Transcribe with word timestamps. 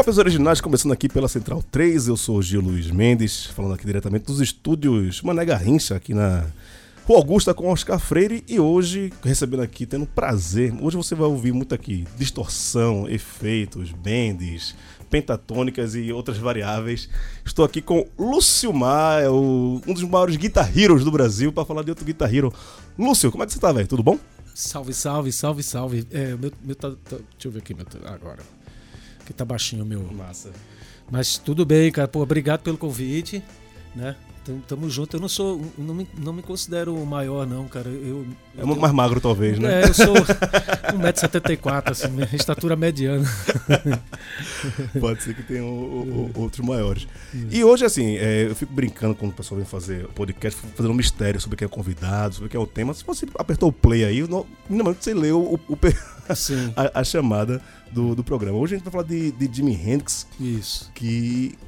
Cópias 0.00 0.16
originais 0.16 0.62
começando 0.62 0.92
aqui 0.92 1.10
pela 1.10 1.28
Central 1.28 1.62
3. 1.70 2.08
Eu 2.08 2.16
sou 2.16 2.38
o 2.38 2.42
Gil 2.42 2.62
Luiz 2.62 2.90
Mendes, 2.90 3.44
falando 3.44 3.74
aqui 3.74 3.84
diretamente 3.84 4.24
dos 4.24 4.40
estúdios 4.40 5.20
Mané 5.20 5.44
Garrincha, 5.44 5.94
aqui 5.94 6.14
na 6.14 6.46
Rua 7.04 7.18
Augusta 7.18 7.52
com 7.52 7.70
Oscar 7.70 7.98
Freire. 7.98 8.42
E 8.48 8.58
hoje, 8.58 9.12
recebendo 9.22 9.60
aqui, 9.60 9.84
tendo 9.84 10.06
prazer. 10.06 10.72
Hoje 10.80 10.96
você 10.96 11.14
vai 11.14 11.28
ouvir 11.28 11.52
muito 11.52 11.74
aqui 11.74 12.06
distorção, 12.16 13.06
efeitos, 13.10 13.92
bends, 13.92 14.74
pentatônicas 15.10 15.94
e 15.94 16.10
outras 16.10 16.38
variáveis. 16.38 17.06
Estou 17.44 17.62
aqui 17.62 17.82
com 17.82 18.08
Lúcio 18.18 18.72
é 19.22 19.28
um 19.30 19.92
dos 19.92 20.04
maiores 20.04 20.36
guitar 20.36 20.74
heroes 20.74 21.04
do 21.04 21.10
Brasil, 21.10 21.52
para 21.52 21.66
falar 21.66 21.82
de 21.82 21.90
outro 21.90 22.06
guitar 22.06 22.34
hero. 22.34 22.50
Lúcio, 22.98 23.30
como 23.30 23.44
é 23.44 23.46
que 23.46 23.52
você 23.52 23.60
tá, 23.60 23.70
velho? 23.70 23.86
Tudo 23.86 24.02
bom? 24.02 24.18
Salve, 24.54 24.94
salve, 24.94 25.30
salve, 25.30 25.62
salve. 25.62 26.06
É, 26.10 26.34
meu, 26.36 26.50
meu 26.62 26.74
tá, 26.74 26.88
tá, 26.90 27.16
deixa 27.16 27.48
eu 27.48 27.50
ver 27.50 27.58
aqui, 27.58 27.74
meu, 27.74 27.84
agora. 28.06 28.59
Que 29.30 29.34
tá 29.34 29.44
baixinho 29.44 29.84
o 29.84 29.86
meu. 29.86 30.02
Massa. 30.12 30.50
Mas 31.08 31.38
tudo 31.38 31.64
bem, 31.64 31.92
cara. 31.92 32.08
Pô, 32.08 32.20
obrigado 32.20 32.62
pelo 32.62 32.76
convite, 32.76 33.40
né? 33.94 34.16
Tamo, 34.66 34.88
junto. 34.88 35.16
Eu 35.16 35.20
não 35.20 35.28
sou. 35.28 35.60
Não 35.76 35.94
me, 35.94 36.08
não 36.16 36.32
me 36.32 36.42
considero 36.42 36.94
o 36.94 37.04
maior, 37.04 37.46
não, 37.46 37.68
cara. 37.68 37.88
Eu, 37.88 38.26
é 38.56 38.64
muito 38.64 38.80
mais 38.80 38.92
magro, 38.92 39.20
talvez, 39.20 39.58
né? 39.58 39.82
É, 39.82 39.84
eu 39.84 39.94
sou 39.94 40.14
1,74m, 40.96 41.90
assim, 41.90 42.08
minha 42.08 42.28
estatura 42.32 42.74
mediana. 42.74 43.28
Pode 44.98 45.22
ser 45.22 45.34
que 45.34 45.42
tenha 45.42 45.62
o, 45.62 46.30
o, 46.34 46.40
outros 46.40 46.66
maiores. 46.66 47.06
E 47.50 47.62
hoje, 47.62 47.84
assim, 47.84 48.16
é, 48.16 48.46
eu 48.48 48.54
fico 48.54 48.72
brincando 48.72 49.14
quando 49.14 49.32
o 49.32 49.34
pessoal 49.34 49.58
vem 49.58 49.66
fazer 49.66 50.06
podcast, 50.08 50.58
fazendo 50.74 50.92
um 50.92 50.96
mistério 50.96 51.38
sobre 51.38 51.58
quem 51.58 51.66
é 51.66 51.68
convidado, 51.68 52.36
sobre 52.36 52.48
quem 52.48 52.58
é 52.58 52.62
o 52.62 52.66
tema. 52.66 52.94
Se 52.94 53.04
você 53.04 53.26
apertou 53.38 53.68
o 53.68 53.72
play 53.72 54.04
aí, 54.04 54.24
minimamente 54.68 55.04
você 55.04 55.12
leu 55.12 55.38
o, 55.38 55.60
o 55.68 55.78
a, 56.76 57.00
a, 57.00 57.04
chamada 57.04 57.60
do, 57.92 58.14
do 58.14 58.24
programa. 58.24 58.56
Hoje 58.56 58.74
a 58.74 58.78
gente 58.78 58.84
vai 58.84 58.92
falar 58.92 59.04
de, 59.04 59.32
de 59.32 59.54
Jimi 59.54 59.74
Hendrix. 59.74 60.26
Isso. 60.40 60.90
Que 60.94 61.58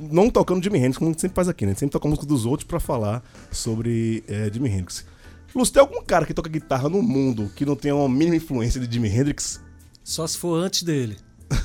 não 0.00 0.30
tocando 0.30 0.62
Jimi 0.62 0.78
Hendrix, 0.78 0.98
como 0.98 1.10
a 1.10 1.12
gente 1.12 1.20
sempre 1.20 1.34
faz 1.34 1.48
aqui, 1.48 1.64
né? 1.64 1.70
A 1.70 1.72
gente 1.72 1.80
sempre 1.80 1.92
toca 1.92 2.06
a 2.06 2.10
música 2.10 2.26
dos 2.26 2.46
outros 2.46 2.66
para 2.66 2.80
falar 2.80 3.22
sobre 3.50 4.22
é, 4.28 4.50
Jimi 4.52 4.68
Hendrix. 4.68 5.04
Lúcio, 5.54 5.74
tem 5.74 5.80
algum 5.80 6.02
cara 6.02 6.26
que 6.26 6.34
toca 6.34 6.48
guitarra 6.48 6.88
no 6.88 7.02
mundo 7.02 7.50
que 7.56 7.64
não 7.64 7.74
tenha 7.74 7.94
uma 7.94 8.08
mínima 8.08 8.36
influência 8.36 8.80
de 8.80 8.92
Jimi 8.92 9.08
Hendrix? 9.08 9.60
Só 10.04 10.26
se 10.26 10.36
for 10.36 10.56
antes 10.56 10.82
dele. 10.82 11.16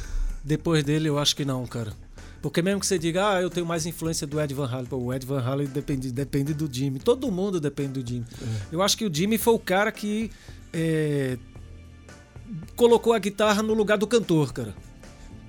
Depois 0.43 0.83
dele, 0.83 1.09
eu 1.09 1.19
acho 1.19 1.35
que 1.35 1.45
não, 1.45 1.65
cara. 1.65 1.93
Porque 2.41 2.61
mesmo 2.61 2.81
que 2.81 2.85
você 2.85 2.99
diga, 2.99 3.29
ah, 3.29 3.41
eu 3.41 3.49
tenho 3.49 3.65
mais 3.65 3.85
influência 3.85 4.27
do 4.27 4.39
Ed 4.39 4.53
Van 4.53 4.67
Halen, 4.67 4.85
pô, 4.85 4.97
o 4.97 5.13
Ed 5.13 5.25
Van 5.25 5.41
Halen 5.41 5.67
depende, 5.67 6.11
depende 6.11 6.53
do 6.53 6.67
Jimmy. 6.69 6.99
Todo 6.99 7.31
mundo 7.31 7.59
depende 7.59 8.01
do 8.01 8.07
Jimmy. 8.07 8.25
É. 8.41 8.75
Eu 8.75 8.81
acho 8.81 8.97
que 8.97 9.05
o 9.05 9.13
Jimmy 9.13 9.37
foi 9.37 9.53
o 9.53 9.59
cara 9.59 9.93
que 9.93 10.29
é, 10.73 11.37
colocou 12.75 13.13
a 13.13 13.19
guitarra 13.19 13.63
no 13.63 13.73
lugar 13.73 13.97
do 13.97 14.05
cantor, 14.05 14.51
cara. 14.51 14.75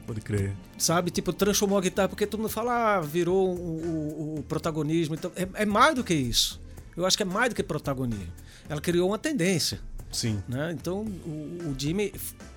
Pode 0.06 0.20
crer. 0.20 0.54
Sabe? 0.76 1.10
Tipo, 1.10 1.32
transformou 1.32 1.78
a 1.78 1.80
guitarra, 1.80 2.08
porque 2.08 2.26
todo 2.26 2.40
mundo 2.40 2.50
fala, 2.50 2.96
ah, 2.96 3.00
virou 3.00 3.48
o, 3.48 4.36
o, 4.36 4.38
o 4.38 4.42
protagonismo. 4.42 5.14
Então, 5.14 5.30
é, 5.36 5.48
é, 5.54 5.66
mais 5.66 5.94
do 5.94 6.02
que 6.02 6.14
isso. 6.14 6.60
Eu 6.96 7.06
acho 7.06 7.16
que 7.16 7.22
é 7.22 7.26
mais 7.26 7.50
do 7.50 7.54
que 7.54 7.62
protagonismo. 7.62 8.32
Ela 8.68 8.80
criou 8.80 9.08
uma 9.08 9.18
tendência. 9.18 9.80
Sim. 10.10 10.42
Né? 10.48 10.72
Então, 10.72 11.02
o, 11.02 11.70
o 11.70 11.74
Jimmy, 11.76 12.12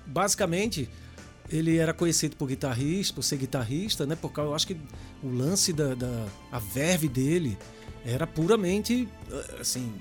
basicamente, 0.06 0.88
ele 1.50 1.76
era 1.76 1.92
conhecido 1.92 2.36
por 2.36 2.48
guitarrista, 2.48 3.14
por 3.14 3.22
ser 3.22 3.36
guitarrista, 3.36 4.06
né? 4.06 4.16
Porque 4.20 4.40
eu 4.40 4.54
acho 4.54 4.66
que 4.66 4.76
o 5.22 5.30
lance 5.30 5.72
da, 5.72 5.94
da 5.94 6.26
a 6.52 6.58
verve 6.58 7.08
dele 7.08 7.56
era 8.04 8.26
puramente, 8.26 9.08
assim, 9.60 9.92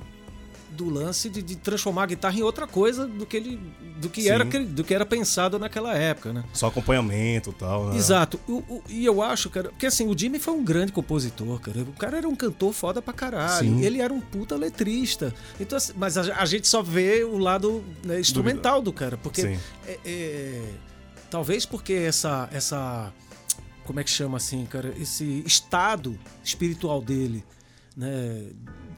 do 0.71 0.89
lance 0.89 1.29
de, 1.29 1.41
de, 1.41 1.55
transformar 1.55 2.03
a 2.03 2.05
guitarra 2.07 2.37
em 2.37 2.43
outra 2.43 2.67
coisa 2.67 3.07
do 3.07 3.25
que 3.25 3.37
ele 3.37 3.59
do 3.99 4.09
que 4.09 4.29
era 4.29 4.43
do 4.45 4.83
que 4.83 4.93
era 4.93 5.05
pensado 5.05 5.57
naquela 5.57 5.95
época, 5.95 6.33
né? 6.33 6.43
Só 6.53 6.67
acompanhamento 6.67 7.49
e 7.49 7.53
tal, 7.53 7.89
né? 7.89 7.97
Exato. 7.97 8.39
O, 8.47 8.57
o, 8.57 8.83
e 8.89 9.05
eu 9.05 9.21
acho, 9.21 9.49
cara, 9.49 9.71
que 9.77 9.85
assim, 9.85 10.07
o 10.07 10.17
Jimmy 10.17 10.39
foi 10.39 10.53
um 10.53 10.63
grande 10.63 10.91
compositor, 10.91 11.59
cara. 11.59 11.81
O 11.81 11.93
cara 11.93 12.17
era 12.17 12.27
um 12.27 12.35
cantor 12.35 12.73
foda 12.73 13.01
pra 13.01 13.13
caralho. 13.13 13.67
Sim. 13.67 13.81
Ele 13.83 14.01
era 14.01 14.13
um 14.13 14.21
puta 14.21 14.55
letrista. 14.55 15.33
Então, 15.59 15.77
assim, 15.77 15.93
mas 15.95 16.17
a, 16.17 16.41
a, 16.41 16.45
gente 16.45 16.67
só 16.67 16.83
vê 16.83 17.23
o 17.23 17.37
lado 17.37 17.83
né, 18.03 18.19
instrumental 18.19 18.81
do 18.81 18.93
cara, 18.93 19.17
porque 19.17 19.57
é, 19.85 19.99
é, 20.05 20.61
talvez 21.29 21.65
porque 21.65 21.93
essa 21.93 22.49
essa 22.51 23.11
como 23.87 24.01
é 24.01 24.03
que 24.03 24.09
chama 24.09 24.37
assim, 24.37 24.65
cara, 24.65 24.93
esse 24.99 25.41
estado 25.45 26.19
espiritual 26.43 27.01
dele, 27.01 27.43
né, 27.95 28.47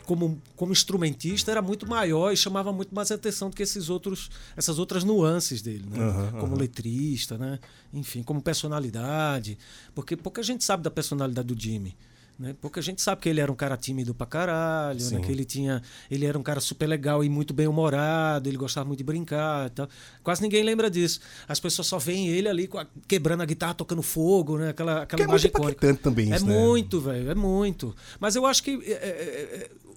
como, 0.10 0.42
como 0.56 0.72
instrumentista 0.72 1.52
era 1.52 1.62
muito 1.62 1.88
maior 1.88 2.34
e 2.34 2.36
chamava 2.36 2.74
muito 2.74 2.96
mais 2.96 3.12
atenção 3.12 3.52
do 3.52 3.56
que 3.56 3.62
esses 3.62 3.92
outros, 3.92 4.32
essas 4.58 4.80
outras 4.80 5.04
nuances 5.04 5.62
dele, 5.62 5.86
né? 5.88 6.00
Uhum, 6.00 6.32
como 6.40 6.54
uhum. 6.54 6.60
letrista, 6.60 7.38
né? 7.38 7.60
Enfim, 7.94 8.24
como 8.24 8.42
personalidade. 8.42 9.56
Porque 9.94 10.18
pouca 10.18 10.42
gente 10.42 10.64
sabe 10.64 10.82
da 10.82 10.90
personalidade 10.90 11.54
do 11.54 11.62
Jimmy. 11.62 11.96
Né? 12.40 12.56
Pouca 12.60 12.82
gente 12.82 13.04
sabe 13.04 13.22
que 13.22 13.30
ele 13.30 13.40
era 13.40 13.52
um 13.52 13.56
cara 13.56 13.78
tímido 13.78 14.16
pra 14.16 14.26
caralho, 14.26 15.00
né? 15.12 15.20
que 15.20 15.32
ele 15.32 15.46
tinha. 15.46 15.80
Ele 16.10 16.26
era 16.26 16.40
um 16.40 16.42
cara 16.42 16.60
super 16.60 16.88
legal 16.88 17.24
e 17.24 17.30
muito 17.30 17.54
bem 17.54 17.68
humorado, 17.68 18.50
ele 18.50 18.58
gostava 18.58 18.88
muito 18.88 18.98
de 18.98 19.04
brincar 19.04 19.68
e 19.68 19.70
tal. 19.70 19.90
Quase 20.24 20.42
ninguém 20.42 20.64
lembra 20.64 20.90
disso. 20.90 21.20
As 21.48 21.60
pessoas 21.60 21.86
só 21.86 22.00
veem 22.00 22.30
ele 22.30 22.50
ali 22.50 22.68
quebrando 23.08 23.44
a 23.44 23.46
guitarra, 23.46 23.76
tocando 23.76 24.02
fogo, 24.02 24.58
né? 24.58 24.70
Aquela, 24.70 25.04
aquela 25.04 25.18
que 25.18 25.22
é 25.22 25.26
imagem 25.26 25.52
é 25.54 25.60
muito 25.60 26.02
também 26.02 26.34
É 26.34 26.38
isso, 26.38 26.48
né? 26.48 26.58
muito, 26.58 27.00
velho, 27.00 27.30
é 27.30 27.36
muito. 27.36 27.96
Mas 28.20 28.36
eu 28.36 28.48
acho 28.48 28.64
que. 28.64 28.72
É, 28.86 28.92
é, 28.92 29.70
é 29.76 29.89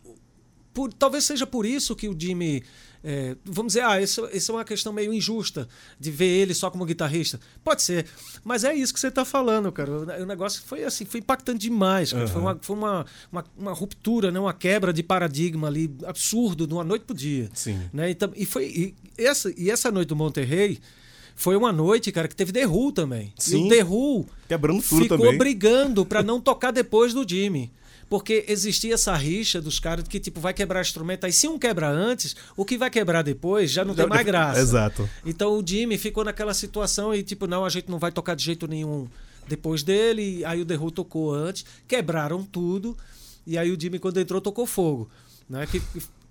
por, 0.73 0.93
talvez 0.93 1.25
seja 1.25 1.47
por 1.47 1.67
isso 1.67 1.95
que 1.95 2.09
o 2.09 2.19
Jimmy. 2.19 2.63
É, 3.05 3.35
vamos 3.45 3.73
dizer, 3.73 3.85
ah, 3.85 4.01
isso, 4.01 4.29
isso 4.33 4.53
é 4.53 4.55
uma 4.55 4.65
questão 4.65 4.93
meio 4.93 5.13
injusta 5.13 5.69
de 5.99 6.09
ver 6.09 6.29
ele 6.29 6.55
só 6.55 6.71
como 6.71 6.85
guitarrista. 6.85 7.41
Pode 7.65 7.83
ser, 7.83 8.07
mas 8.45 8.63
é 8.63 8.73
isso 8.73 8.95
que 8.95 9.01
você 9.01 9.09
está 9.09 9.25
falando, 9.25 9.73
cara. 9.73 9.91
O, 9.91 10.23
o, 10.23 10.27
negócio 10.27 10.63
foi 10.65 10.85
assim, 10.85 11.05
foi 11.05 11.19
impactante 11.19 11.59
demais. 11.59 12.13
Uhum. 12.13 12.29
Foi, 12.29 12.41
uma, 12.41 12.59
foi 12.63 12.77
uma, 12.77 13.07
uma, 13.33 13.45
uma, 13.59 13.73
ruptura, 13.73 14.31
né? 14.31 14.39
uma 14.39 14.53
quebra 14.53 14.93
de 14.93 15.03
paradigma 15.03 15.67
ali 15.67 15.93
absurdo 16.07 16.65
de 16.65 16.75
uma 16.75 16.85
noite 16.85 17.05
pro 17.05 17.17
dia. 17.17 17.51
Sim. 17.53 17.77
Né? 17.93 18.11
Então, 18.11 18.31
e, 18.37 18.47
foi, 18.47 18.67
e, 18.67 18.95
essa, 19.19 19.53
e 19.57 19.69
essa 19.69 19.91
noite 19.91 20.09
do 20.11 20.17
Monterrey 20.17 20.79
foi 21.35 21.57
uma 21.57 21.73
noite, 21.73 22.13
cara, 22.13 22.29
que 22.29 22.37
teve 22.37 22.53
The 22.53 22.67
Who 22.67 22.93
também. 22.93 23.33
Sim. 23.37 23.65
E 23.65 23.67
o 23.67 23.69
The 23.69 23.85
Who 23.85 24.27
Quebrando 24.47 24.81
tudo 24.81 25.03
ficou 25.03 25.19
também. 25.19 25.39
brigando 25.39 26.07
para 26.07 26.23
não 26.23 26.41
tocar 26.41 26.71
depois 26.71 27.13
do 27.13 27.29
Jimmy. 27.29 27.73
Porque 28.13 28.45
existia 28.47 28.93
essa 28.93 29.15
rixa 29.15 29.59
dos 29.59 29.81
caras 29.81 30.07
que, 30.07 30.21
tipo, 30.21 30.39
vai 30.39 30.53
quebrar 30.53 30.83
instrumento. 30.83 31.25
Aí 31.25 31.33
se 31.33 31.49
um 31.49 31.59
quebra 31.59 31.89
antes, 31.89 32.37
o 32.55 32.63
que 32.63 32.77
vai 32.77 32.91
quebrar 32.91 33.23
depois 33.23 33.71
já 33.71 33.87
não 33.87 33.95
tem 33.95 34.07
mais 34.07 34.27
graça. 34.27 34.61
Exato. 34.61 35.09
Então 35.25 35.59
o 35.59 35.67
Jimmy 35.67 35.97
ficou 35.97 36.23
naquela 36.23 36.53
situação 36.53 37.15
e, 37.15 37.23
tipo, 37.23 37.47
não, 37.47 37.65
a 37.65 37.71
gente 37.71 37.91
não 37.91 37.99
vai 37.99 38.13
tocar 38.13 38.35
de 38.35 38.45
jeito 38.45 38.69
nenhum 38.69 39.09
depois 39.49 39.83
dele. 39.83 40.45
Aí 40.45 40.61
o 40.61 40.67
The 40.67 40.77
Who 40.77 40.91
tocou 40.91 41.33
antes, 41.33 41.65
quebraram 41.89 42.45
tudo. 42.45 42.95
E 43.47 43.57
aí 43.57 43.73
o 43.73 43.81
Jimmy, 43.81 43.99
quando 43.99 44.21
entrou, 44.21 44.43
tocou 44.43 44.67
fogo. 44.67 45.09
Né? 45.49 45.67
Que 45.67 45.81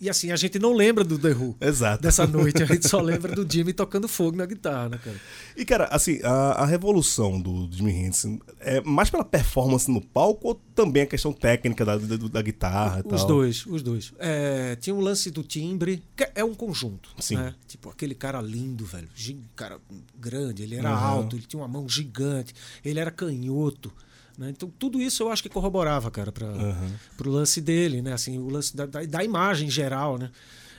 e 0.01 0.09
assim, 0.09 0.31
a 0.31 0.35
gente 0.35 0.57
não 0.57 0.73
lembra 0.73 1.03
do 1.03 1.19
The 1.19 1.29
Who. 1.29 1.55
Exato. 1.61 2.01
Dessa 2.01 2.25
noite, 2.25 2.63
a 2.63 2.65
gente 2.65 2.89
só 2.89 2.99
lembra 3.01 3.35
do 3.35 3.45
Jimmy 3.47 3.71
tocando 3.71 4.07
fogo 4.07 4.35
na 4.35 4.47
guitarra, 4.47 4.89
né, 4.89 4.97
cara? 4.97 5.15
E, 5.55 5.63
cara, 5.63 5.85
assim, 5.91 6.19
a, 6.23 6.63
a 6.63 6.65
revolução 6.65 7.39
do 7.39 7.69
Jimmy 7.71 7.91
Hendrix 7.91 8.25
é 8.59 8.81
mais 8.81 9.11
pela 9.11 9.23
performance 9.23 9.91
no 9.91 10.01
palco 10.01 10.47
ou 10.47 10.55
também 10.73 11.03
a 11.03 11.05
questão 11.05 11.31
técnica 11.31 11.85
da, 11.85 11.97
da, 11.97 12.17
da 12.17 12.41
guitarra 12.41 13.03
e 13.05 13.13
os 13.13 13.21
tal? 13.21 13.27
dois, 13.27 13.63
os 13.67 13.83
dois. 13.83 14.11
É, 14.17 14.75
tinha 14.77 14.95
um 14.95 15.01
lance 15.01 15.29
do 15.29 15.43
timbre, 15.43 16.01
que 16.15 16.27
é 16.33 16.43
um 16.43 16.55
conjunto. 16.55 17.11
Sim. 17.19 17.35
Né? 17.35 17.53
Tipo, 17.67 17.91
aquele 17.91 18.15
cara 18.15 18.41
lindo, 18.41 18.83
velho. 18.83 19.07
Cara 19.55 19.79
grande, 20.19 20.63
ele 20.63 20.77
era 20.77 20.89
uhum. 20.89 20.97
alto, 20.97 21.35
ele 21.35 21.45
tinha 21.45 21.61
uma 21.61 21.67
mão 21.67 21.87
gigante, 21.87 22.55
ele 22.83 22.99
era 22.99 23.11
canhoto. 23.11 23.93
Né? 24.37 24.49
Então, 24.49 24.71
tudo 24.79 25.01
isso 25.01 25.23
eu 25.23 25.31
acho 25.31 25.41
que 25.43 25.49
corroborava, 25.49 26.09
cara, 26.09 26.31
para 26.31 26.47
uhum. 26.47 26.91
o 27.25 27.29
lance 27.29 27.61
dele, 27.61 28.01
né? 28.01 28.13
Assim, 28.13 28.37
o 28.37 28.49
lance 28.49 28.75
da, 28.75 28.85
da, 28.85 29.03
da 29.03 29.23
imagem 29.23 29.69
geral, 29.69 30.17
né? 30.17 30.29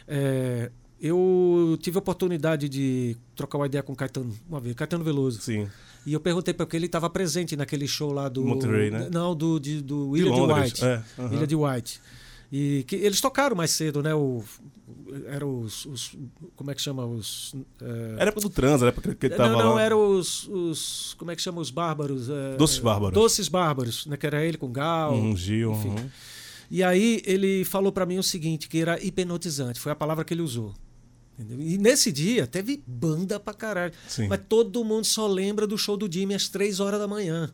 É, 0.07 0.71
eu 1.01 1.77
tive 1.81 1.97
a 1.97 2.01
oportunidade 2.01 2.69
de 2.69 3.17
trocar 3.35 3.59
uma 3.59 3.67
ideia 3.67 3.83
com 3.83 3.93
o 3.93 3.97
Caetano 3.97 4.33
uma 4.49 4.61
vez, 4.61 4.75
Caetano 4.77 5.03
Veloso. 5.03 5.41
Sim. 5.41 5.69
E 6.05 6.13
eu 6.13 6.21
perguntei 6.21 6.53
para 6.53 6.67
ele 6.73 6.87
estava 6.87 7.09
presente 7.09 7.57
naquele 7.57 7.87
show 7.87 8.13
lá 8.13 8.29
do. 8.29 8.45
Monterey, 8.45 8.91
né? 8.91 9.09
Não, 9.13 9.35
do, 9.35 9.59
de, 9.59 9.81
do 9.81 10.17
Ilha 10.17 10.31
de, 10.31 10.35
de 10.35 10.53
White. 10.53 10.85
É, 10.85 11.03
uhum. 11.19 11.33
Ilha 11.33 11.47
de 11.47 11.57
White. 11.57 12.01
E 12.53 12.85
que 12.87 12.97
eles 12.97 13.19
tocaram 13.19 13.57
mais 13.57 13.71
cedo, 13.71 14.03
né? 14.03 14.15
O, 14.15 14.45
eram 15.27 15.61
os, 15.61 15.87
os, 15.87 16.19
Como 16.55 16.71
é 16.71 16.75
que 16.75 16.83
chama? 16.83 17.07
Os. 17.07 17.55
É... 17.81 18.17
Era 18.19 18.31
do 18.31 18.51
trans, 18.51 18.83
era 18.83 18.93
porque 18.93 19.27
ele 19.27 19.35
tava 19.35 19.53
Não, 19.53 19.59
não, 19.59 19.75
lá. 19.77 19.83
eram 19.83 20.19
os, 20.19 20.47
os. 20.49 21.15
Como 21.15 21.31
é 21.31 21.37
que 21.37 21.41
chama? 21.41 21.63
Os 21.63 21.71
bárbaros. 21.71 22.29
É, 22.29 22.57
Doces 22.59 22.79
Bárbaros. 22.79 23.15
Doces 23.15 23.49
Bárbaros, 23.49 24.05
né? 24.05 24.19
Que 24.19 24.27
era 24.27 24.45
ele 24.45 24.59
com 24.59 24.71
Gal. 24.71 25.15
Um 25.15 25.35
Gil. 25.35 25.73
Enfim. 25.73 25.89
Uhum. 25.89 26.11
E 26.71 26.83
aí 26.83 27.23
ele 27.25 27.65
falou 27.65 27.91
para 27.91 28.05
mim 28.05 28.19
o 28.19 28.23
seguinte, 28.23 28.69
que 28.69 28.79
era 28.79 29.03
hipnotizante, 29.03 29.81
foi 29.81 29.93
a 29.93 29.97
palavra 29.97 30.23
que 30.23 30.35
ele 30.35 30.43
usou. 30.43 30.75
E 31.39 31.79
nesse 31.79 32.13
dia 32.13 32.47
teve 32.47 32.83
banda 32.87 33.41
pra 33.41 33.55
caralho. 33.55 33.95
Sim. 34.07 34.29
Mas 34.29 34.41
todo 34.47 34.85
mundo 34.85 35.07
só 35.07 35.27
lembra 35.27 35.67
do 35.67 35.79
show 35.79 35.97
do 35.97 36.11
Jimmy 36.11 36.35
às 36.35 36.49
três 36.49 36.81
horas 36.81 37.01
da 37.01 37.09
manhã. 37.09 37.51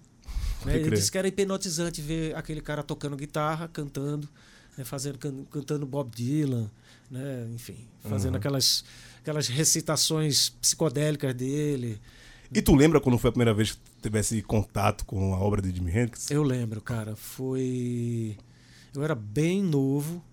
Né? 0.65 0.77
Ele 0.77 0.91
disse 0.91 1.11
que 1.11 1.17
era 1.17 1.29
hipnotizante 1.29 2.03
ver 2.03 2.35
aquele 2.37 2.61
cara 2.61 2.83
tocando 2.83 3.17
guitarra, 3.17 3.69
cantando 3.69 4.29
né, 4.79 4.85
fazendo, 4.85 5.19
cantando 5.51 5.85
Bob 5.85 6.09
Dylan, 6.15 6.71
né, 7.11 7.49
enfim, 7.53 7.77
fazendo 8.09 8.35
uhum. 8.35 8.39
aquelas, 8.39 8.85
aquelas 9.21 9.49
recitações 9.49 10.51
psicodélicas 10.51 11.35
dele. 11.35 12.01
E 12.55 12.63
tu 12.63 12.75
lembra 12.75 13.01
quando 13.01 13.19
foi 13.19 13.29
a 13.29 13.33
primeira 13.33 13.53
vez 13.53 13.73
que 13.73 13.79
tivesse 14.01 14.41
contato 14.41 15.05
com 15.05 15.35
a 15.35 15.39
obra 15.39 15.61
de 15.61 15.75
Jimi 15.75 15.91
Hendrix? 15.91 16.31
Eu 16.31 16.43
lembro, 16.43 16.81
cara. 16.81 17.15
Foi. 17.15 18.39
Eu 18.95 19.05
era 19.05 19.15
bem 19.15 19.63
novo, 19.63 20.25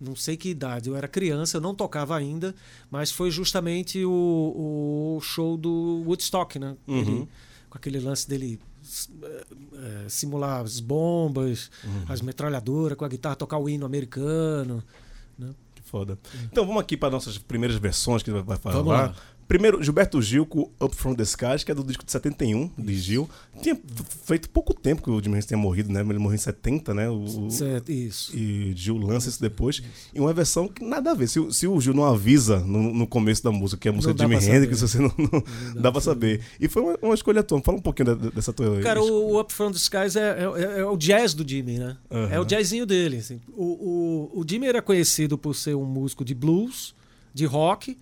não 0.00 0.14
sei 0.14 0.36
que 0.36 0.50
idade, 0.50 0.88
eu 0.88 0.94
era 0.94 1.08
criança, 1.08 1.56
eu 1.56 1.60
não 1.60 1.74
tocava 1.74 2.16
ainda, 2.16 2.54
mas 2.90 3.10
foi 3.10 3.30
justamente 3.30 4.04
o, 4.04 5.16
o 5.16 5.20
show 5.20 5.56
do 5.56 6.04
Woodstock, 6.06 6.58
né? 6.58 6.76
Uhum. 6.86 6.98
Ele, 6.98 7.28
com 7.68 7.78
aquele 7.78 7.98
lance 7.98 8.28
dele 8.28 8.60
simular 10.08 10.60
as 10.62 10.80
bombas, 10.80 11.70
Uhum. 11.84 12.04
as 12.08 12.20
metralhadoras, 12.20 12.96
com 12.96 13.04
a 13.04 13.08
guitarra 13.08 13.36
tocar 13.36 13.58
o 13.58 13.68
hino 13.68 13.84
americano. 13.86 14.82
Né? 15.38 15.50
Que 15.74 15.82
foda. 15.82 16.18
Então 16.44 16.66
vamos 16.66 16.80
aqui 16.80 16.96
para 16.96 17.10
nossas 17.10 17.38
primeiras 17.38 17.76
versões 17.76 18.22
que 18.22 18.30
vai 18.30 18.42
vai 18.42 18.56
falar. 18.58 19.14
Primeiro, 19.46 19.82
Gilberto 19.82 20.20
Gil 20.22 20.46
com 20.46 20.70
Up 20.80 20.94
From 20.96 21.14
The 21.14 21.22
Skies, 21.22 21.64
que 21.64 21.70
é 21.70 21.74
do 21.74 21.84
disco 21.84 22.04
de 22.04 22.10
71, 22.10 22.70
de 22.78 22.94
Gil. 22.98 23.28
Tinha 23.60 23.78
feito 24.24 24.48
pouco 24.48 24.72
tempo 24.74 25.02
que 25.02 25.10
o 25.10 25.16
Jimi 25.18 25.34
Hendrix 25.34 25.46
tinha 25.46 25.58
morrido, 25.58 25.92
né? 25.92 26.00
Ele 26.00 26.18
morreu 26.18 26.34
em 26.34 26.38
70, 26.38 26.94
né? 26.94 27.08
O, 27.10 27.50
Certo, 27.50 27.92
isso. 27.92 28.36
e 28.36 28.72
Gil 28.74 28.96
lança 28.96 29.28
isso 29.28 29.40
depois. 29.40 29.82
E 30.14 30.18
uma 30.20 30.32
versão 30.32 30.66
que 30.66 30.82
nada 30.84 31.10
a 31.10 31.14
ver. 31.14 31.28
Se, 31.28 31.38
o- 31.38 31.52
se 31.52 31.66
o 31.66 31.80
Gil 31.80 31.92
não 31.94 32.04
avisa 32.04 32.60
no, 32.60 32.92
no 32.92 33.06
começo 33.06 33.44
da 33.44 33.52
música 33.52 33.80
que 33.80 33.88
é 33.88 33.90
a 33.90 33.94
música 33.94 34.12
Não 34.12 34.16
de 34.16 34.22
dá 34.22 34.28
Jimi 34.40 34.46
pra 34.46 34.56
Hendrix, 34.56 34.78
saber. 34.78 34.90
você 34.90 34.98
não, 34.98 35.30
não 35.74 35.82
dá 35.82 35.92
pra 35.92 36.00
saber. 36.00 36.40
E 36.58 36.66
foi 36.68 36.82
uma, 36.82 36.98
uma 37.02 37.14
escolha 37.14 37.42
tua. 37.42 37.60
Fala 37.62 37.78
um 37.78 37.82
pouquinho 37.82 38.16
da- 38.16 38.30
dessa 38.30 38.52
tua. 38.52 38.80
Cara, 38.80 39.02
o 39.02 39.38
Up 39.40 39.52
From 39.52 39.70
The 39.72 39.78
Skies 39.78 40.16
é, 40.16 40.38
é- 40.40 40.80
é 40.80 40.84
o 40.86 40.96
jazz 40.96 41.34
do 41.34 41.48
Jimmy, 41.48 41.78
né? 41.78 41.96
Aham. 42.10 42.28
É 42.32 42.40
o 42.40 42.44
jazzinho 42.44 42.86
dele. 42.86 43.18
assim. 43.18 43.40
O, 43.54 44.30
o, 44.34 44.40
o 44.40 44.44
Jimmy 44.48 44.66
era 44.66 44.80
conhecido 44.80 45.36
por 45.36 45.54
ser 45.54 45.74
um 45.76 45.84
músico 45.84 46.24
de 46.24 46.34
blues, 46.34 46.94
de 47.32 47.44
rock. 47.44 47.96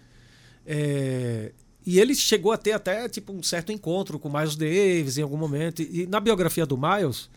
É, 0.66 1.52
e 1.84 1.98
ele 1.98 2.14
chegou 2.14 2.52
a 2.52 2.56
ter 2.56 2.72
até 2.72 3.08
tipo, 3.08 3.32
um 3.32 3.42
certo 3.42 3.72
encontro 3.72 4.18
com 4.18 4.28
o 4.28 4.32
Miles 4.32 4.56
Davis 4.56 5.18
em 5.18 5.22
algum 5.22 5.36
momento. 5.36 5.82
E, 5.82 6.02
e 6.02 6.06
na 6.06 6.20
biografia 6.20 6.64
do 6.64 6.78
Miles, 6.78 7.28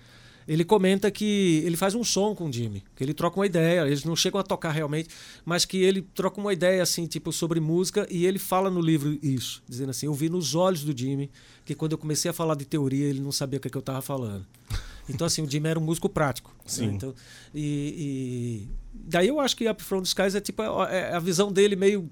ele 0.47 0.63
comenta 0.63 1.09
que 1.09 1.63
ele 1.65 1.75
faz 1.75 1.95
um 1.95 2.03
som 2.03 2.35
com 2.35 2.47
o 2.47 2.53
Jimmy, 2.53 2.83
que 2.95 3.03
ele 3.03 3.13
troca 3.13 3.39
uma 3.39 3.45
ideia. 3.45 3.87
Eles 3.87 4.03
não 4.03 4.15
chegam 4.15 4.39
a 4.39 4.43
tocar 4.43 4.71
realmente, 4.71 5.09
mas 5.43 5.65
que 5.65 5.77
ele 5.77 6.03
troca 6.13 6.39
uma 6.39 6.53
ideia 6.53 6.83
assim, 6.83 7.07
tipo, 7.07 7.31
sobre 7.31 7.59
música. 7.59 8.05
E 8.09 8.25
ele 8.25 8.37
fala 8.37 8.69
no 8.69 8.79
livro 8.79 9.17
isso, 9.23 9.63
dizendo 9.67 9.89
assim: 9.89 10.05
Eu 10.05 10.13
vi 10.13 10.29
nos 10.29 10.53
olhos 10.53 10.83
do 10.83 10.95
Jimmy 10.95 11.31
que 11.63 11.73
quando 11.73 11.93
eu 11.93 11.97
comecei 11.97 12.29
a 12.29 12.33
falar 12.33 12.55
de 12.55 12.65
teoria, 12.65 13.07
ele 13.07 13.21
não 13.21 13.31
sabia 13.31 13.57
o 13.57 13.61
que, 13.61 13.67
é 13.67 13.71
que 13.71 13.77
eu 13.77 13.79
estava 13.79 14.01
falando. 14.01 14.45
Então, 15.09 15.25
assim, 15.25 15.41
o 15.41 15.49
Jimmy 15.49 15.69
era 15.69 15.79
um 15.79 15.83
músico 15.83 16.09
prático. 16.09 16.51
né? 16.57 16.63
Sim. 16.65 16.85
Então, 16.85 17.13
e, 17.53 18.65
e 18.65 18.67
daí 18.93 19.27
eu 19.27 19.39
acho 19.39 19.55
que 19.55 19.69
Up 19.69 19.81
From 19.83 20.01
the 20.01 20.07
Skies 20.07 20.35
é 20.35 20.41
tipo 20.41 20.61
a, 20.61 20.91
é 20.91 21.13
a 21.13 21.19
visão 21.19 21.51
dele 21.51 21.75
meio 21.75 22.09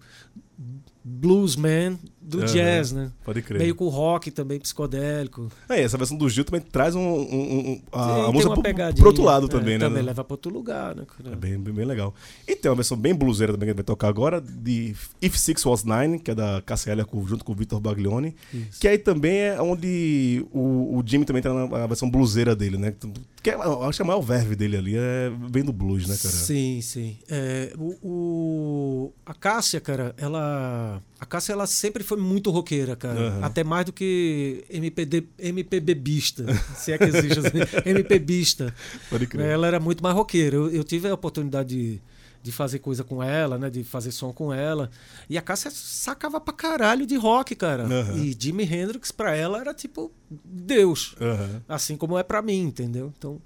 blues 1.03 1.57
man. 1.57 1.99
Do 2.23 2.39
Aham, 2.39 2.47
jazz, 2.47 2.91
né? 2.91 3.11
Pode 3.23 3.41
crer. 3.41 3.59
Meio 3.59 3.75
com 3.75 3.87
rock 3.89 4.31
também 4.31 4.59
psicodélico. 4.59 5.51
É, 5.69 5.81
essa 5.81 5.97
versão 5.97 6.17
do 6.17 6.29
Gil 6.29 6.43
também 6.45 6.61
traz 6.61 6.95
um, 6.95 6.99
um- 7.01 7.69
um- 7.71 7.81
a, 7.91 8.25
Sim, 8.27 8.31
música 8.33 8.53
pro, 8.55 8.93
pro 8.95 9.07
outro 9.07 9.23
lado 9.23 9.45
É, 9.47 9.49
também, 9.49 9.77
né? 9.77 9.85
Também 9.87 10.03
leva 10.03 10.23
para 10.23 10.33
outro 10.33 10.51
lugar, 10.51 10.95
né? 10.95 11.03
É 11.25 11.35
bem, 11.35 11.57
bem, 11.59 11.73
bem 11.73 11.85
legal. 11.85 12.13
E 12.47 12.55
tem 12.55 12.69
uma 12.71 12.75
versão 12.75 12.97
bem 12.97 13.13
bluseira 13.13 13.53
também 13.53 13.69
que 13.69 13.73
vai 13.75 13.83
tocar 13.83 14.07
agora, 14.07 14.39
de 14.41 14.95
If 15.21 15.35
Six 15.37 15.65
Was 15.65 15.83
Nine, 15.83 16.19
que 16.19 16.31
é 16.31 16.35
da 16.35 16.61
Cassia 16.65 17.03
com, 17.05 17.25
junto 17.27 17.43
com 17.43 17.51
o 17.51 17.55
Victor 17.55 17.79
Baglioni. 17.79 18.35
Isso. 18.53 18.79
Que 18.79 18.87
aí 18.87 18.97
também 18.97 19.37
é 19.39 19.61
onde 19.61 20.45
o, 20.51 20.97
o 20.97 21.03
Jimmy 21.05 21.25
também 21.25 21.41
tá 21.41 21.53
na 21.53 21.87
versão 21.87 22.09
bluseira 22.09 22.55
dele, 22.55 22.77
né? 22.77 22.93
Que 23.41 23.49
é, 23.49 23.55
acho 23.55 23.97
que 23.97 24.01
a 24.01 24.05
maior 24.05 24.21
verve 24.21 24.55
dele 24.55 24.77
ali 24.77 24.95
é 24.95 25.31
vem 25.49 25.63
do 25.63 25.73
blues, 25.73 26.07
né, 26.07 26.15
cara? 26.15 26.33
Sim, 26.33 26.79
sim. 26.81 27.17
É, 27.29 27.73
o, 27.77 27.97
o- 28.01 29.13
a 29.25 29.33
Cássia, 29.33 29.81
cara, 29.81 30.13
ela. 30.17 31.01
A 31.19 31.25
Cássia 31.25 31.53
ela 31.53 31.65
sempre 31.67 32.03
foi 32.03 32.12
muito 32.17 32.51
roqueira, 32.51 32.95
cara. 32.95 33.19
Aham. 33.19 33.43
Até 33.43 33.63
mais 33.63 33.85
do 33.85 33.93
que 33.93 34.63
MPD, 34.69 35.23
MPBista, 35.39 36.45
se 36.75 36.91
é 36.91 36.97
que 36.97 37.05
existe 37.05 37.39
assim. 37.39 37.59
MPBista. 37.89 38.73
Pode 39.09 39.27
crer. 39.27 39.45
Ela 39.45 39.67
era 39.67 39.79
muito 39.79 40.03
mais 40.03 40.15
roqueira. 40.15 40.55
Eu, 40.55 40.69
eu 40.69 40.83
tive 40.83 41.07
a 41.07 41.13
oportunidade 41.13 41.69
de, 41.69 42.01
de 42.41 42.51
fazer 42.51 42.79
coisa 42.79 43.03
com 43.03 43.21
ela, 43.23 43.57
né? 43.57 43.69
De 43.69 43.83
fazer 43.83 44.11
som 44.11 44.31
com 44.33 44.53
ela. 44.53 44.89
E 45.29 45.37
a 45.37 45.41
Cássia 45.41 45.71
sacava 45.71 46.39
pra 46.39 46.53
caralho 46.53 47.05
de 47.05 47.15
rock, 47.15 47.55
cara. 47.55 47.83
Aham. 47.83 48.17
E 48.17 48.35
Jimi 48.37 48.63
Hendrix 48.63 49.11
pra 49.11 49.35
ela 49.35 49.59
era 49.59 49.73
tipo 49.73 50.11
Deus. 50.43 51.15
Aham. 51.21 51.61
Assim 51.67 51.95
como 51.95 52.17
é 52.17 52.23
pra 52.23 52.41
mim, 52.41 52.61
entendeu? 52.61 53.13
Então. 53.17 53.41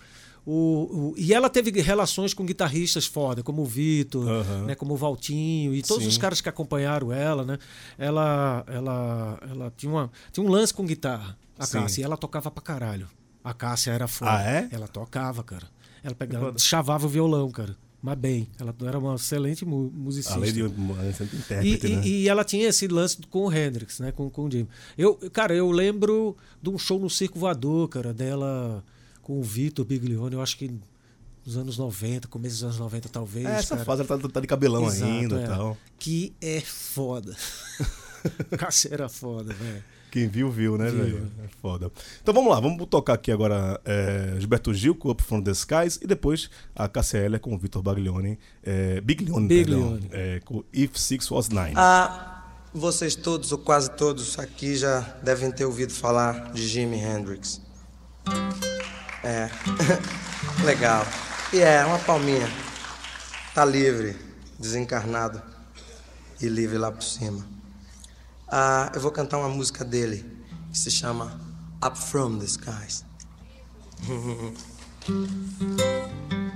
O, 0.50 1.12
o- 1.12 1.14
e 1.18 1.34
ela 1.34 1.50
teve 1.50 1.70
relações 1.82 2.34
com 2.34 2.46
guitarristas 2.46 3.06
foda, 3.06 3.44
como 3.44 3.64
o 3.64 3.66
Vitor, 3.66 4.26
Aham. 4.26 4.64
né, 4.68 4.76
como 4.76 4.94
o 4.94 4.98
Valtinho 4.98 5.76
e 5.76 5.82
todos 5.82 6.04
Sim. 6.04 6.10
os 6.10 6.18
caras 6.18 6.40
que 6.40 6.48
acompanharam 6.48 7.12
ela, 7.12 7.44
né? 7.44 7.58
Ela, 7.98 8.64
ela, 8.68 9.40
ela 9.50 9.74
tinha, 9.76 9.92
uma, 9.92 10.10
tinha 10.32 10.46
um 10.46 10.50
lance 10.50 10.74
com 10.74 10.86
guitarra, 10.86 11.38
a 11.60 11.66
Sim. 11.66 11.80
Cássia, 11.82 12.02
e 12.02 12.04
ela 12.06 12.16
tocava 12.16 12.50
pra 12.50 12.64
caralho. 12.64 13.10
A 13.44 13.54
Cássia 13.54 13.92
era 13.92 14.08
foda. 14.08 14.32
Ah, 14.38 14.42
é? 14.42 14.70
Ela 14.72 14.88
tocava, 14.88 15.44
cara. 15.44 15.68
Ela 16.02 16.16
pegava, 16.16 16.46
Foda. 16.46 16.60
chavava 16.60 17.06
o 17.06 17.10
violão, 17.10 17.52
cara. 17.52 17.76
Mas 18.02 18.18
bem, 18.18 18.48
ela 18.58 18.74
era 18.86 18.98
uma 19.00 19.16
excelente 19.16 19.66
mu- 19.66 19.92
musicista. 19.94 20.36
Além 20.36 20.54
de 20.54 20.64
uma 20.64 20.96
sempre 21.12 21.36
E, 21.36 21.40
intérprete, 21.40 21.88
e- 21.88 21.96
né? 21.98 22.02
e 22.08 22.30
ela 22.30 22.46
tinha 22.46 22.70
esse 22.70 22.88
lance 22.88 23.18
com 23.30 23.48
o 23.48 23.52
Hendrix, 23.54 24.00
né? 24.00 24.14
Com, 24.14 24.30
com 24.30 24.46
o 24.46 24.52
Jimmy. 24.52 24.70
Eu, 24.98 25.16
cara, 25.34 25.54
eu 25.54 25.70
lembro 25.72 26.38
de 26.62 26.70
um 26.70 26.78
show 26.78 27.00
no 27.00 27.10
Circo 27.10 27.38
Voador, 27.38 27.90
cara, 27.90 28.14
dela 28.14 28.82
com 29.28 29.42
o 29.42 29.44
Vitor 29.44 29.84
Biglione, 29.84 30.36
eu 30.36 30.42
acho 30.42 30.58
que 30.58 30.72
nos 31.46 31.58
anos 31.58 31.78
90, 31.78 32.30
começo 32.30 32.56
dos 32.56 32.64
anos 32.64 32.80
90, 32.80 33.10
talvez. 33.10 33.46
É, 33.46 33.56
essa 33.58 33.76
cara. 33.76 33.86
fase 33.86 34.02
ela 34.04 34.22
tá, 34.22 34.30
tá 34.30 34.40
de 34.40 34.48
cabelão 34.48 34.88
Exato, 34.88 35.12
ainda 35.12 35.42
é. 35.42 35.44
e 35.44 35.48
tal. 35.48 35.78
Que 36.00 36.34
é 36.42 36.62
foda. 36.62 37.36
Era 38.90 39.10
foda, 39.10 39.54
velho. 39.54 39.84
Quem 40.10 40.30
viu, 40.30 40.50
viu, 40.50 40.78
né, 40.78 40.90
velho? 40.90 41.30
É 41.44 41.48
foda. 41.62 41.92
Então 42.24 42.34
vamos 42.34 42.50
lá, 42.50 42.62
vamos 42.62 42.88
tocar 42.88 43.16
aqui 43.16 43.30
agora 43.30 43.80
é, 43.84 44.38
Gilberto 44.40 44.74
Gil 44.74 44.96
com 44.96 45.10
Up 45.10 45.22
From 45.22 45.42
The 45.42 45.52
Skies 45.52 46.00
e 46.02 46.08
depois 46.08 46.50
a 46.74 46.90
Eller 47.14 47.42
com 47.42 47.54
o 47.54 47.58
Vitor 47.58 47.82
Baglioni, 47.82 48.40
é, 48.64 49.02
Biglione, 49.02 49.46
Biglione. 49.46 50.08
perdão, 50.08 50.18
é, 50.18 50.40
com 50.40 50.64
If 50.74 50.96
Six 50.96 51.30
Was 51.32 51.50
Nine. 51.50 51.74
Ah, 51.76 52.46
vocês 52.74 53.14
todos, 53.14 53.52
ou 53.52 53.58
quase 53.58 53.92
todos, 53.92 54.40
aqui 54.40 54.78
já 54.78 55.02
devem 55.22 55.52
ter 55.52 55.66
ouvido 55.66 55.92
falar 55.92 56.54
de 56.54 56.66
Jimi 56.66 56.98
Hendrix. 56.98 57.62
É. 59.28 59.50
Legal. 60.64 61.06
E 61.52 61.60
é, 61.60 61.84
uma 61.84 62.00
palminha. 62.00 62.50
Tá 63.54 63.66
livre, 63.66 64.18
desencarnado 64.58 65.42
e 66.40 66.48
livre 66.48 66.78
lá 66.78 66.90
por 66.90 67.04
cima. 67.04 67.46
Ah, 68.48 68.90
eu 68.96 69.02
vou 69.02 69.12
cantar 69.12 69.40
uma 69.40 69.50
música 69.50 69.84
dele 69.84 70.26
que 70.72 70.80
se 70.80 70.90
chama 70.90 71.38
Up 71.86 72.00
From 72.00 72.40
the 72.40 72.46
Skies. 72.46 73.04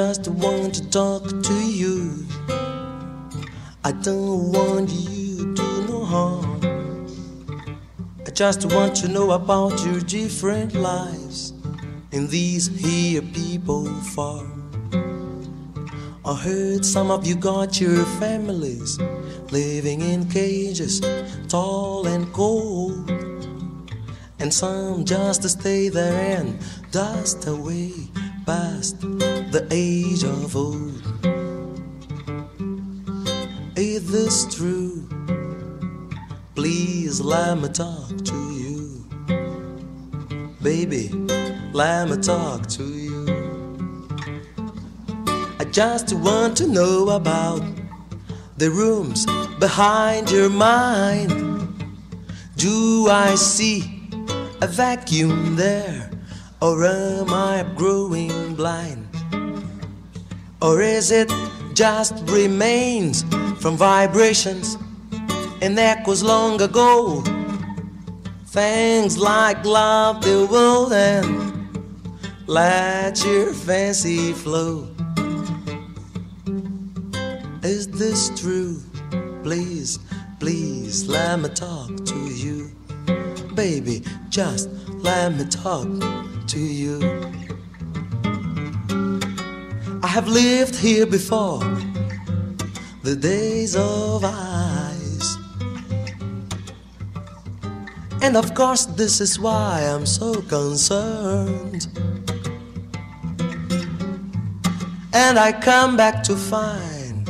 just 0.00 0.26
want 0.26 0.74
to 0.74 0.90
talk 0.90 1.22
to 1.22 1.54
you. 1.54 2.26
I 3.84 3.92
don't 3.92 4.50
want 4.50 4.90
you 4.90 5.54
to 5.54 5.86
no 5.86 6.04
harm. 6.04 6.60
I 8.26 8.30
just 8.30 8.64
want 8.74 8.96
to 8.96 9.06
know 9.06 9.30
about 9.30 9.84
your 9.86 10.00
different 10.00 10.74
lives 10.74 11.52
in 12.10 12.26
these 12.26 12.66
here 12.76 13.22
people 13.22 13.86
far. 14.16 14.44
I 16.24 16.34
heard 16.42 16.84
some 16.84 17.12
of 17.12 17.24
you 17.24 17.36
got 17.36 17.80
your 17.80 18.04
families 18.18 18.98
living 19.52 20.00
in 20.00 20.28
cages, 20.28 21.00
tall 21.46 22.08
and 22.08 22.26
cold. 22.32 23.08
And 24.40 24.52
some 24.52 25.04
just 25.04 25.48
stay 25.48 25.88
there 25.88 26.36
and 26.40 26.58
dust 26.90 27.46
away 27.46 27.92
past 28.44 29.00
the 29.54 29.68
age 29.70 30.24
of 30.24 30.56
old. 30.56 31.00
Is 33.76 34.10
this 34.10 34.52
true? 34.52 35.08
Please 36.56 37.20
let 37.20 37.58
me 37.58 37.68
talk 37.68 38.08
to 38.24 38.40
you. 38.52 39.06
Baby, 40.60 41.08
let 41.72 42.10
me 42.10 42.16
talk 42.16 42.66
to 42.78 42.82
you. 42.82 43.26
I 45.60 45.64
just 45.70 46.12
want 46.14 46.56
to 46.56 46.66
know 46.66 47.10
about 47.10 47.62
the 48.56 48.72
rooms 48.72 49.24
behind 49.60 50.32
your 50.32 50.50
mind. 50.50 51.30
Do 52.56 53.06
I 53.08 53.36
see 53.36 54.10
a 54.60 54.66
vacuum 54.66 55.54
there? 55.54 56.10
Or 56.60 56.84
am 56.84 57.32
I 57.32 57.64
growing 57.76 58.56
blind? 58.56 59.03
Or 60.64 60.80
is 60.80 61.10
it 61.10 61.30
just 61.74 62.14
remains 62.30 63.22
from 63.60 63.76
vibrations 63.76 64.78
and 65.60 65.78
echoes 65.78 66.22
long 66.22 66.58
ago? 66.62 67.22
Things 68.46 69.18
like 69.18 69.62
love 69.66 70.22
the 70.22 70.48
world 70.50 70.94
and 70.94 71.68
let 72.46 73.22
your 73.26 73.52
fancy 73.52 74.32
flow. 74.32 74.88
Is 77.62 77.86
this 77.88 78.30
true? 78.40 78.80
Please, 79.42 79.98
please 80.40 81.06
let 81.06 81.40
me 81.40 81.50
talk 81.50 81.94
to 82.06 82.18
you. 82.42 82.70
Baby, 83.54 84.02
just 84.30 84.70
let 85.02 85.34
me 85.34 85.44
talk 85.44 85.88
to 86.46 86.58
you. 86.58 87.23
Have 90.14 90.28
lived 90.28 90.76
here 90.76 91.06
before, 91.06 91.58
the 93.02 93.16
days 93.16 93.74
of 93.74 94.22
ice. 94.24 95.36
And 98.22 98.36
of 98.36 98.54
course, 98.54 98.86
this 98.86 99.20
is 99.20 99.40
why 99.40 99.80
I'm 99.80 100.06
so 100.06 100.40
concerned. 100.42 101.88
And 105.12 105.36
I 105.36 105.50
come 105.50 105.96
back 105.96 106.22
to 106.28 106.36
find 106.36 107.26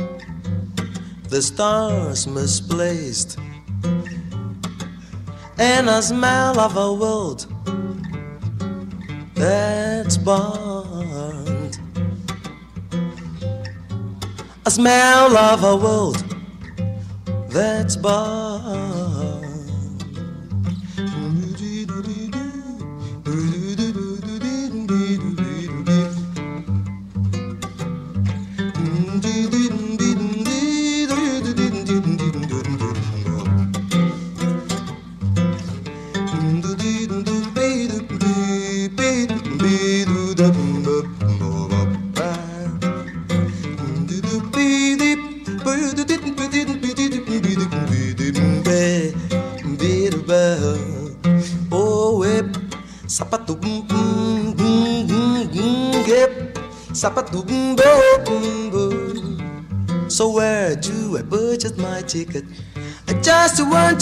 the 1.29 1.41
stars 1.41 2.27
misplaced 2.27 3.39
and 5.57 5.89
a 5.89 6.03
smell 6.03 6.59
of 6.59 6.77
a 6.77 6.93
world 6.93 7.47
that's 9.33 10.17
burned. 10.17 10.64
A 14.67 14.71
smell 14.71 15.37
of 15.37 15.63
a 15.63 15.75
world 15.75 16.25
that's 17.49 17.95
burned. 17.95 18.84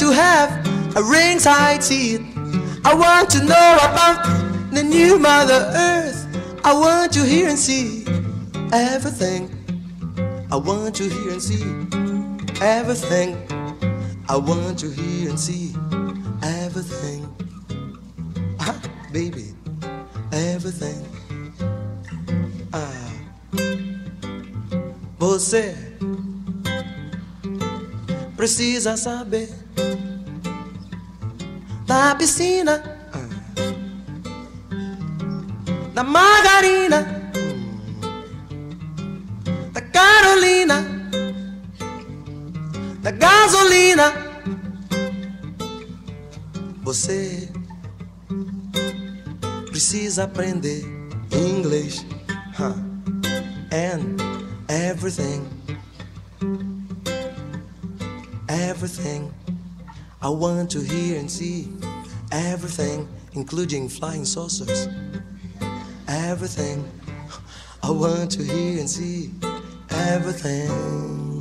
To 0.04 0.12
have 0.12 0.50
a 0.98 1.02
ringside 1.02 1.82
seat. 1.82 2.20
I 2.84 2.94
want 2.94 3.30
to 3.30 3.40
know 3.46 3.78
about 3.88 4.18
the 4.74 4.84
new 4.84 5.18
Mother 5.18 5.72
Earth. 5.74 6.28
I 6.66 6.74
want 6.74 7.14
to 7.14 7.24
hear 7.24 7.48
and 7.48 7.58
see 7.58 8.06
everything. 8.74 9.44
I 10.52 10.58
want 10.58 10.94
to 10.96 11.04
hear 11.04 11.32
and 11.32 11.42
see 11.42 11.64
everything. 12.62 13.30
I 14.28 14.36
want 14.36 14.78
to 14.80 14.90
hear 14.92 15.30
and 15.30 15.40
see 15.40 15.74
everything. 16.44 17.22
Ah, 18.60 18.78
baby, 19.14 19.54
everything. 20.34 21.02
Ah, 22.74 23.10
você 25.18 25.78
precisa 28.36 28.98
saber 28.98 29.63
piscina, 32.16 32.82
da 35.94 36.04
margarina, 36.04 37.06
da 39.72 39.82
Carolina, 39.82 40.84
da 43.02 43.12
gasolina. 43.12 44.14
Você 46.84 47.50
precisa 49.70 50.24
aprender 50.26 51.03
Everything, 62.34 63.08
including 63.34 63.88
flying 63.88 64.26
saucers. 64.26 64.88
Everything 66.08 66.84
I 67.84 67.92
want 67.92 68.32
to 68.32 68.44
hear 68.44 68.80
and 68.80 68.90
see. 68.90 69.30
Everything. 69.92 71.33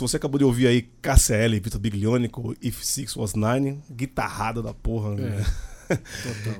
Isso, 0.00 0.08
você 0.08 0.16
acabou 0.16 0.38
de 0.38 0.44
ouvir 0.44 0.66
aí 0.66 0.82
KCL, 1.02 1.60
Vitor 1.60 1.80
Biglione 1.80 2.28
com 2.28 2.54
If 2.62 2.82
Six 2.82 3.16
Was 3.16 3.34
Nine, 3.34 3.80
guitarrada 3.90 4.62
da 4.62 4.72
porra, 4.72 5.14
né? 5.14 5.36
Total. 5.38 5.69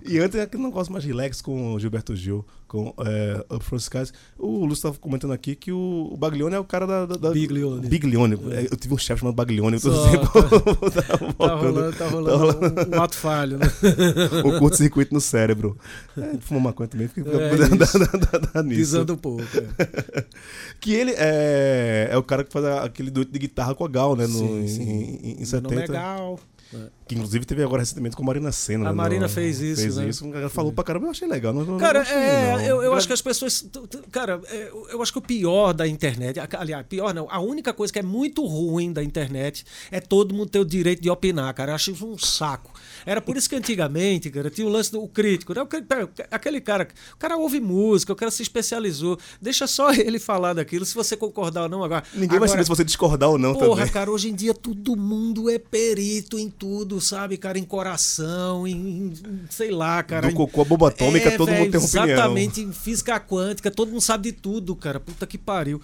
E 0.06 0.18
antes 0.18 0.38
aquele 0.38 0.62
negócio 0.62 0.92
mais 0.92 1.04
relax 1.04 1.40
com 1.40 1.74
o 1.74 1.80
Gilberto 1.80 2.14
Gil, 2.16 2.44
com 2.66 2.94
é, 3.04 3.44
Up 3.54 3.64
the 3.68 3.76
Skies. 3.76 4.12
O 4.38 4.60
Lúcio 4.64 4.74
estava 4.74 4.96
comentando 4.98 5.32
aqui 5.32 5.56
que 5.56 5.72
o, 5.72 6.10
o 6.12 6.16
Baglione 6.16 6.54
é 6.54 6.58
o 6.58 6.64
cara 6.64 6.86
da. 6.86 7.06
da, 7.06 7.16
da 7.16 7.30
Biglione. 7.30 7.88
Biglione. 7.88 8.38
É, 8.52 8.68
Eu 8.70 8.76
tive 8.76 8.94
um 8.94 8.98
chefe 8.98 9.20
chamado 9.20 9.34
Baglione. 9.34 9.80
Tô 9.80 9.92
Só, 9.92 10.10
sempre 10.10 10.28
Tá 11.36 11.54
rolando, 11.54 11.96
tá 11.96 12.08
rolando 12.08 12.94
um, 12.94 12.96
um 12.96 13.02
ato 13.02 13.16
falho, 13.16 13.58
né? 13.58 13.66
um 14.44 14.58
curto-circuito 14.58 15.12
no 15.12 15.20
cérebro. 15.20 15.76
É, 16.16 16.38
fuma 16.40 16.60
maconha 16.60 16.88
também, 16.88 17.08
fica 17.08 17.28
É 17.30 17.50
dá 18.54 18.62
nisso. 18.62 18.78
Pisando 18.80 19.14
um 19.14 19.16
pouco. 19.16 19.42
é. 19.78 20.24
Que 20.80 20.92
ele 20.94 21.12
é, 21.16 22.08
é 22.10 22.16
o 22.16 22.22
cara 22.22 22.44
que 22.44 22.52
faz 22.52 22.64
aquele 22.64 23.10
dueto 23.10 23.32
de 23.32 23.38
guitarra 23.38 23.74
com 23.74 23.84
a 23.84 23.88
Gal, 23.88 24.14
né? 24.14 24.26
No, 24.26 24.38
Sim, 24.38 24.60
em, 24.62 24.68
sim. 24.68 24.82
em, 24.82 25.32
em 25.32 25.36
Meu 25.38 25.46
70. 25.46 25.68
nome 25.74 25.82
é 25.82 25.86
Gal. 25.88 26.40
Que 27.06 27.16
inclusive 27.16 27.44
teve 27.44 27.62
agora 27.62 27.82
recentemente 27.82 28.14
com 28.14 28.22
a 28.22 28.26
Marina 28.26 28.52
Senna. 28.52 28.86
A 28.86 28.92
né, 28.92 28.96
Marina 28.96 29.28
fez 29.28 29.60
isso, 29.60 29.82
Fez 29.82 29.96
né? 29.96 30.08
isso. 30.08 30.30
Cara 30.30 30.48
falou 30.48 30.72
pra 30.72 30.84
caramba, 30.84 31.06
eu 31.06 31.10
achei 31.10 31.26
legal. 31.26 31.52
Não, 31.52 31.64
não 31.64 31.78
Cara, 31.78 32.02
é, 32.02 32.52
não. 32.52 32.60
eu, 32.60 32.82
eu 32.82 32.94
acho 32.94 33.06
que 33.08 33.12
as 33.12 33.20
pessoas. 33.20 33.66
Cara, 34.12 34.40
é, 34.46 34.70
eu 34.90 35.02
acho 35.02 35.12
que 35.12 35.18
o 35.18 35.22
pior 35.22 35.72
da 35.72 35.88
internet. 35.88 36.38
Aliás, 36.56 36.86
pior 36.86 37.12
não. 37.12 37.26
A 37.28 37.40
única 37.40 37.72
coisa 37.72 37.92
que 37.92 37.98
é 37.98 38.02
muito 38.02 38.44
ruim 38.46 38.92
da 38.92 39.02
internet 39.02 39.64
é 39.90 40.00
todo 40.00 40.32
mundo 40.32 40.50
ter 40.50 40.60
o 40.60 40.64
direito 40.64 41.02
de 41.02 41.10
opinar, 41.10 41.52
cara. 41.54 41.72
Eu 41.72 41.74
acho 41.74 41.90
isso 41.90 42.06
um 42.06 42.16
saco. 42.16 42.72
Era 43.04 43.20
por 43.20 43.36
isso 43.36 43.48
que 43.48 43.56
antigamente, 43.56 44.30
cara, 44.30 44.48
tinha 44.48 44.66
o 44.66 44.70
lance 44.70 44.92
do 44.92 45.02
o 45.02 45.08
crítico. 45.08 45.52
Né? 45.52 45.66
Aquele 46.30 46.60
cara. 46.60 46.86
O 47.14 47.16
cara 47.16 47.36
ouve 47.36 47.58
música, 47.58 48.12
o 48.12 48.16
cara 48.16 48.30
se 48.30 48.42
especializou. 48.42 49.18
Deixa 49.40 49.66
só 49.66 49.90
ele 49.94 50.18
falar 50.18 50.52
daquilo, 50.52 50.84
se 50.84 50.94
você 50.94 51.16
concordar 51.16 51.62
ou 51.62 51.68
não 51.68 51.82
agora. 51.82 52.04
Ninguém 52.12 52.28
vai 52.28 52.36
agora, 52.36 52.50
saber 52.50 52.64
se 52.64 52.68
você 52.68 52.84
discordar 52.84 53.30
ou 53.30 53.38
não 53.38 53.54
Porra, 53.54 53.78
também. 53.78 53.92
cara, 53.92 54.10
hoje 54.10 54.28
em 54.28 54.34
dia 54.34 54.54
todo 54.54 54.96
mundo 54.96 55.50
é 55.50 55.58
perito 55.58 56.38
em 56.38 56.48
tudo, 56.60 57.00
sabe, 57.00 57.38
cara? 57.38 57.58
Em 57.58 57.64
coração, 57.64 58.66
em, 58.68 58.76
em- 58.76 59.12
sei 59.48 59.70
lá, 59.70 60.02
cara. 60.02 60.26
Do 60.28 60.32
em- 60.32 60.36
cocô 60.36 60.60
à 60.60 60.64
bomba 60.64 60.88
atômica, 60.88 61.30
É, 61.30 61.36
todo 61.38 61.46
velho, 61.48 61.64
mundo 61.64 61.70
tem 61.72 61.80
opinião. 61.80 62.04
Exatamente, 62.04 62.60
em 62.60 62.70
física 62.72 63.18
quântica, 63.18 63.70
todo 63.70 63.88
mundo 63.90 64.02
sabe 64.02 64.30
de 64.30 64.36
tudo, 64.36 64.76
cara. 64.76 65.00
Puta 65.00 65.26
que 65.26 65.38
pariu. 65.38 65.80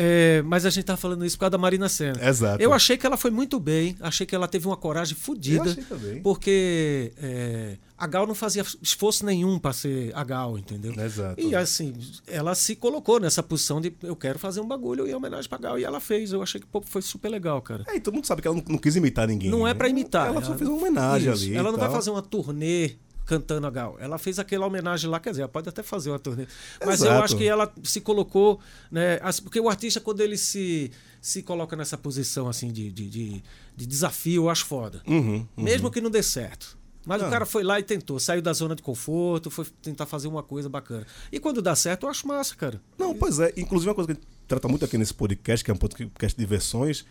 É, 0.00 0.42
mas 0.42 0.64
a 0.64 0.70
gente 0.70 0.84
tá 0.84 0.96
falando 0.96 1.24
isso 1.26 1.36
por 1.36 1.40
causa 1.40 1.50
da 1.50 1.58
Marina 1.58 1.88
Senna. 1.88 2.24
Exato. 2.24 2.62
Eu 2.62 2.72
achei 2.72 2.96
que 2.96 3.04
ela 3.04 3.16
foi 3.16 3.32
muito 3.32 3.58
bem, 3.58 3.96
achei 4.00 4.24
que 4.24 4.32
ela 4.32 4.46
teve 4.46 4.64
uma 4.64 4.76
coragem 4.76 5.16
Eu 5.16 5.20
fodida. 5.20 5.62
achei 5.64 5.82
também. 5.82 6.22
Porque 6.22 7.12
é, 7.16 7.76
a 7.96 8.06
Gal 8.06 8.24
não 8.24 8.34
fazia 8.34 8.64
esforço 8.80 9.26
nenhum 9.26 9.58
pra 9.58 9.72
ser 9.72 10.12
a 10.14 10.22
Gal, 10.22 10.56
entendeu? 10.56 10.94
Exato. 10.96 11.40
E 11.40 11.52
assim, 11.52 11.92
ela 12.28 12.54
se 12.54 12.76
colocou 12.76 13.18
nessa 13.18 13.42
posição 13.42 13.80
de 13.80 13.92
eu 14.00 14.14
quero 14.14 14.38
fazer 14.38 14.60
um 14.60 14.68
bagulho 14.68 15.04
em 15.04 15.14
homenagem 15.14 15.48
pra 15.48 15.58
Gal. 15.58 15.76
E 15.76 15.82
ela 15.84 15.98
fez. 15.98 16.30
Eu 16.32 16.42
achei 16.42 16.60
que 16.60 16.66
pô, 16.68 16.80
foi 16.80 17.02
super 17.02 17.28
legal, 17.28 17.60
cara. 17.60 17.82
É, 17.88 17.96
e 17.96 18.00
todo 18.00 18.14
mundo 18.14 18.26
sabe 18.26 18.40
que 18.40 18.46
ela 18.46 18.56
não, 18.56 18.62
não 18.68 18.78
quis 18.78 18.94
imitar 18.94 19.26
ninguém. 19.26 19.50
Não 19.50 19.66
é 19.66 19.74
pra 19.74 19.88
imitar. 19.88 20.28
Ela 20.28 20.44
só 20.44 20.54
fez 20.56 20.70
uma 20.70 20.78
homenagem 20.78 21.32
Isso. 21.32 21.44
ali. 21.46 21.56
Ela 21.56 21.72
não 21.72 21.78
vai 21.78 21.90
fazer 21.90 22.10
uma 22.10 22.22
turnê 22.22 22.92
cantando 23.28 23.66
a 23.66 23.70
Gal. 23.70 23.96
Ela 24.00 24.16
fez 24.18 24.38
aquela 24.38 24.66
homenagem 24.66 25.08
lá, 25.08 25.20
quer 25.20 25.30
dizer, 25.30 25.42
ela 25.42 25.48
pode 25.50 25.68
até 25.68 25.82
fazer 25.82 26.10
uma 26.10 26.18
turnê. 26.18 26.46
Mas 26.84 27.00
eu 27.02 27.08
Exato. 27.08 27.24
acho 27.24 27.36
que 27.36 27.44
ela 27.46 27.70
se 27.84 28.00
colocou, 28.00 28.58
né? 28.90 29.18
Porque 29.42 29.60
o 29.60 29.68
artista, 29.68 30.00
quando 30.00 30.22
ele 30.22 30.38
se, 30.38 30.90
se 31.20 31.42
coloca 31.42 31.76
nessa 31.76 31.98
posição 31.98 32.48
assim 32.48 32.72
de, 32.72 32.90
de, 32.90 33.06
de, 33.08 33.42
de 33.76 33.86
desafio, 33.86 34.44
eu 34.44 34.50
acho 34.50 34.64
foda. 34.64 35.02
Uhum, 35.06 35.46
uhum. 35.56 35.62
Mesmo 35.62 35.90
que 35.90 36.00
não 36.00 36.10
dê 36.10 36.22
certo. 36.22 36.78
Mas 37.04 37.22
Ah. 37.22 37.28
o 37.28 37.30
cara 37.30 37.46
foi 37.46 37.62
lá 37.62 37.78
e 37.78 37.82
tentou, 37.82 38.18
saiu 38.18 38.40
da 38.42 38.52
zona 38.52 38.74
de 38.74 38.82
conforto, 38.82 39.50
foi 39.50 39.66
tentar 39.82 40.06
fazer 40.06 40.26
uma 40.28 40.42
coisa 40.42 40.68
bacana. 40.68 41.06
E 41.30 41.38
quando 41.38 41.60
dá 41.62 41.76
certo, 41.76 42.04
eu 42.06 42.10
acho 42.10 42.26
massa, 42.26 42.54
cara. 42.56 42.80
Não, 42.98 43.14
pois 43.14 43.38
é. 43.38 43.52
Inclusive, 43.56 43.88
uma 43.90 43.94
coisa 43.94 44.06
que 44.08 44.12
a 44.12 44.14
gente 44.20 44.26
trata 44.46 44.66
muito 44.68 44.84
aqui 44.84 44.96
nesse 44.98 45.14
podcast, 45.14 45.62
que 45.64 45.70
é 45.70 45.74
um 45.74 45.78
podcast 45.78 46.38
de 46.38 46.46
versões, 46.46 47.04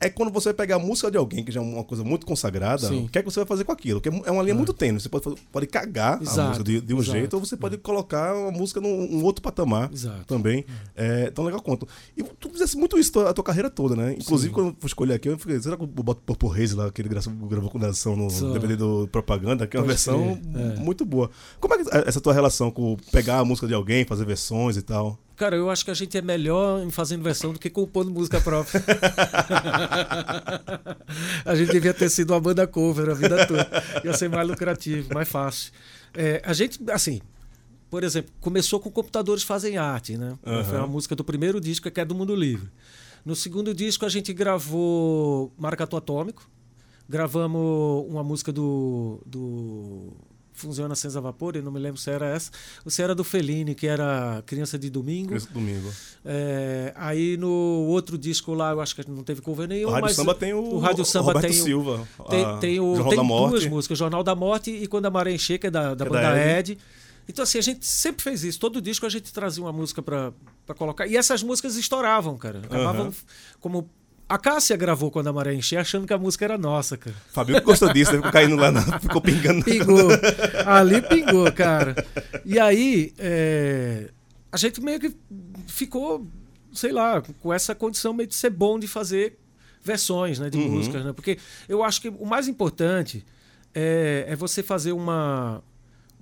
é 0.00 0.10
quando 0.10 0.30
você 0.32 0.48
vai 0.48 0.54
pegar 0.54 0.76
a 0.76 0.78
música 0.78 1.10
de 1.10 1.16
alguém, 1.16 1.44
que 1.44 1.50
já 1.52 1.60
é 1.60 1.62
uma 1.62 1.84
coisa 1.84 2.04
muito 2.04 2.26
consagrada, 2.26 2.88
Sim. 2.88 3.04
o 3.04 3.08
que 3.08 3.18
é 3.18 3.22
que 3.22 3.30
você 3.30 3.40
vai 3.40 3.46
fazer 3.46 3.64
com 3.64 3.72
aquilo? 3.72 4.00
Que 4.00 4.08
é 4.08 4.30
uma 4.30 4.42
linha 4.42 4.54
muito 4.54 4.72
tênue. 4.72 5.00
Você 5.00 5.08
pode, 5.08 5.34
pode 5.50 5.66
cagar 5.66 6.18
a 6.18 6.22
Exato, 6.22 6.48
música 6.48 6.64
de, 6.64 6.80
de 6.80 6.94
um 6.94 6.98
exato. 6.98 7.18
jeito, 7.18 7.34
ou 7.34 7.44
você 7.44 7.56
pode 7.56 7.78
colocar 7.78 8.34
uma 8.34 8.50
música 8.50 8.80
num 8.80 8.88
um 9.18 9.24
outro 9.24 9.42
patamar 9.42 9.90
Exato. 9.92 10.24
também. 10.26 10.64
É, 10.94 11.30
tão 11.30 11.44
legal 11.44 11.60
quanto. 11.62 11.86
E 12.16 12.22
tu 12.22 12.50
fizesse 12.50 12.76
muito 12.76 12.98
isso 12.98 13.18
a 13.20 13.32
tua 13.32 13.44
carreira 13.44 13.70
toda, 13.70 13.94
né? 13.96 14.14
Inclusive, 14.18 14.52
quando 14.52 14.68
eu 14.68 14.76
fui 14.78 14.88
escolher 14.88 15.14
aqui, 15.14 15.28
eu 15.28 15.38
fiquei, 15.38 15.58
será 15.60 15.76
que 15.76 15.82
eu 15.82 15.86
boto 15.86 16.20
Purple 16.22 16.50
Haze 16.62 16.74
lá, 16.74 16.90
que 16.90 17.00
ele 17.00 17.08
gra- 17.08 17.20
gravou 17.48 17.70
com 17.70 17.78
Nação 17.78 18.14
no 18.16 18.28
Só. 18.30 18.52
DVD 18.52 18.76
do 18.76 19.08
Propaganda, 19.08 19.66
que 19.66 19.76
é 19.76 19.80
uma 19.80 19.84
Pode 19.86 19.94
versão 19.94 20.38
é. 20.54 20.80
muito 20.80 21.04
boa. 21.04 21.30
Como 21.60 21.72
é 21.74 21.78
é 21.78 22.08
essa 22.08 22.20
tua 22.20 22.32
relação 22.32 22.70
com 22.70 22.96
pegar 23.12 23.38
a 23.38 23.44
música 23.44 23.66
de 23.66 23.74
alguém, 23.74 24.04
fazer 24.04 24.24
versões 24.24 24.76
e 24.76 24.82
tal? 24.82 25.18
Cara, 25.36 25.56
eu 25.56 25.68
acho 25.68 25.84
que 25.84 25.90
a 25.90 25.94
gente 25.94 26.16
é 26.16 26.22
melhor 26.22 26.82
em 26.82 26.90
fazendo 26.90 27.22
versão 27.22 27.52
do 27.52 27.58
que 27.58 27.68
compondo 27.68 28.10
música 28.10 28.40
própria. 28.40 28.82
a 31.44 31.54
gente 31.56 31.72
devia 31.72 31.92
ter 31.92 32.08
sido 32.08 32.32
uma 32.32 32.40
banda 32.40 32.66
cover 32.66 33.10
a 33.10 33.14
vida 33.14 33.44
toda. 33.46 33.68
Ia 34.04 34.12
ser 34.12 34.28
mais 34.28 34.46
lucrativo, 34.46 35.12
mais 35.12 35.28
fácil. 35.28 35.72
É, 36.14 36.40
a 36.44 36.52
gente, 36.52 36.78
assim, 36.92 37.20
por 37.90 38.04
exemplo, 38.04 38.32
começou 38.40 38.78
com 38.78 38.90
computadores 38.90 39.42
fazem 39.42 39.76
arte, 39.76 40.16
né? 40.16 40.38
Aham. 40.46 40.64
Foi 40.64 40.78
uma 40.78 40.86
música 40.86 41.16
do 41.16 41.24
primeiro 41.24 41.60
disco, 41.60 41.90
que 41.90 42.00
é 42.00 42.04
do 42.04 42.14
Mundo 42.14 42.36
Livre. 42.36 42.70
No 43.24 43.34
segundo 43.34 43.74
disco, 43.74 44.04
a 44.04 44.08
gente 44.08 44.32
gravou 44.32 45.52
Maracatu 45.58 45.96
Atômico. 45.96 46.48
Gravamos 47.08 48.06
uma 48.08 48.22
música 48.22 48.52
do, 48.52 49.20
do 49.26 50.12
Funciona 50.56 50.94
Senza 50.94 51.20
Vapor, 51.20 51.56
eu 51.56 51.62
não 51.62 51.72
me 51.72 51.80
lembro 51.80 52.00
se 52.00 52.08
era 52.10 52.26
essa. 52.28 52.50
Ou 52.84 52.90
se 52.90 53.02
era 53.02 53.14
do 53.14 53.24
Fellini, 53.24 53.74
que 53.74 53.86
era 53.88 54.40
Criança 54.46 54.78
de 54.78 54.88
Domingo. 54.88 55.34
Esse 55.34 55.52
domingo. 55.52 55.92
É, 56.24 56.92
aí 56.96 57.36
no 57.36 57.48
outro 57.88 58.16
disco 58.16 58.54
lá, 58.54 58.70
eu 58.70 58.80
acho 58.80 58.94
que 58.94 59.10
não 59.10 59.24
teve 59.24 59.40
cover 59.42 59.66
nenhum. 59.68 59.88
O 59.88 59.90
Rádio 59.90 60.04
mas 60.06 60.16
Samba 60.16 60.34
tem 60.34 60.54
o, 60.54 60.60
o 60.62 60.78
Rádio 60.78 61.04
Samba 61.04 61.32
Roberto 61.32 61.50
tem 61.52 61.60
o- 61.60 61.64
Silva. 61.64 62.08
tem, 62.30 62.44
a 62.44 62.56
tem, 62.58 62.80
o, 62.80 62.94
Jornal 62.94 63.08
tem 63.08 63.16
da 63.18 63.24
Morte. 63.24 63.50
duas 63.50 63.66
músicas, 63.66 63.98
Jornal 63.98 64.22
da 64.22 64.34
Morte 64.34 64.70
e 64.70 64.86
Quando 64.86 65.06
a 65.06 65.10
Maré 65.10 65.32
Encher, 65.32 65.58
que 65.58 65.66
é 65.66 65.70
da, 65.70 65.92
da 65.94 66.04
Que 66.06 66.10
é 66.10 66.14
da 66.14 66.28
banda 66.28 66.38
Ed. 66.58 66.72
Ed. 66.72 66.78
Então, 67.28 67.42
assim, 67.42 67.58
a 67.58 67.62
gente 67.62 67.86
sempre 67.86 68.22
fez 68.22 68.44
isso. 68.44 68.60
Todo 68.60 68.80
disco 68.80 69.06
a 69.06 69.08
gente 69.08 69.32
trazia 69.32 69.62
uma 69.62 69.72
música 69.72 70.02
pra 70.02 70.30
colocar. 70.76 71.06
E 71.06 71.16
essas 71.16 71.42
músicas 71.42 71.74
estouravam, 71.74 72.36
cara. 72.36 72.58
Acabavam 72.60 73.06
Aham. 73.06 73.12
como. 73.60 73.90
A 74.28 74.38
Cássia 74.38 74.76
gravou 74.76 75.10
Quando 75.10 75.28
a 75.28 75.32
Maré 75.32 75.54
Encher, 75.54 75.78
achando 75.78 76.06
que 76.06 76.12
a 76.12 76.18
música 76.18 76.44
era 76.44 76.56
nossa, 76.56 76.96
cara. 76.96 77.14
Fabio 77.30 77.60
gostou 77.62 77.92
disso, 77.92 78.12
né? 78.12 78.18
ficou 78.18 78.32
caindo 78.32 78.56
lá, 78.56 78.72
ficou 79.00 79.20
pingando. 79.20 79.62
Pingou. 79.64 80.08
Ali 80.66 81.02
pingou, 81.02 81.50
cara. 81.52 81.94
E 82.44 82.58
aí, 82.58 83.12
é, 83.18 84.10
a 84.50 84.56
gente 84.56 84.80
meio 84.80 84.98
que 84.98 85.14
ficou, 85.66 86.26
sei 86.72 86.90
lá, 86.92 87.22
com 87.40 87.52
essa 87.52 87.74
condição 87.74 88.12
meio 88.14 88.28
de 88.28 88.34
ser 88.34 88.50
bom 88.50 88.78
de 88.78 88.88
fazer 88.88 89.38
versões 89.82 90.38
né, 90.38 90.48
de 90.48 90.56
Uhum. 90.56 90.70
músicas. 90.70 91.04
Né? 91.04 91.12
Porque 91.12 91.38
eu 91.68 91.82
acho 91.82 92.00
que 92.00 92.08
o 92.08 92.24
mais 92.24 92.48
importante 92.48 93.24
é, 93.74 94.24
é 94.28 94.34
você 94.36 94.62
fazer 94.62 94.92
uma, 94.92 95.62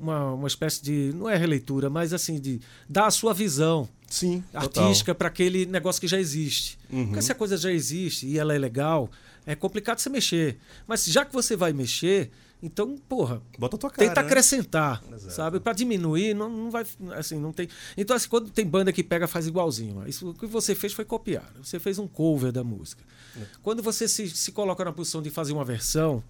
uma, 0.03 0.33
uma 0.33 0.49
espécie 0.49 0.83
de. 0.83 1.13
Não 1.15 1.31
é 1.31 1.37
releitura, 1.37 1.89
mas 1.89 2.13
assim, 2.13 2.41
de 2.41 2.61
dar 2.89 3.07
a 3.07 3.11
sua 3.11 3.33
visão 3.33 3.89
Sim, 4.09 4.43
artística 4.53 5.15
para 5.15 5.29
aquele 5.29 5.65
negócio 5.65 6.01
que 6.01 6.09
já 6.09 6.19
existe. 6.19 6.79
Uhum. 6.91 7.07
Porque 7.07 7.23
se 7.23 7.33
a 7.33 7.35
coisa 7.35 7.57
já 7.57 7.73
existe 7.73 8.27
e 8.27 8.39
ela 8.39 8.53
é 8.55 8.59
legal, 8.59 9.09
é 9.47 9.55
complicado 9.55 10.01
você 10.01 10.11
mexer. 10.11 10.59
Mas 10.87 11.05
já 11.05 11.25
que 11.25 11.33
você 11.33 11.57
vai 11.57 11.73
mexer, 11.73 12.31
então, 12.63 12.97
porra, 13.09 13.43
Bota 13.59 13.79
tua 13.79 13.91
cara. 13.91 14.09
tenta 14.09 14.21
né? 14.21 14.27
acrescentar, 14.27 15.03
Exato. 15.13 15.35
sabe? 15.35 15.61
Para 15.61 15.73
diminuir, 15.73 16.35
não, 16.35 16.49
não 16.49 16.71
vai, 16.71 16.85
assim, 17.17 17.39
não 17.39 17.53
tem. 17.53 17.69
Então, 17.97 18.15
assim, 18.15 18.29
quando 18.29 18.51
tem 18.51 18.65
banda 18.65 18.93
que 18.93 19.03
pega, 19.03 19.27
faz 19.27 19.47
igualzinho. 19.47 19.99
ó. 19.99 20.07
Isso 20.07 20.31
o 20.31 20.35
que 20.35 20.47
você 20.47 20.75
fez 20.75 20.93
foi 20.93 21.05
copiar. 21.05 21.53
Você 21.63 21.81
fez 21.81 21.99
um 21.99 22.07
cover 22.07 22.53
da 22.53 22.63
música. 22.63 23.03
É. 23.37 23.45
Quando 23.63 23.83
você 23.83 24.07
se, 24.07 24.29
se 24.31 24.53
coloca 24.53 24.85
na 24.85 24.93
posição 24.93 25.21
de 25.21 25.31
fazer 25.31 25.53
uma 25.53 25.65
versão, 25.65 26.23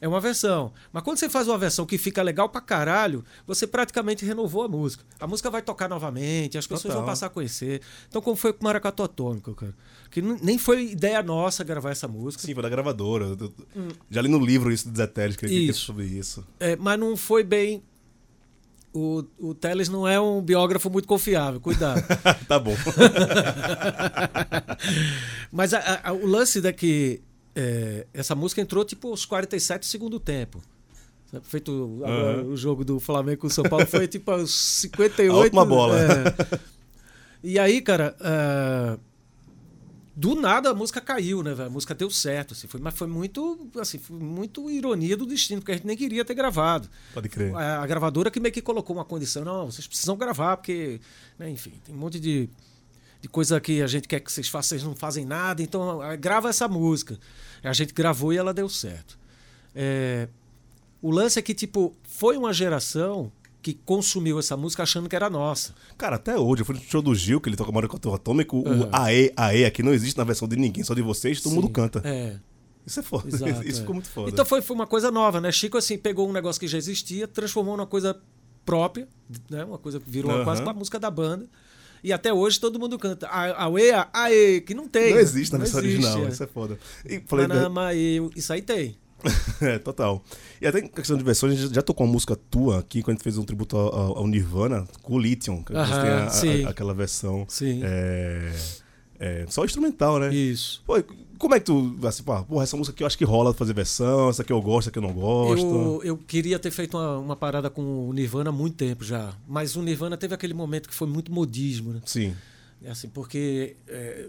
É 0.00 0.08
uma 0.08 0.20
versão. 0.20 0.72
Mas 0.92 1.02
quando 1.02 1.18
você 1.18 1.28
faz 1.28 1.46
uma 1.46 1.58
versão 1.58 1.84
que 1.84 1.98
fica 1.98 2.22
legal 2.22 2.48
pra 2.48 2.60
caralho, 2.60 3.22
você 3.46 3.66
praticamente 3.66 4.24
renovou 4.24 4.62
a 4.64 4.68
música. 4.68 5.04
A 5.20 5.26
música 5.26 5.50
vai 5.50 5.60
tocar 5.60 5.88
novamente, 5.90 6.56
as 6.56 6.66
pessoas 6.66 6.82
Total. 6.84 6.98
vão 6.98 7.06
passar 7.06 7.26
a 7.26 7.30
conhecer. 7.30 7.82
Então, 8.08 8.22
como 8.22 8.34
foi 8.34 8.52
com 8.54 8.62
o 8.62 8.64
Maracatu 8.64 9.02
Atômico, 9.02 9.52
cara? 9.54 9.74
Que 10.10 10.22
nem 10.22 10.56
foi 10.56 10.90
ideia 10.92 11.22
nossa 11.22 11.62
gravar 11.62 11.90
essa 11.90 12.08
música. 12.08 12.42
Sim, 12.44 12.54
foi 12.54 12.62
da 12.62 12.68
gravadora. 12.70 13.36
Eu- 13.38 13.52
Já 14.10 14.22
li 14.22 14.28
no 14.28 14.44
livro 14.44 14.72
isso 14.72 14.88
do 14.88 14.96
Zé 14.96 15.06
Teles, 15.06 15.36
que 15.36 15.44
ele 15.44 15.70
Hum. 15.70 15.74
Sobre 15.74 16.04
isso. 16.06 16.46
É, 16.58 16.76
mas 16.76 16.98
não 16.98 17.16
foi 17.16 17.44
bem. 17.44 17.82
O, 18.92 19.22
o 19.38 19.54
Teles 19.54 19.88
não 19.88 20.08
é 20.08 20.18
um 20.20 20.42
biógrafo 20.42 20.90
muito 20.90 21.06
confiável, 21.06 21.60
cuidado. 21.60 22.02
tá 22.48 22.58
bom. 22.58 22.74
Mas 25.52 25.72
a- 25.74 26.00
a- 26.04 26.12
o 26.12 26.26
lance 26.26 26.60
daqui. 26.60 27.22
É, 27.54 28.06
essa 28.12 28.34
música 28.34 28.60
entrou 28.60 28.84
tipo 28.84 29.08
aos 29.08 29.24
47 29.24 29.80
do 29.80 29.86
segundo 29.86 30.20
tempo. 30.20 30.62
Feito 31.44 32.02
Aham. 32.04 32.42
o 32.44 32.56
jogo 32.56 32.84
do 32.84 32.98
Flamengo 32.98 33.42
com 33.42 33.46
o 33.46 33.50
São 33.50 33.62
Paulo 33.64 33.86
foi 33.86 34.08
tipo 34.08 34.30
aos 34.30 34.52
58. 34.80 35.32
A 35.32 35.36
última 35.38 35.64
bola. 35.64 35.96
é. 36.00 36.60
E 37.42 37.58
aí, 37.58 37.80
cara, 37.80 38.16
é, 38.20 38.98
do 40.14 40.34
nada 40.34 40.70
a 40.70 40.74
música 40.74 41.00
caiu, 41.00 41.42
né, 41.42 41.54
velho? 41.54 41.68
A 41.68 41.72
música 41.72 41.94
deu 41.94 42.10
certo, 42.10 42.52
assim, 42.52 42.66
foi, 42.66 42.80
mas 42.80 42.94
foi 42.94 43.06
muito, 43.06 43.70
assim, 43.80 43.98
foi 43.98 44.16
muito 44.18 44.68
ironia 44.68 45.16
do 45.16 45.24
destino, 45.24 45.60
porque 45.60 45.72
a 45.72 45.74
gente 45.76 45.86
nem 45.86 45.96
queria 45.96 46.24
ter 46.24 46.34
gravado. 46.34 46.88
Pode 47.14 47.28
crer. 47.28 47.54
A, 47.54 47.82
a 47.82 47.86
gravadora 47.86 48.30
que 48.30 48.38
meio 48.40 48.52
que 48.52 48.60
colocou 48.60 48.94
uma 48.96 49.04
condição, 49.04 49.44
não, 49.44 49.70
vocês 49.70 49.86
precisam 49.86 50.16
gravar, 50.16 50.56
porque, 50.58 51.00
né, 51.38 51.48
enfim, 51.48 51.72
tem 51.84 51.94
um 51.94 51.98
monte 51.98 52.20
de, 52.20 52.50
de 53.20 53.28
coisa 53.28 53.60
que 53.60 53.82
a 53.82 53.86
gente 53.86 54.08
quer 54.08 54.20
que 54.20 54.32
vocês 54.32 54.48
façam, 54.48 54.78
vocês 54.78 54.82
não 54.82 54.96
fazem 54.96 55.24
nada, 55.24 55.62
então 55.62 56.00
ah, 56.00 56.16
grava 56.16 56.48
essa 56.48 56.66
música. 56.66 57.18
A 57.62 57.72
gente 57.72 57.92
gravou 57.92 58.32
e 58.32 58.36
ela 58.36 58.54
deu 58.54 58.68
certo. 58.68 59.18
É, 59.74 60.28
o 61.02 61.10
lance 61.10 61.38
é 61.38 61.42
que, 61.42 61.54
tipo, 61.54 61.94
foi 62.02 62.36
uma 62.36 62.52
geração 62.52 63.30
que 63.62 63.74
consumiu 63.74 64.38
essa 64.38 64.56
música 64.56 64.82
achando 64.82 65.08
que 65.08 65.14
era 65.14 65.28
nossa. 65.28 65.74
Cara, 65.98 66.16
até 66.16 66.38
hoje, 66.38 66.62
eu 66.62 66.66
fui 66.66 66.74
no 66.74 66.80
show 66.80 67.02
do 67.02 67.14
Gil, 67.14 67.40
que 67.40 67.48
ele 67.48 67.56
toca 67.56 67.70
Maracatu 67.70 68.12
Atômico, 68.12 68.66
Aham. 68.66 68.88
o 68.90 68.96
AE, 68.96 69.32
AE 69.36 69.64
aqui 69.66 69.82
não 69.82 69.92
existe 69.92 70.16
na 70.16 70.24
versão 70.24 70.48
de 70.48 70.56
ninguém, 70.56 70.82
só 70.82 70.94
de 70.94 71.02
vocês, 71.02 71.40
todo 71.40 71.50
Sim. 71.50 71.56
mundo 71.56 71.68
canta. 71.68 72.00
É. 72.04 72.36
Isso 72.86 73.00
é 73.00 73.02
foda. 73.02 73.28
Exato, 73.28 73.62
isso 73.68 73.78
é. 73.78 73.80
ficou 73.80 73.94
muito 73.94 74.08
foda. 74.08 74.30
Então 74.30 74.44
foi, 74.46 74.62
foi 74.62 74.74
uma 74.74 74.86
coisa 74.86 75.10
nova, 75.10 75.40
né? 75.40 75.52
Chico 75.52 75.76
assim 75.76 75.98
pegou 75.98 76.26
um 76.28 76.32
negócio 76.32 76.58
que 76.58 76.66
já 76.66 76.78
existia, 76.78 77.28
transformou 77.28 77.76
numa 77.76 77.86
coisa 77.86 78.18
própria, 78.64 79.06
né? 79.50 79.64
Uma 79.64 79.78
coisa 79.78 80.00
que 80.00 80.10
virou 80.10 80.30
Aham. 80.32 80.44
quase 80.44 80.62
uma 80.62 80.72
música 80.72 80.98
da 80.98 81.10
banda. 81.10 81.46
E 82.02 82.12
até 82.12 82.32
hoje 82.32 82.58
todo 82.58 82.78
mundo 82.78 82.98
canta. 82.98 83.26
A- 83.28 83.64
Aue, 83.64 83.90
aê, 84.12 84.60
que 84.60 84.74
não 84.74 84.88
tem. 84.88 85.10
não 85.10 85.16
né? 85.16 85.22
existe 85.22 85.52
na 85.52 85.58
versão 85.58 85.80
original, 85.80 86.24
é. 86.24 86.28
isso 86.28 86.42
é 86.42 86.46
foda. 86.46 86.78
E 87.04 87.20
falei, 87.26 87.46
Manama, 87.46 87.94
eu- 87.94 88.30
Isso 88.34 88.52
aí 88.52 88.62
tem. 88.62 88.96
é, 89.60 89.78
total. 89.78 90.24
E 90.62 90.66
até 90.66 90.78
em 90.78 90.88
questão 90.88 91.16
de 91.16 91.22
versões, 91.22 91.52
a 91.52 91.56
gente 91.62 91.74
já 91.74 91.82
tocou 91.82 92.06
uma 92.06 92.12
música 92.12 92.34
tua 92.50 92.78
aqui, 92.78 93.02
quando 93.02 93.10
a 93.10 93.18
gente 93.18 93.22
fez 93.24 93.36
um 93.36 93.44
tributo 93.44 93.76
ao, 93.76 94.18
ao- 94.18 94.26
Nirvana, 94.26 94.86
com 95.02 95.14
o 95.14 95.18
Lithium, 95.18 95.62
que 95.62 95.76
a 95.76 95.84
gente 95.84 95.92
Aham, 95.94 96.40
tem 96.40 96.64
a- 96.64 96.68
a- 96.68 96.70
aquela 96.70 96.94
versão 96.94 97.44
Sim. 97.46 97.80
é, 97.84 98.52
é, 99.18 99.44
só 99.50 99.62
instrumental, 99.64 100.18
né? 100.18 100.34
Isso. 100.34 100.82
Pô, 100.86 100.94
como 101.40 101.54
é 101.54 101.58
que 101.58 101.64
tu, 101.64 101.96
assim, 102.06 102.22
porra, 102.22 102.62
essa 102.62 102.76
música 102.76 102.94
aqui 102.94 103.02
eu 103.02 103.06
acho 103.06 103.16
que 103.16 103.24
rola 103.24 103.54
fazer 103.54 103.72
versão, 103.72 104.28
essa 104.28 104.42
aqui 104.42 104.52
eu 104.52 104.60
gosto, 104.60 104.80
essa 104.80 104.90
aqui 104.90 104.98
eu 104.98 105.02
não 105.02 105.12
gosto. 105.14 105.64
Eu, 105.64 106.02
eu 106.04 106.16
queria 106.18 106.58
ter 106.58 106.70
feito 106.70 106.98
uma, 106.98 107.18
uma 107.18 107.36
parada 107.36 107.70
com 107.70 108.08
o 108.10 108.12
Nirvana 108.12 108.50
há 108.50 108.52
muito 108.52 108.76
tempo 108.76 109.02
já. 109.02 109.32
Mas 109.48 109.74
o 109.74 109.80
Nirvana 109.82 110.18
teve 110.18 110.34
aquele 110.34 110.52
momento 110.52 110.86
que 110.86 110.94
foi 110.94 111.08
muito 111.08 111.32
modismo, 111.32 111.94
né? 111.94 112.02
Sim, 112.04 112.36
É 112.84 112.90
Assim, 112.90 113.08
porque 113.08 113.76
é, 113.88 114.28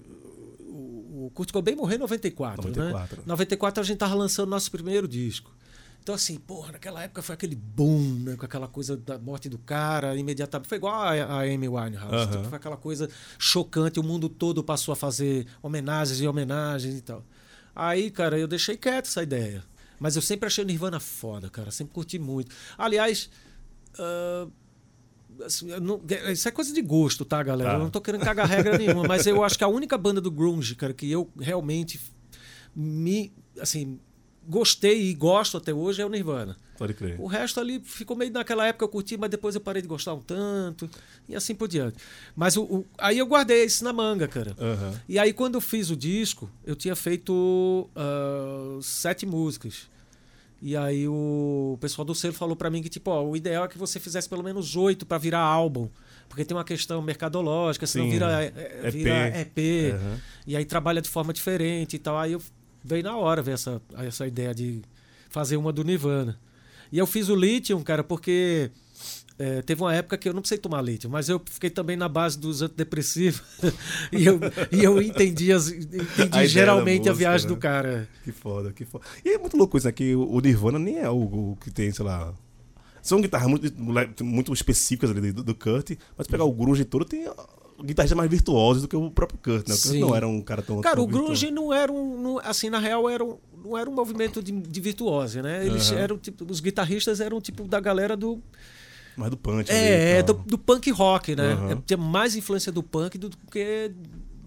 o, 0.62 1.26
o 1.26 1.32
Kurt 1.34 1.52
Cobain 1.52 1.76
morreu 1.76 1.97
em 1.97 2.00
94, 2.00 2.69
94. 2.69 3.17
né? 3.17 3.24
94 3.26 3.82
a 3.82 3.84
gente 3.84 3.97
tava 3.97 4.15
lançando 4.15 4.50
nosso 4.50 4.71
primeiro 4.71 5.06
disco. 5.06 5.52
Então, 6.01 6.15
assim, 6.15 6.37
porra, 6.37 6.71
naquela 6.71 7.03
época 7.03 7.21
foi 7.21 7.35
aquele 7.35 7.55
boom, 7.55 8.19
né? 8.23 8.35
Com 8.35 8.43
aquela 8.45 8.67
coisa 8.67 8.97
da 8.97 9.19
morte 9.19 9.47
do 9.47 9.57
cara, 9.59 10.15
imediatamente. 10.17 10.67
Foi 10.67 10.77
igual 10.77 10.93
a, 10.95 11.11
a 11.11 11.41
Amy 11.41 11.67
Winehouse. 11.67 12.15
Aham. 12.15 12.31
Tipo, 12.31 12.43
foi 12.45 12.57
aquela 12.57 12.77
coisa 12.77 13.09
chocante, 13.37 13.99
o 13.99 14.03
mundo 14.03 14.27
todo 14.27 14.63
passou 14.63 14.91
a 14.93 14.95
fazer 14.95 15.45
homenagens 15.61 16.19
e 16.19 16.27
homenagens 16.27 16.95
e 16.97 17.01
tal. 17.01 17.23
Aí, 17.75 18.09
cara, 18.09 18.37
eu 18.39 18.47
deixei 18.47 18.75
quieto 18.75 19.05
essa 19.05 19.21
ideia. 19.21 19.63
Mas 19.99 20.15
eu 20.15 20.21
sempre 20.23 20.47
achei 20.47 20.63
o 20.63 20.67
Nirvana 20.67 20.99
foda, 20.99 21.49
cara. 21.51 21.69
Sempre 21.69 21.93
curti 21.93 22.17
muito. 22.17 22.53
Aliás, 22.75 23.29
ah, 23.99 24.47
assim, 25.45 25.67
não- 25.79 26.01
isso 26.31 26.47
é 26.47 26.51
coisa 26.51 26.73
de 26.73 26.81
gosto, 26.81 27.23
tá, 27.23 27.41
galera? 27.43 27.69
Tá. 27.71 27.75
Eu 27.77 27.83
não 27.83 27.89
tô 27.91 28.01
querendo 28.01 28.23
cagar 28.25 28.47
regra 28.47 28.75
nenhuma, 28.77 29.03
mas 29.07 29.27
eu 29.27 29.43
acho 29.43 29.55
que 29.57 29.63
a 29.63 29.67
única 29.67 29.97
banda 29.99 30.19
do 30.19 30.31
grunge, 30.31 30.73
cara, 30.75 30.93
que 30.93 31.09
eu 31.09 31.29
realmente 31.39 32.01
me, 32.75 33.31
assim, 33.59 33.99
gostei 34.47 35.04
e 35.10 35.13
gosto 35.13 35.58
até 35.58 35.73
hoje 35.73 36.01
é 36.01 36.06
o 36.06 36.10
Nirvana. 36.10 36.58
pode 36.77 36.93
crer. 36.93 37.15
O 37.19 37.27
resto 37.27 37.60
ali 37.60 37.80
ficou 37.84 38.17
meio 38.17 38.32
naquela 38.32 38.65
época 38.67 38.84
eu 38.86 38.89
curti, 38.89 39.15
mas 39.17 39.30
depois 39.30 39.54
eu 39.56 39.62
parei 39.62 39.82
de 39.82 39.88
gostar 39.88 40.13
um 40.13 40.19
tanto 40.21 40.89
e 41.30 41.36
assim 41.36 41.54
por 41.54 41.67
diante. 41.67 41.97
Mas 42.36 42.58
o, 42.58 42.63
o- 42.63 42.86
aí 42.97 43.17
eu 43.19 43.25
guardei 43.27 43.63
isso 43.63 43.84
na 43.84 43.93
manga, 43.93 44.27
cara. 44.27 44.56
Aham. 44.60 44.99
E 45.08 45.19
aí, 45.19 45.32
quando 45.32 45.56
eu 45.56 45.62
fiz 45.62 45.89
o 45.89 45.95
disco, 45.95 46.49
eu 46.65 46.75
tinha 46.75 46.95
feito 46.95 47.89
ah, 47.95 48.80
sete 48.82 49.25
músicas. 49.25 49.89
E 50.63 50.77
aí 50.77 51.08
o 51.08 51.75
pessoal 51.82 52.06
do 52.06 52.13
selo 52.13 52.34
falou 52.34 52.56
pra 52.56 52.69
mim 52.69 52.84
que, 52.84 52.89
tipo, 52.89 53.10
ó, 53.10 53.23
o 53.23 53.36
ideal 53.36 53.65
é 53.65 53.67
que 53.67 53.77
você 53.80 53.99
fizesse 53.99 54.30
pelo 54.30 54.43
menos 54.43 54.75
oito 54.75 55.06
pra 55.08 55.17
virar 55.17 55.39
álbum. 55.39 55.89
Porque 56.30 56.45
tem 56.45 56.56
uma 56.56 56.63
questão 56.63 57.01
mercadológica, 57.01 57.86
senão 57.88 58.06
Sim, 58.06 58.12
vira, 58.12 58.43
é, 58.43 58.54
é, 58.56 58.88
EP. 58.88 58.93
vira 58.93 59.39
EP. 59.41 59.58
Aham. 59.95 60.19
E 60.47 60.56
aí 60.56 60.63
trabalha 60.63 61.01
de 61.01 61.10
forma 61.10 61.34
diferente 61.34 61.95
e 61.95 61.99
tal. 61.99 62.17
Aí 62.17 62.32
eu 62.34 62.41
veio 62.84 63.04
na 63.04 63.15
hora 63.15 63.41
ver 63.41 63.54
essa, 63.54 63.82
essa 63.98 64.28
ideia 64.28 64.54
de 64.54 64.82
fazer 65.30 65.58
uma 65.58 65.72
do 65.72 65.84
Nirvana. 65.84 66.39
E 66.91 66.98
eu 66.98 67.08
fiz 67.08 67.30
o 67.30 67.36
Lithium, 67.36 67.82
cara, 67.84 68.04
porque 68.04 68.70
é, 69.39 69.62
teve 69.62 69.82
uma 69.82 69.94
época 69.94 70.17
que 70.17 70.30
eu 70.30 70.34
não 70.34 70.41
precisei 70.41 70.60
tomar 70.60 70.82
Lithium, 70.82 71.10
mas 71.10 71.30
eu 71.30 71.41
fiquei 71.44 71.70
também 71.70 71.96
na 71.96 72.08
base 72.08 72.38
dos 72.38 72.62
antidepressivos. 72.62 73.41
e, 74.12 74.26
eu, 74.26 74.39
e 74.72 74.84
eu 74.84 75.02
entendi, 75.02 75.52
as, 75.52 75.70
entendi 75.70 76.30
A 76.32 76.46
geralmente 76.46 77.06
da 77.06 77.12
a 77.12 77.13
viagem 77.13 77.48
música, 77.48 77.56
do 77.56 77.60
cara. 77.60 78.10
Que 78.24 78.32
foda, 78.32 78.72
que 78.72 78.86
foda. 78.86 79.06
E 79.26 79.30
é 79.30 79.38
muito 79.38 79.58
louco 79.58 79.78
isso, 79.78 79.88
né? 79.88 79.94
Que 79.94 80.15
o 80.15 80.39
Nirvana 80.39 80.78
nem 80.78 81.00
é 81.00 81.10
o, 81.10 81.52
o 81.52 81.58
que 81.60 81.72
tem, 81.72 81.91
sei 81.91 82.06
lá. 82.06 82.34
São 83.02 83.20
guitarras 83.20 83.50
muito, 83.50 84.24
muito 84.24 84.54
específicas 84.54 85.10
ali 85.10 85.32
do, 85.32 85.44
do 85.44 85.56
Kurt, 85.56 85.94
mas 86.15 86.28
pegar 86.28 86.44
o 86.44 86.52
grunge 86.52 86.86
todo 86.86 87.04
tem 87.04 87.26
guitarristas 87.84 88.17
mais 88.17 88.30
virtuosos 88.30 88.82
do 88.84 88.88
que 88.88 88.96
o 88.96 89.10
próprio 89.12 89.39
Kurt, 89.39 89.67
né? 89.67 89.74
O 89.76 89.78
Kurt 89.78 89.91
Sim. 89.94 90.00
não 90.00 90.15
era 90.15 90.28
um 90.28 90.41
cara 90.41 90.62
tão. 90.62 90.80
Cara, 90.82 90.96
tão 90.96 91.04
o 91.04 91.08
grunge 91.08 91.46
virtuoso. 91.48 91.54
não 91.67 91.74
era 91.74 91.91
um. 91.91 92.22
não- 92.22 92.39
assim, 92.39 92.70
na 92.70 92.80
real, 92.80 93.10
era 93.10 93.24
um, 93.24 93.38
não 93.63 93.78
era 93.78 93.89
um 93.89 93.94
movimento 93.94 94.41
de, 94.41 94.52
de 94.52 94.82
virtuose, 94.82 95.41
né? 95.41 95.65
Eles 95.65 95.91
Aham. 95.91 96.00
eram 96.00 96.17
tipo. 96.17 96.46
Os 96.50 96.60
guitarristas 96.60 97.20
eram 97.20 97.39
tipo 97.41 97.63
da 97.67 97.80
galera 97.80 98.15
do. 98.17 98.41
Mais 99.17 99.30
do 99.30 99.38
ali 99.52 99.65
É, 99.67 100.17
é 100.20 100.24
do, 100.24 100.34
do 100.34 100.58
punk 100.58 100.89
rock, 100.91 101.36
né? 101.36 101.54
Aham. 101.54 101.72
É, 101.72 101.78
tinha 101.86 101.98
mais 101.98 102.36
influência 102.36 102.72
do 102.72 102.82
punk 102.82 103.17
do 103.17 103.30
que, 103.52 103.91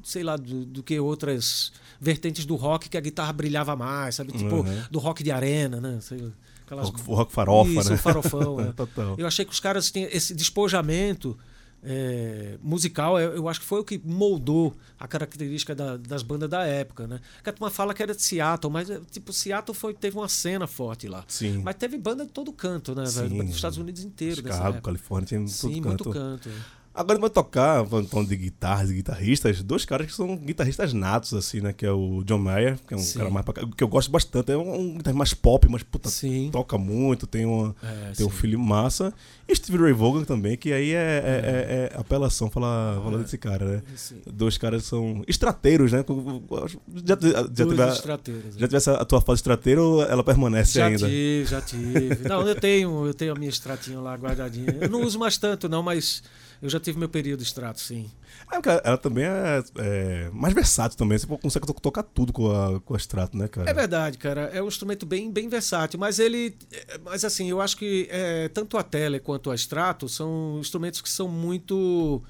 sei 0.03 0.23
lá, 0.23 0.37
do, 0.37 0.64
do 0.64 0.83
que 0.83 0.99
outras 0.99 1.70
vertentes 2.01 2.47
do 2.47 2.57
rock 2.57 2.88
que 2.88 2.97
a 2.97 3.01
guitarra 3.01 3.33
brilhava 3.33 3.77
mais, 3.77 4.14
sabe? 4.14 4.33
Tipo, 4.33 4.57
Uhum. 4.57 4.83
do 4.90 4.99
rock 4.99 5.23
de 5.23 5.31
arena, 5.31 5.81
né? 5.81 5.99
Sei 6.01 6.18
lá, 6.18 6.31
aquelas- 6.64 6.87
Rock, 6.88 7.03
rock 7.03 7.33
farofa, 7.33 7.70
Isso, 7.70 7.90
né? 7.90 7.97
farofão. 7.99 8.59
é. 8.61 8.73
Total. 8.77 9.14
Eu 9.18 9.27
achei 9.27 9.44
que 9.44 9.53
os 9.53 9.61
caras 9.61 9.90
têm 9.90 10.05
esse 10.11 10.35
despojamento 10.35 11.37
é, 11.85 12.59
musical, 12.62 13.20
eu, 13.20 13.35
eu 13.37 13.49
acho 13.49 13.61
que 13.61 13.66
foi 13.66 13.81
o 13.81 13.85
que 13.85 14.01
moldou 14.05 14.75
a 14.99 15.07
característica 15.07 15.75
da- 15.75 15.97
das 15.97 16.23
bandas 16.23 16.49
da 16.49 16.64
época, 16.64 17.07
né? 17.07 17.20
Que 17.42 17.51
a 17.51 17.53
turma 17.53 17.70
fala 17.70 17.92
que 17.92 18.03
era 18.03 18.14
de 18.14 18.23
Seattle, 18.23 18.73
mas 18.73 18.88
é, 18.88 19.01
tipo, 19.11 19.33
Seattle 19.33 19.77
foi, 19.77 19.92
teve 19.94 20.16
uma 20.16 20.29
cena 20.29 20.66
forte 20.66 21.07
lá. 21.09 21.25
Sim. 21.29 21.59
Mas 21.62 21.75
teve 21.77 21.99
banda 21.99 22.25
de 22.25 22.33
todo 22.33 22.53
canto, 22.53 22.94
né? 22.94 23.05
Sim. 23.07 23.44
Dos 23.44 23.55
Estados 23.57 23.79
Unidos 23.79 24.03
inteiro. 24.03 24.37
Chicago. 24.37 24.81
Califórnia, 24.81 25.29
tem 25.29 25.47
Sim, 25.47 25.83
todo 25.83 25.88
muito 25.88 26.11
canto. 26.11 26.51
Agora 26.94 27.18
vai 27.18 27.28
tocar, 27.28 27.85
falando 27.87 28.28
de 28.28 28.37
guitarras 28.37 28.88
e 28.90 28.94
guitarristas, 28.94 29.61
dois 29.64 29.85
caras 29.85 30.07
que 30.07 30.12
são 30.14 30.37
guitarristas 30.37 30.92
natos, 30.92 31.35
assim, 31.35 31.61
né? 31.61 31.72
Que 31.72 31.85
é 31.85 31.90
o 31.90 32.22
John 32.24 32.38
Mayer, 32.38 32.78
que 32.87 32.94
é 32.94 32.96
um 32.96 33.00
Sim. 33.00 33.18
cara 33.18 33.30
mais 33.30 33.44
pra, 33.44 33.52
cá- 33.54 33.66
que 33.76 33.83
eu 33.83 33.88
gosto 33.88 34.12
bastante, 34.12 34.52
é 34.52 34.57
um, 34.57 34.74
um 34.74 34.88
guitarrista 34.98 35.18
mais 35.18 35.35
pop, 35.35 35.66
mas 35.68 35.83
puta, 35.83 36.09
Sim. 36.09 36.50
toca 36.52 36.78
muito, 36.78 37.26
tem, 37.26 37.44
uma, 37.46 37.74
É, 37.83 38.12
tem 38.12 38.24
um 38.24 38.30
filho 38.30 38.61
massa. 38.61 39.12
E 39.48 39.54
Steve 39.57 39.76
Ray 39.76 39.92
Vaughan 39.92 40.22
também, 40.24 40.57
que 40.57 40.72
aí 40.72 40.92
é, 40.92 40.94
é, 40.94 41.90
é- 41.90 41.96
é 41.96 42.00
apelação 42.00 42.48
falar, 42.48 42.94
falar 43.02 43.18
desse 43.18 43.37
cara, 43.38 43.64
né? 43.64 43.83
Sim. 43.96 44.22
Dois 44.33 44.57
caras 44.57 44.83
que 44.85 44.88
são 44.88 45.24
estrateiros, 45.26 45.90
né? 45.90 46.04
Já, 46.09 47.16
já, 47.18 47.42
já, 47.42 47.46
teve, 47.66 47.83
a, 47.83 47.88
estrateiros, 47.88 48.54
já 48.57 48.68
essa, 48.76 48.94
a 48.94 49.04
tua 49.04 49.20
fase 49.20 49.38
estrateira 49.40 49.83
ou 49.83 50.00
ela 50.02 50.22
permanece 50.22 50.78
Já 50.78 50.87
ainda? 50.87 51.09
tive, 51.09 51.44
já 51.44 51.61
tive. 51.61 52.28
Não, 52.28 52.46
eu 52.46 52.54
tenho, 52.54 53.04
eu 53.07 53.12
tenho 53.14 53.33
a 53.33 53.35
minha 53.35 53.50
extratinha 53.50 53.98
lá 54.00 54.14
guardadinha. 54.14 54.70
Eu 54.80 54.88
não 54.88 55.02
uso 55.02 55.18
mais 55.18 55.37
tanto, 55.37 55.68
não, 55.68 55.83
mas 55.83 56.22
eu 56.62 56.68
já 56.68 56.78
tive 56.80 56.98
meu 56.98 57.08
período 57.08 57.42
extrato, 57.42 57.80
sim. 57.80 58.10
É, 58.50 58.60
cara, 58.60 58.80
ela 58.84 58.98
também 58.98 59.24
é, 59.24 59.62
é 59.76 60.30
mais 60.32 60.52
versátil 60.54 60.96
também. 60.98 61.16
Você 61.18 61.26
consegue 61.26 61.66
to- 61.66 61.74
tocar 61.74 62.02
tudo 62.02 62.32
com 62.32 62.50
a, 62.50 62.80
com 62.80 62.94
a 62.94 62.96
extrato, 62.96 63.36
né, 63.36 63.48
cara? 63.48 63.70
É 63.70 63.74
verdade, 63.74 64.18
cara. 64.18 64.42
É 64.52 64.62
um 64.62 64.68
instrumento 64.68 65.04
bem, 65.06 65.30
bem 65.30 65.48
versátil, 65.48 65.98
mas 65.98 66.18
ele. 66.18 66.56
é, 66.72 66.98
Mas 67.04 67.24
assim, 67.24 67.48
eu 67.48 67.60
acho 67.60 67.76
que 67.76 68.08
é, 68.10 68.48
tanto 68.48 68.76
a 68.76 68.82
tele 68.82 69.20
quanto 69.20 69.50
a 69.50 69.54
extrato 69.54 70.08
são 70.08 70.58
instrumentos 70.60 71.00
que 71.00 71.08
são 71.08 71.28
muito 71.28 72.22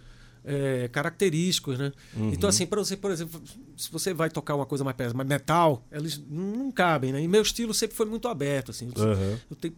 é, 0.45 0.89
característicos, 0.89 1.79
né? 1.79 1.91
Uhum. 2.17 2.31
Então, 2.33 2.49
assim, 2.51 2.67
para 2.67 2.79
você, 2.79 2.97
por 2.97 3.11
exemplo, 3.11 3.43
se 3.77 3.91
você 3.91 4.13
vai 4.13 4.29
tocar 4.29 4.55
uma 4.55 4.67
coisa 4.67 4.85
mais 4.85 4.97
pesada, 4.97 5.17
mais 5.17 5.29
metal, 5.29 5.85
eles 5.91 6.23
não 6.29 6.71
cabem, 6.71 7.13
né? 7.13 7.23
E 7.23 7.29
meu 7.29 7.43
estilo 7.43 7.73
sempre 7.73 7.97
foi 7.97 8.07
muito 8.07 8.29
aberto, 8.29 8.71
assim. 8.71 8.91
Eu, 8.95 9.03
Uhum. 9.05 9.39
eu 9.51 9.57
te- 9.57 9.73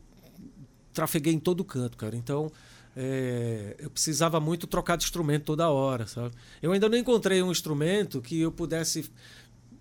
trafeguei 0.92 1.32
em 1.32 1.38
todo 1.38 1.64
canto, 1.64 1.96
cara. 1.96 2.16
Então, 2.16 2.50
é, 2.96 3.76
eu 3.78 3.90
precisava 3.90 4.40
muito 4.40 4.66
trocar 4.66 4.96
de 4.96 5.04
instrumento 5.04 5.44
toda 5.44 5.68
hora, 5.68 6.06
sabe? 6.06 6.34
Eu 6.62 6.72
ainda 6.72 6.88
não 6.88 6.96
encontrei 6.96 7.42
um 7.42 7.52
instrumento 7.52 8.22
que 8.22 8.40
eu 8.40 8.50
pudesse 8.50 9.10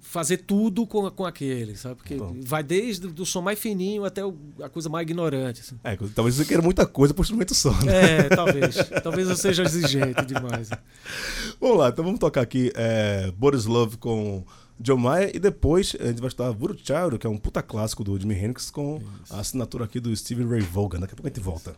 fazer 0.02 0.38
tudo 0.38 0.86
com, 0.86 1.10
com 1.10 1.26
aquele, 1.26 1.76
sabe? 1.76 1.96
Porque 1.96 2.16
Bom. 2.16 2.36
vai 2.42 2.62
desde 2.64 3.08
o 3.08 3.26
som 3.26 3.42
mais 3.42 3.58
fininho 3.58 4.06
até 4.06 4.24
o- 4.24 4.38
a 4.62 4.70
coisa 4.70 4.88
mais 4.88 5.04
ignorante, 5.04 5.62
assim. 5.62 5.78
É, 5.84 5.98
talvez 6.14 6.36
você 6.36 6.46
queira 6.46 6.62
muita 6.62 6.86
coisa 6.86 7.14
pro 7.14 7.24
instrumento 7.24 7.56
só, 7.56 7.72
né? 7.84 8.20
É, 8.20 8.30
talvez. 8.30 8.76
talvez 9.02 9.30
eu 9.30 9.36
seja 9.36 9.64
exigente 9.64 10.24
demais. 10.26 10.70
Vamos 11.60 11.78
lá, 11.78 11.90
então 11.90 12.04
vamos 12.06 12.20
tocar 12.20 12.42
aqui 12.42 12.72
é, 12.76 13.32
Boris 13.32 13.66
Love 13.66 13.98
com 13.98 14.44
John 14.80 14.98
Mayer 14.98 15.32
e 15.34 15.40
depois 15.40 15.96
a 16.00 16.08
gente 16.08 16.20
vai 16.20 16.28
escutar 16.28 16.52
Voodoo 16.52 16.78
Child, 16.78 17.18
que 17.18 17.26
é 17.26 17.30
um 17.30 17.38
puta 17.38 17.62
clássico 17.64 18.04
do 18.04 18.20
Jimi 18.20 18.36
Hendrix 18.36 18.70
com 18.70 19.02
a 19.30 19.40
assinatura 19.40 19.86
aqui 19.86 20.00
do 20.00 20.16
Stevie 20.16 20.44
Ray 20.46 20.62
Vaughan. 20.62 21.00
Daqui 21.00 21.14
a 21.14 21.16
pouco 21.16 21.28
a 21.28 21.30
gente 21.30 21.40
volta. 21.40 21.76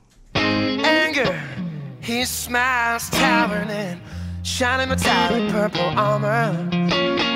Anger. 1.08 1.42
His 2.02 2.30
smile's 2.30 3.10
towering 3.10 3.70
in 3.70 4.00
shining 4.44 4.90
metallic 4.90 5.50
purple 5.52 5.90
armor. 5.98 6.52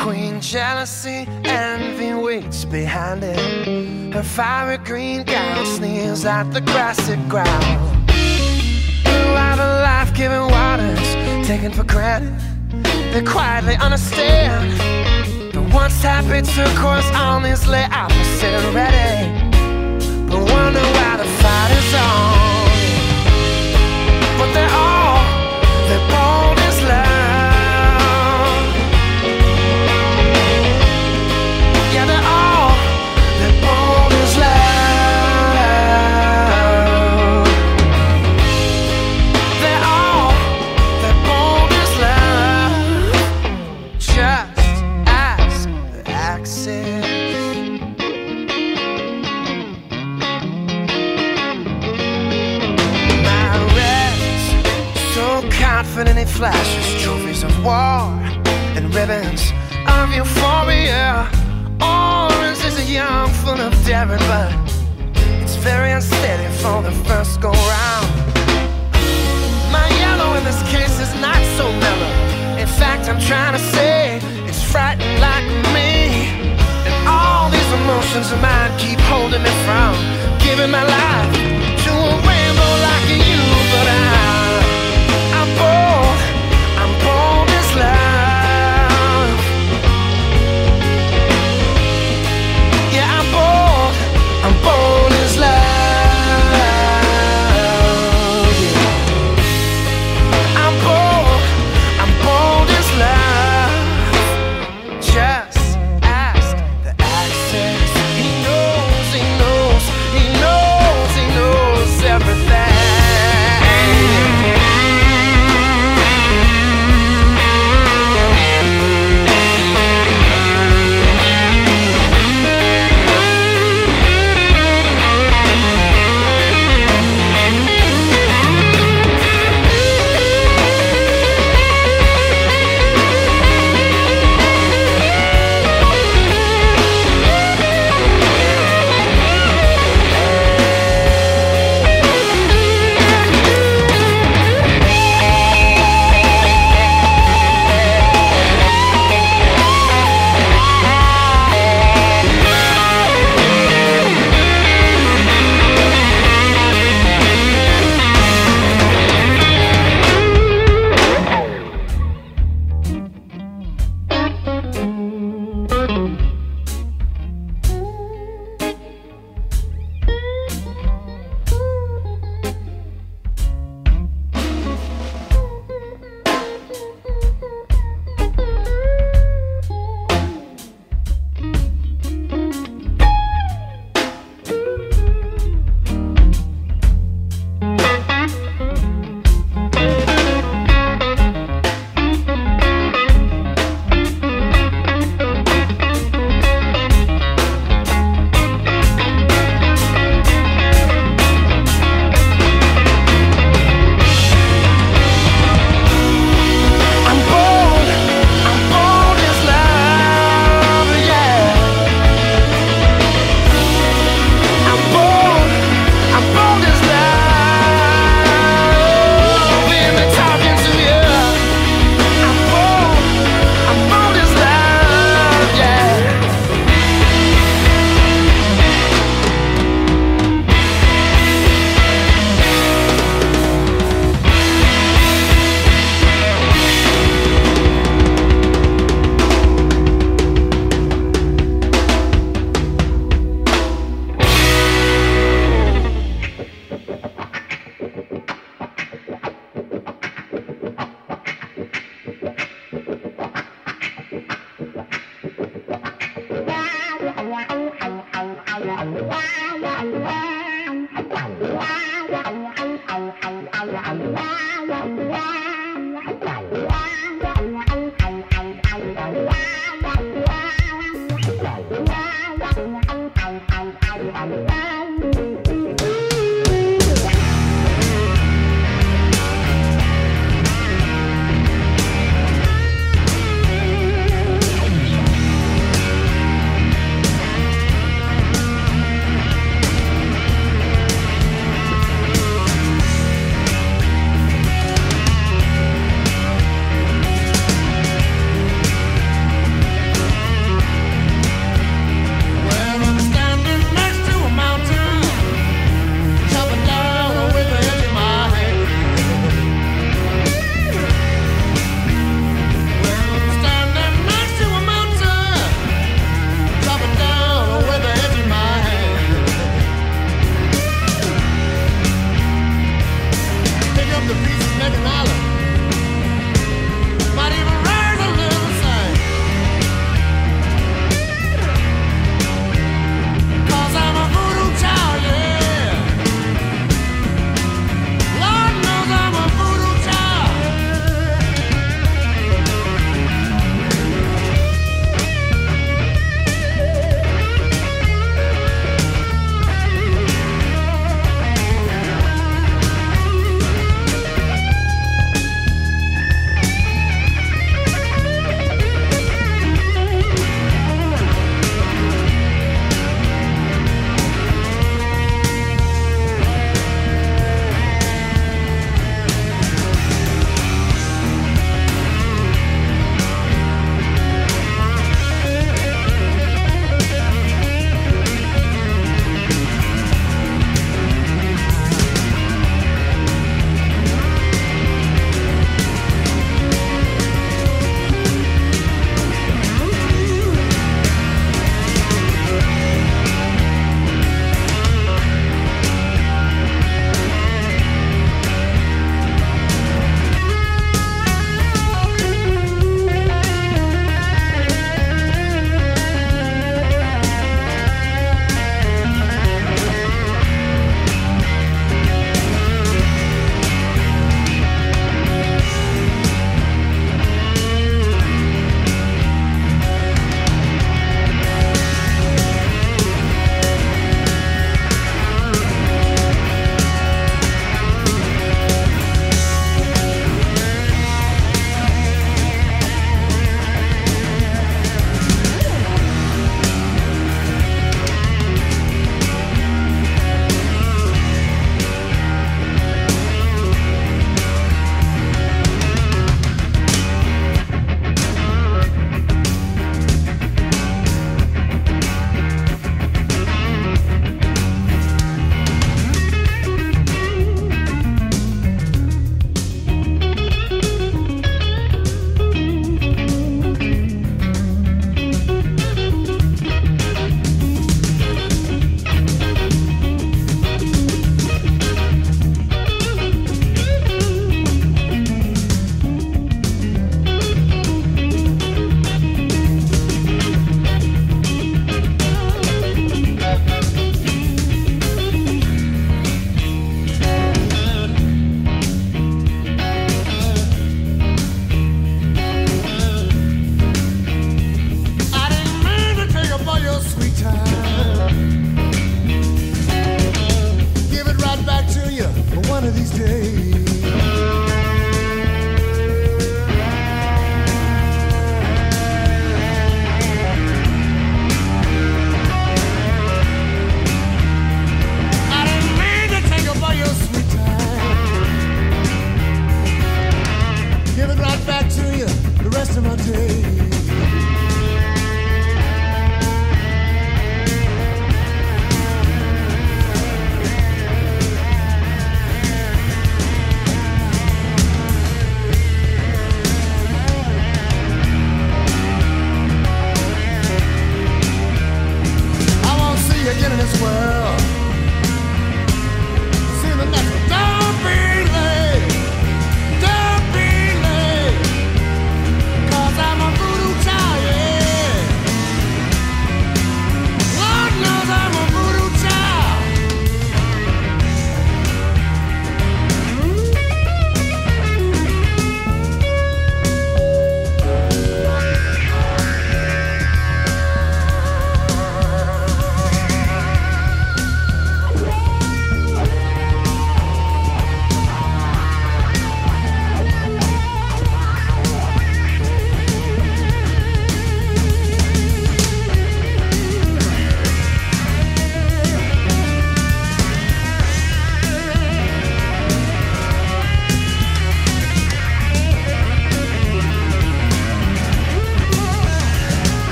Queen 0.00 0.40
jealousy, 0.40 1.26
envy 1.44 2.14
waits 2.14 2.64
behind 2.64 3.22
it. 3.22 4.14
Her 4.14 4.22
fiery 4.22 4.78
green 4.78 5.22
gown 5.24 5.66
sneers 5.66 6.24
at 6.24 6.50
the 6.52 6.62
grassy 6.62 7.16
ground. 7.28 8.06
Blue 9.04 9.36
out 9.46 9.58
of 9.58 9.70
life-giving 9.90 10.46
waters, 10.56 11.46
taken 11.46 11.70
for 11.72 11.84
granted. 11.84 12.34
They 13.12 13.22
quietly 13.22 13.76
understand. 13.76 14.80
The 15.52 15.62
once 15.74 16.00
happy 16.02 16.40
turquoise 16.54 17.10
on 17.14 17.44
is 17.44 17.66
lay 17.66 17.84
opposite 17.84 18.74
ready. 18.74 19.28
But 20.26 20.40
wonder 20.52 20.84
why 20.96 21.16
the 21.18 21.28
fight 21.42 21.70
is 21.72 21.94
on 21.94 22.47
but 24.38 24.54
there 24.54 24.68
are 24.70 24.97
it 56.06 56.28
flashes 56.28 57.02
trophies 57.02 57.42
of 57.42 57.50
war 57.64 58.06
and 58.76 58.94
ribbons 58.94 59.50
of 59.88 60.12
euphoria. 60.14 61.28
Orange 61.82 62.62
is 62.64 62.78
a 62.78 62.84
young, 62.84 63.28
full 63.42 63.58
of 63.58 63.72
daring, 63.84 64.22
but 64.30 64.54
it's 65.42 65.56
very 65.56 65.90
unsteady 65.90 66.46
for 66.62 66.82
the 66.82 66.92
first 67.08 67.40
go 67.40 67.50
round. 67.50 68.06
My 69.72 69.88
yellow 69.98 70.34
in 70.38 70.44
this 70.44 70.62
case 70.70 71.00
is 71.00 71.12
not 71.20 71.42
so 71.56 71.66
mellow. 71.82 72.14
In 72.62 72.68
fact, 72.68 73.08
I'm 73.08 73.20
trying 73.20 73.54
to 73.58 73.64
say 73.74 74.20
it's 74.46 74.62
frightened 74.62 75.20
like 75.20 75.48
me. 75.74 76.30
And 76.86 76.94
all 77.08 77.50
these 77.50 77.70
emotions 77.82 78.30
of 78.30 78.40
mine 78.40 78.70
keep 78.78 79.00
holding 79.10 79.42
me 79.42 79.50
from 79.66 79.94
giving 80.38 80.70
my 80.70 80.84
life 80.84 81.32
to 81.84 81.90
a 81.90 82.14
rainbow 82.22 82.72
like 82.86 83.08
you. 83.10 83.40
But 83.74 83.88
I, 83.88 84.17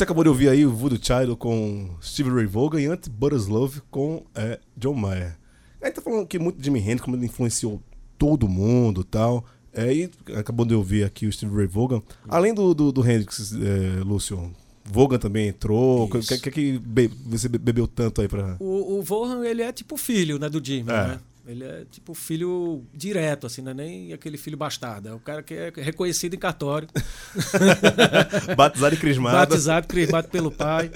você 0.00 0.04
acabou 0.04 0.24
de 0.24 0.30
ouvir 0.30 0.48
aí 0.48 0.64
o 0.64 0.72
Voodoo 0.72 0.98
Child 0.98 1.36
com 1.36 1.90
Steve 2.02 2.30
Ray 2.30 2.46
Vaughan 2.46 2.80
e 2.80 2.86
antes 2.86 3.06
Butters 3.06 3.48
Love 3.48 3.82
com 3.90 4.24
é, 4.34 4.58
John 4.74 4.94
Mayer. 4.94 5.36
A 5.78 5.86
gente 5.86 5.96
tá 5.96 6.00
falando 6.00 6.26
que 6.26 6.38
muito 6.38 6.56
de 6.56 6.64
Jimi 6.64 6.80
Hendrix, 6.80 7.02
como 7.02 7.16
ele 7.18 7.26
influenciou 7.26 7.82
todo 8.16 8.48
mundo 8.48 9.02
e 9.02 9.04
tal. 9.04 9.44
É, 9.74 9.92
e 9.92 10.10
acabou 10.38 10.64
de 10.64 10.74
ouvir 10.74 11.04
aqui 11.04 11.26
o 11.26 11.32
Steve 11.32 11.54
Ray 11.54 11.66
Vaughan. 11.66 12.00
Além 12.26 12.54
do, 12.54 12.72
do, 12.72 12.90
do 12.90 13.06
Hendrix, 13.06 13.52
é, 13.52 14.02
Lúcio, 14.02 14.50
Vaughan 14.86 15.18
também 15.18 15.48
entrou. 15.48 16.04
O 16.04 16.08
que, 16.08 16.38
que, 16.38 16.50
que 16.50 16.78
be, 16.78 17.08
você 17.26 17.46
bebeu 17.46 17.86
tanto 17.86 18.22
aí 18.22 18.28
pra. 18.28 18.56
O, 18.58 19.00
o 19.00 19.02
Vaughan, 19.02 19.44
ele 19.44 19.60
é 19.60 19.70
tipo 19.70 19.98
filho, 19.98 20.38
né, 20.38 20.48
do 20.48 20.64
Jimmy, 20.64 20.90
é. 20.90 21.08
né? 21.08 21.20
Ele 21.50 21.64
é 21.64 21.84
tipo 21.90 22.14
filho 22.14 22.84
direto, 22.94 23.46
assim, 23.46 23.60
não 23.62 23.72
é 23.72 23.74
nem 23.74 24.12
aquele 24.12 24.38
filho 24.38 24.56
bastardo. 24.56 25.08
É 25.08 25.12
o 25.12 25.18
cara 25.18 25.42
que 25.42 25.54
é 25.54 25.72
reconhecido 25.76 26.34
em 26.34 26.38
cartório. 26.38 26.88
Batizado 28.56 28.94
e 28.94 28.98
crismado. 28.98 29.36
Batizado 29.36 29.86
e 29.86 29.88
crismado 29.88 30.28
pelo 30.28 30.50
pai. 30.50 30.90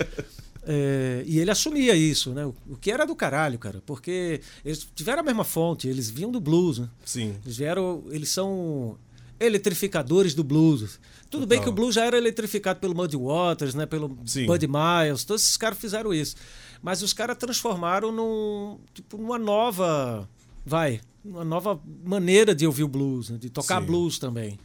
É, 0.67 1.23
e 1.27 1.39
ele 1.39 1.51
assumia 1.51 1.95
isso, 1.95 2.31
né? 2.33 2.47
O, 2.47 2.55
o, 2.71 2.77
que 2.77 2.91
era 2.91 3.05
do 3.05 3.15
caralho, 3.15 3.59
cara. 3.59 3.83
Porque 3.85 4.41
eles 4.65 4.87
tiveram 4.95 5.21
a 5.21 5.25
mesma 5.25 5.45
fonte, 5.45 5.89
eles 5.89 6.09
vinham 6.09 6.31
do 6.31 6.41
blues, 6.41 6.79
né? 6.79 6.89
Sim. 7.05 7.37
Eles 7.45 7.57
vieram. 7.57 8.05
Eles 8.11 8.31
são 8.31 8.97
eletrificadores 9.39 10.35
do 10.35 10.43
blues. 10.43 10.99
Tudo 11.31 11.43
Total. 11.43 11.47
bem 11.47 11.61
que 11.61 11.69
o 11.69 11.73
blues 11.73 11.95
já 11.95 12.05
era 12.05 12.17
eletrificado 12.17 12.81
pelo 12.81 12.95
Muddy 12.95 13.17
Waters, 13.17 13.75
né? 13.75 13.87
Pelo 13.87 14.17
Sim. 14.25 14.47
Buddy 14.47 14.69
Miles. 14.69 15.25
Todos 15.25 15.43
esses 15.43 15.57
caras 15.57 15.79
fizeram 15.79 16.15
isso. 16.15 16.37
Mas 16.83 17.03
os 17.03 17.13
caras 17.13 17.37
transformaram 17.37 18.13
num, 18.13 18.79
tipo, 18.93 19.17
numa 19.17 19.39
nova 19.39 20.29
vai, 20.65 21.01
uma 21.25 21.45
nova 21.45 21.81
maneira 22.05 22.55
de 22.55 22.67
ouvir 22.67 22.85
o 22.85 22.89
blues, 22.89 23.31
né? 23.31 23.39
de 23.39 23.51
tocar 23.51 23.81
Sim. 23.81 23.87
blues 23.87 24.19
também. 24.19 24.59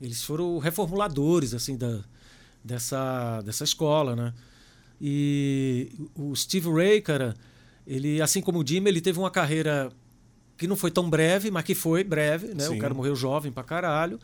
Eles 0.00 0.22
foram 0.22 0.58
reformuladores 0.58 1.52
assim 1.54 1.76
da, 1.76 2.00
dessa, 2.64 3.42
dessa 3.42 3.64
escola, 3.64 4.16
né? 4.16 4.34
E 5.00 5.90
o 6.14 6.34
Steve 6.34 6.70
Ray, 6.70 7.00
cara, 7.00 7.34
ele, 7.86 8.20
assim 8.20 8.40
como 8.40 8.60
o 8.60 8.66
Jimmy, 8.66 8.88
ele 8.88 9.00
teve 9.00 9.18
uma 9.18 9.30
carreira 9.30 9.90
que 10.56 10.66
não 10.66 10.76
foi 10.76 10.90
tão 10.90 11.08
breve, 11.08 11.50
mas 11.50 11.64
que 11.64 11.74
foi 11.74 12.04
breve, 12.04 12.48
né? 12.54 12.64
Sim. 12.64 12.76
O 12.76 12.78
cara 12.78 12.92
morreu 12.92 13.16
jovem 13.16 13.50
pra 13.50 13.62
caralho, 13.62 14.18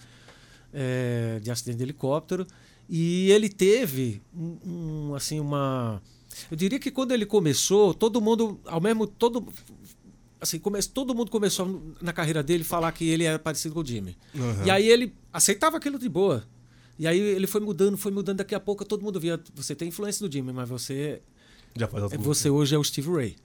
é, 0.72 1.40
de 1.42 1.50
acidente 1.50 1.78
de 1.78 1.82
helicóptero. 1.84 2.46
E 2.88 3.30
ele 3.30 3.48
teve 3.48 4.22
um, 4.34 4.58
um, 4.64 5.14
assim 5.14 5.40
uma 5.40 6.00
eu 6.50 6.56
diria 6.56 6.78
que 6.78 6.90
quando 6.90 7.12
ele 7.12 7.24
começou, 7.24 7.94
todo 7.94 8.20
mundo 8.20 8.60
ao 8.66 8.80
mesmo 8.80 9.06
todo 9.06 9.46
assim, 10.40 10.58
come, 10.58 10.82
todo 10.82 11.14
mundo 11.14 11.30
começou 11.30 11.94
na 12.00 12.12
carreira 12.12 12.42
dele 12.42 12.64
falar 12.64 12.92
que 12.92 13.08
ele 13.08 13.24
era 13.24 13.38
parecido 13.38 13.74
com 13.74 13.80
o 13.80 13.86
Jimmy. 13.86 14.16
Uhum. 14.34 14.64
E 14.64 14.70
aí 14.70 14.88
ele 14.88 15.14
aceitava 15.32 15.76
aquilo 15.76 15.98
de 15.98 16.08
boa. 16.08 16.44
E 16.98 17.06
aí 17.06 17.18
ele 17.18 17.46
foi 17.46 17.60
mudando, 17.60 17.96
foi 17.96 18.12
mudando. 18.12 18.38
Daqui 18.38 18.54
a 18.54 18.60
pouco 18.60 18.84
todo 18.84 19.02
mundo 19.02 19.20
via, 19.20 19.40
você 19.54 19.74
tem 19.74 19.88
influência 19.88 20.26
do 20.26 20.32
Jimmy, 20.32 20.52
mas 20.52 20.68
você 20.68 21.20
já 21.76 21.86
faz 21.86 22.12
você 22.18 22.48
hoje 22.48 22.74
é 22.74 22.78
o 22.78 22.84
Steve 22.84 23.10
Ray, 23.10 23.36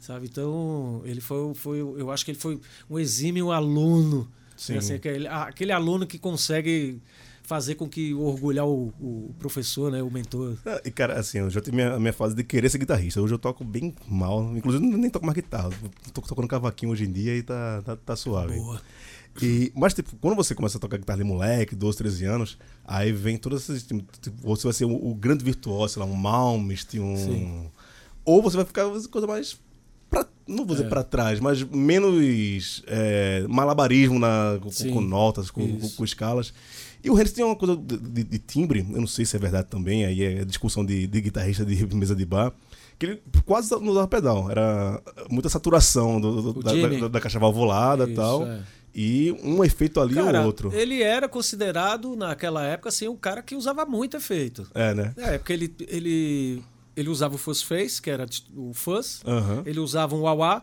sabe? 0.00 0.26
Então 0.26 1.02
ele 1.04 1.20
foi, 1.20 1.54
foi, 1.54 1.80
eu 1.80 2.10
acho 2.10 2.24
que 2.24 2.30
ele 2.30 2.38
foi 2.38 2.60
um 2.88 2.98
exímio 2.98 3.50
aluno, 3.50 4.30
Sim. 4.56 4.76
Assim, 4.76 4.94
aquele, 4.94 5.26
aquele 5.26 5.72
aluno 5.72 6.06
que 6.06 6.18
consegue 6.18 7.00
fazer 7.42 7.74
com 7.74 7.88
que 7.88 8.14
orgulhar 8.14 8.66
o, 8.66 8.92
o 9.00 9.34
professor, 9.38 9.90
né, 9.90 10.02
o 10.02 10.10
mentor. 10.10 10.56
Ah, 10.64 10.80
e 10.84 10.90
cara, 10.90 11.18
assim, 11.18 11.38
eu 11.38 11.50
já 11.50 11.60
tive 11.60 11.76
minha, 11.76 11.98
minha 11.98 12.12
fase 12.12 12.34
de 12.34 12.44
querer 12.44 12.68
ser 12.70 12.78
guitarrista. 12.78 13.20
Hoje 13.20 13.34
eu 13.34 13.38
toco 13.38 13.64
bem 13.64 13.94
mal, 14.08 14.56
inclusive 14.56 14.84
nem 14.84 15.10
toco 15.10 15.26
mais 15.26 15.34
guitarra. 15.34 15.70
Tô 16.12 16.20
tocando 16.20 16.48
cavaquinho 16.48 16.92
hoje 16.92 17.04
em 17.04 17.12
dia 17.12 17.36
e 17.36 17.42
tá, 17.42 17.82
tá, 17.84 17.96
tá 17.96 18.16
suave. 18.16 18.56
Boa. 18.56 18.80
E, 19.40 19.72
mas, 19.74 19.94
tipo, 19.94 20.14
quando 20.16 20.36
você 20.36 20.54
começa 20.54 20.76
a 20.76 20.80
tocar 20.80 20.98
guitarra 20.98 21.18
de 21.18 21.24
moleque, 21.24 21.74
12, 21.74 21.96
13 21.96 22.24
anos, 22.26 22.58
aí 22.84 23.12
vem 23.12 23.38
todas 23.38 23.62
essas. 23.62 23.82
Tipo, 23.82 24.04
você 24.42 24.64
vai 24.64 24.72
ser 24.72 24.84
o, 24.84 24.94
o, 24.94 25.14
grande 25.14 25.42
virtuoso, 25.44 25.94
sei 25.94 26.02
lá, 26.02 26.08
um 26.08 26.14
Malmsteen, 26.14 27.02
um. 27.02 27.16
Sim. 27.16 27.70
Ou 28.24 28.42
você 28.42 28.56
vai 28.56 28.66
ficar 28.66 28.84
coisa 29.10 29.26
mais. 29.26 29.58
Pra, 30.10 30.26
não 30.46 30.66
vou 30.66 30.76
dizer 30.76 30.86
é. 30.86 30.88
pra 30.90 31.02
trás, 31.02 31.40
mas 31.40 31.62
menos 31.64 32.82
é, 32.86 33.46
malabarismo 33.48 34.18
na, 34.18 34.58
com, 34.60 34.92
com, 34.92 35.00
notas, 35.00 35.50
com, 35.50 35.78
com, 35.78 35.88
com 35.88 36.04
escalas. 36.04 36.52
E 37.04 37.10
o 37.10 37.14
Hendrix 37.14 37.32
tem 37.32 37.44
uma 37.44 37.56
coisa 37.56 37.76
de, 37.76 37.96
de, 37.96 38.24
de, 38.24 38.38
timbre, 38.38 38.86
eu 38.90 39.00
não 39.00 39.06
sei 39.06 39.24
se 39.24 39.34
é 39.34 39.38
verdade 39.38 39.66
também, 39.68 40.04
aí 40.04 40.22
é 40.22 40.44
discussão 40.44 40.84
de, 40.84 41.06
de 41.06 41.20
guitarrista 41.20 41.64
de 41.64 41.86
mesa 41.94 42.14
de 42.14 42.24
bar, 42.24 42.52
que 42.98 43.06
ele 43.06 43.22
quase 43.44 43.70
não 43.72 43.88
usava 43.88 44.06
pedal. 44.06 44.50
Era 44.50 45.02
muita 45.28 45.48
saturação 45.48 46.20
do, 46.20 46.52
do, 46.52 46.62
da, 46.62 46.72
da, 46.72 47.08
da, 47.08 47.20
caixa 47.20 47.38
valvulada 47.38 48.08
e 48.08 48.14
tal. 48.14 48.46
É. 48.46 48.60
E 48.94 49.32
um 49.42 49.64
efeito 49.64 50.00
ali 50.00 50.14
cara, 50.14 50.40
ou 50.40 50.46
outro. 50.46 50.72
Ele 50.72 51.02
era 51.02 51.28
considerado, 51.28 52.14
naquela 52.14 52.62
época, 52.64 52.90
assim, 52.90 53.08
um 53.08 53.16
cara 53.16 53.42
que 53.42 53.56
usava 53.56 53.86
muito 53.86 54.16
efeito. 54.16 54.68
É, 54.74 54.94
né? 54.94 55.14
É, 55.16 55.38
porque 55.38 55.52
ele, 55.52 55.74
ele, 55.88 56.62
ele 56.94 57.08
usava 57.08 57.34
o 57.34 57.38
Fuzz 57.38 57.62
Face, 57.62 58.00
que 58.00 58.10
era 58.10 58.26
o 58.54 58.72
Fuzz. 58.74 59.22
Uhum. 59.24 59.62
Ele 59.64 59.80
usava 59.80 60.14
um 60.14 60.20
wah 60.20 60.62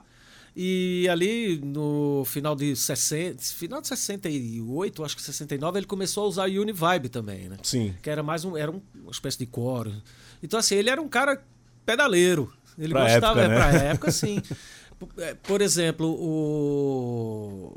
e 0.56 1.08
ali 1.10 1.60
no 1.64 2.24
final 2.26 2.56
de 2.56 2.76
60, 2.76 3.42
final 3.44 3.82
de 3.82 3.88
68, 3.88 5.04
acho 5.04 5.16
que 5.16 5.22
69, 5.22 5.80
ele 5.80 5.86
começou 5.86 6.26
a 6.26 6.28
usar 6.28 6.50
Univibe 6.50 7.10
também, 7.10 7.50
né? 7.50 7.58
Sim. 7.64 7.94
Que 8.02 8.10
era 8.10 8.24
mais 8.24 8.44
um, 8.44 8.58
era 8.58 8.72
uma 8.72 9.12
espécie 9.12 9.38
de 9.38 9.46
coro. 9.46 9.94
Então 10.42 10.60
assim, 10.60 10.76
ele 10.76 10.90
era 10.90 11.02
um 11.02 11.08
cara 11.08 11.44
pedaleiro. 11.86 12.52
Ele 12.78 12.94
pra 12.94 13.04
gostava, 13.04 13.42
época, 13.42 13.48
né? 13.48 13.56
é, 13.56 13.58
pra 13.58 13.84
época, 13.90 14.12
sim. 14.12 14.42
É, 15.18 15.34
por 15.34 15.62
exemplo, 15.62 16.08
o, 16.08 17.74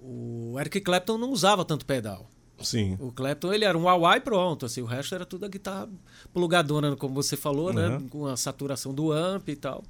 o 0.00 0.60
Eric 0.60 0.80
Clapton 0.80 1.18
não 1.18 1.30
usava 1.30 1.64
tanto 1.64 1.84
pedal. 1.84 2.28
Sim. 2.62 2.96
O 3.00 3.12
Clapton, 3.12 3.52
ele 3.52 3.64
era 3.64 3.76
um 3.76 3.84
wah 3.84 4.16
e 4.16 4.20
pronto, 4.20 4.64
assim, 4.64 4.80
o 4.80 4.86
resto 4.86 5.14
era 5.14 5.26
tudo 5.26 5.44
a 5.44 5.48
guitarra 5.48 5.88
plugadona, 6.32 6.96
como 6.96 7.14
você 7.14 7.36
falou, 7.36 7.72
né? 7.72 7.88
uhum. 7.88 7.98
né? 7.98 8.06
Com 8.08 8.26
a 8.26 8.36
saturação 8.36 8.94
do 8.94 9.12
amp 9.12 9.48
e 9.48 9.56
tal. 9.56 9.84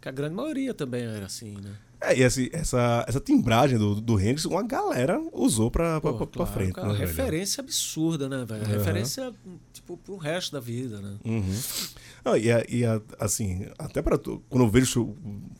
Que 0.00 0.08
a 0.08 0.12
grande 0.12 0.34
maioria 0.34 0.74
também 0.74 1.04
era 1.04 1.26
assim, 1.26 1.56
né? 1.62 1.72
É, 2.00 2.16
e 2.16 2.22
esse, 2.22 2.50
essa, 2.52 3.04
essa 3.08 3.20
timbragem 3.20 3.78
do, 3.78 3.94
do 3.94 4.20
Hendrix, 4.20 4.44
uma 4.44 4.62
galera 4.62 5.20
usou 5.32 5.70
pra, 5.70 6.00
Pô, 6.00 6.14
pra, 6.14 6.26
claro, 6.26 6.52
frente. 6.52 6.72
Cara, 6.72 6.92
né, 6.92 6.98
referência 6.98 7.62
velho? 7.62 7.70
absurda, 7.70 8.28
né, 8.28 8.44
velho? 8.44 8.62
Uhum. 8.64 8.78
Referência, 8.78 9.32
tipo, 9.72 9.96
pro 9.96 10.16
resto 10.16 10.52
da 10.52 10.60
vida, 10.60 11.00
né? 11.00 11.16
Uhum. 11.24 11.58
Ah, 12.24 12.36
e, 12.38 12.48
e 12.68 12.82
assim, 13.18 13.66
até 13.78 14.02
pra 14.02 14.18
tu, 14.18 14.42
quando 14.50 14.64
eu 14.64 14.70
vejo 14.70 14.86
show, 14.86 15.16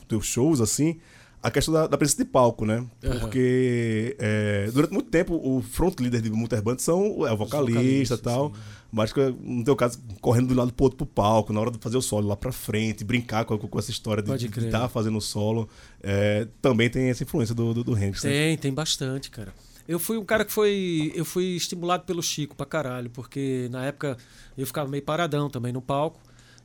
teus 0.06 0.26
shows, 0.26 0.60
assim, 0.60 1.00
a 1.42 1.50
questão 1.50 1.72
da, 1.72 1.86
da 1.86 1.96
presença 1.96 2.22
de 2.22 2.28
palco, 2.28 2.66
né? 2.66 2.84
Porque 3.20 4.16
uhum. 4.18 4.26
é, 4.26 4.70
durante 4.72 4.92
muito 4.92 5.08
tempo 5.08 5.34
o 5.42 5.62
front 5.62 5.98
leader 6.00 6.20
de 6.20 6.30
Mutter 6.30 6.60
Band 6.60 6.78
são, 6.78 7.26
é 7.26 7.32
o 7.32 7.36
vocalista 7.36 8.14
e 8.14 8.18
tal. 8.18 8.52
Sim. 8.52 8.60
Mas 8.96 9.12
no 9.42 9.62
teu 9.62 9.76
caso, 9.76 10.00
correndo 10.22 10.48
de 10.48 10.54
um 10.54 10.56
lado 10.56 10.72
pro 10.72 10.84
outro 10.84 10.96
pro 10.96 11.06
palco, 11.06 11.52
na 11.52 11.60
hora 11.60 11.70
de 11.70 11.76
fazer 11.76 11.98
o 11.98 12.00
solo 12.00 12.28
lá 12.28 12.34
pra 12.34 12.50
frente, 12.50 13.04
brincar 13.04 13.44
com, 13.44 13.58
com 13.58 13.78
essa 13.78 13.90
história 13.90 14.22
de 14.22 14.46
estar 14.46 14.80
tá 14.80 14.88
fazendo 14.88 15.18
o 15.18 15.20
solo, 15.20 15.68
é, 16.02 16.48
também 16.62 16.88
tem 16.88 17.10
essa 17.10 17.22
influência 17.22 17.54
do, 17.54 17.74
do, 17.74 17.84
do 17.84 17.92
Hendrix. 17.92 18.22
Tem, 18.22 18.52
né? 18.52 18.56
tem 18.56 18.72
bastante, 18.72 19.30
cara. 19.30 19.52
Eu 19.86 19.98
fui 19.98 20.16
um 20.16 20.24
cara 20.24 20.46
que 20.46 20.50
foi. 20.50 21.12
Eu 21.14 21.26
fui 21.26 21.44
estimulado 21.56 22.04
pelo 22.04 22.22
Chico 22.22 22.56
pra 22.56 22.64
caralho, 22.64 23.10
porque 23.10 23.68
na 23.70 23.84
época 23.84 24.16
eu 24.56 24.66
ficava 24.66 24.88
meio 24.88 25.02
paradão 25.02 25.50
também 25.50 25.74
no 25.74 25.82
palco. 25.82 26.18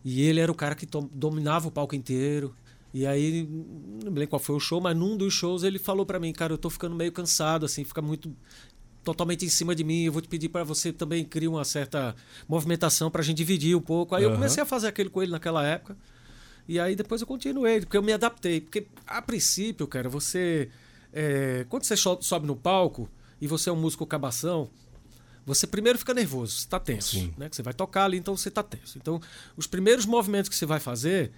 E 0.04 0.22
ele 0.22 0.40
era 0.40 0.52
o 0.52 0.56
cara 0.56 0.74
que 0.74 0.88
dominava 1.12 1.68
o 1.68 1.72
palco 1.72 1.94
inteiro. 1.94 2.56
E 2.94 3.06
aí, 3.06 3.46
não 4.04 4.12
lembro 4.12 4.28
qual 4.30 4.40
foi 4.40 4.56
o 4.56 4.60
show, 4.60 4.80
mas 4.80 4.96
num 4.96 5.18
dos 5.18 5.34
shows 5.34 5.64
ele 5.64 5.80
falou 5.80 6.06
para 6.06 6.20
mim, 6.20 6.32
cara, 6.32 6.54
eu 6.54 6.58
tô 6.58 6.70
ficando 6.70 6.96
meio 6.96 7.12
cansado, 7.12 7.66
assim, 7.66 7.84
fica 7.84 8.02
muito 8.02 8.36
totalmente 9.04 9.46
em 9.46 9.50
cima 9.50 9.74
de 9.76 9.84
mim, 9.84 10.04
eu 10.04 10.12
vou 10.12 10.22
te 10.22 10.28
pedir 10.28 10.50
para 10.50 10.64
você 10.64 10.92
também 10.94 11.24
criar 11.26 11.50
uma 11.50 11.64
certa 11.66 12.16
movimentação 12.48 13.10
pra 13.10 13.24
gente 13.24 13.38
dividir 13.38 13.76
um 13.76 13.82
pouco. 13.82 14.16
Aí 14.16 14.24
eu 14.24 14.30
Aham. 14.30 14.38
comecei 14.38 14.62
a 14.62 14.66
fazer 14.66 14.88
aquele 14.88 15.10
com 15.10 15.22
ele 15.22 15.32
naquela 15.32 15.66
época. 15.66 15.98
E 16.68 16.80
aí 16.80 16.96
depois 16.96 17.20
eu 17.22 17.28
continuei, 17.28 17.80
porque 17.82 17.98
eu 17.98 18.04
me 18.04 18.14
adaptei. 18.14 18.62
Porque 18.62 18.88
a 19.08 19.22
princípio, 19.22 19.88
cara, 19.88 20.08
você. 20.08 20.70
é, 21.14 21.66
quando 21.68 21.84
você 21.84 21.98
so- 21.98 22.20
sobe 22.22 22.46
no 22.48 22.56
palco 22.56 23.10
e 23.42 23.48
você 23.48 23.70
é 23.70 23.74
um 23.74 23.76
músico 23.76 24.06
cabação, 24.06 24.70
você 25.46 25.66
primeiro 25.68 25.98
fica 26.00 26.14
nervoso, 26.14 26.54
você 26.56 26.68
tá 26.70 26.80
tenso. 26.80 27.16
Sim. 27.18 27.34
Né? 27.38 27.50
Que 27.50 27.56
você 27.56 27.64
vai 27.64 27.74
tocar 27.74 28.06
ali, 28.06 28.18
então 28.18 28.38
você 28.38 28.50
tá 28.52 28.62
tenso. 28.64 28.98
Então, 28.98 29.20
os 29.58 29.66
primeiros 29.68 30.06
movimentos 30.06 30.48
que 30.50 30.56
você 30.56 30.66
vai 30.66 30.80
fazer. 30.80 31.32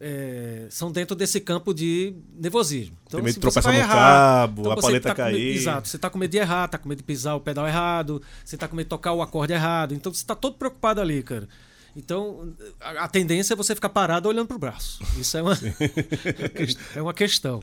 É, 0.00 0.66
são 0.70 0.90
dentro 0.90 1.14
desse 1.14 1.38
campo 1.40 1.74
de 1.74 2.14
nervosismo. 2.34 2.96
Então, 3.06 3.18
Tem 3.18 3.24
medo 3.24 3.34
de 3.34 3.40
tropeçar 3.40 3.72
no 3.72 3.78
errar, 3.78 3.94
cabo, 3.94 4.62
então 4.62 4.72
a 4.72 4.76
paleta 4.76 5.08
tá 5.10 5.14
com 5.14 5.22
medo- 5.22 5.36
cair. 5.36 5.56
Exato, 5.56 5.88
você 5.88 5.98
tá 5.98 6.08
com 6.10 6.18
medo 6.18 6.30
de 6.30 6.38
errar, 6.38 6.68
tá 6.68 6.78
com 6.78 6.88
medo 6.88 6.98
de 6.98 7.04
pisar 7.04 7.34
o 7.36 7.40
pedal 7.40 7.68
errado, 7.68 8.22
você 8.44 8.56
tá 8.56 8.66
com 8.66 8.74
medo 8.74 8.86
de 8.86 8.90
tocar 8.90 9.12
o 9.12 9.20
acorde 9.20 9.52
errado. 9.52 9.92
Então 9.94 10.12
você 10.12 10.24
tá 10.24 10.34
todo 10.34 10.56
preocupado 10.56 11.00
ali, 11.00 11.22
cara. 11.22 11.46
Então, 11.94 12.54
a, 12.80 13.04
a 13.04 13.08
tendência 13.08 13.52
é 13.52 13.56
você 13.56 13.74
ficar 13.74 13.88
parado 13.90 14.28
olhando 14.28 14.46
pro 14.48 14.58
braço. 14.58 15.02
Isso 15.18 15.36
é 15.36 15.42
uma, 15.42 15.58
é 16.96 17.02
uma 17.02 17.12
questão. 17.12 17.60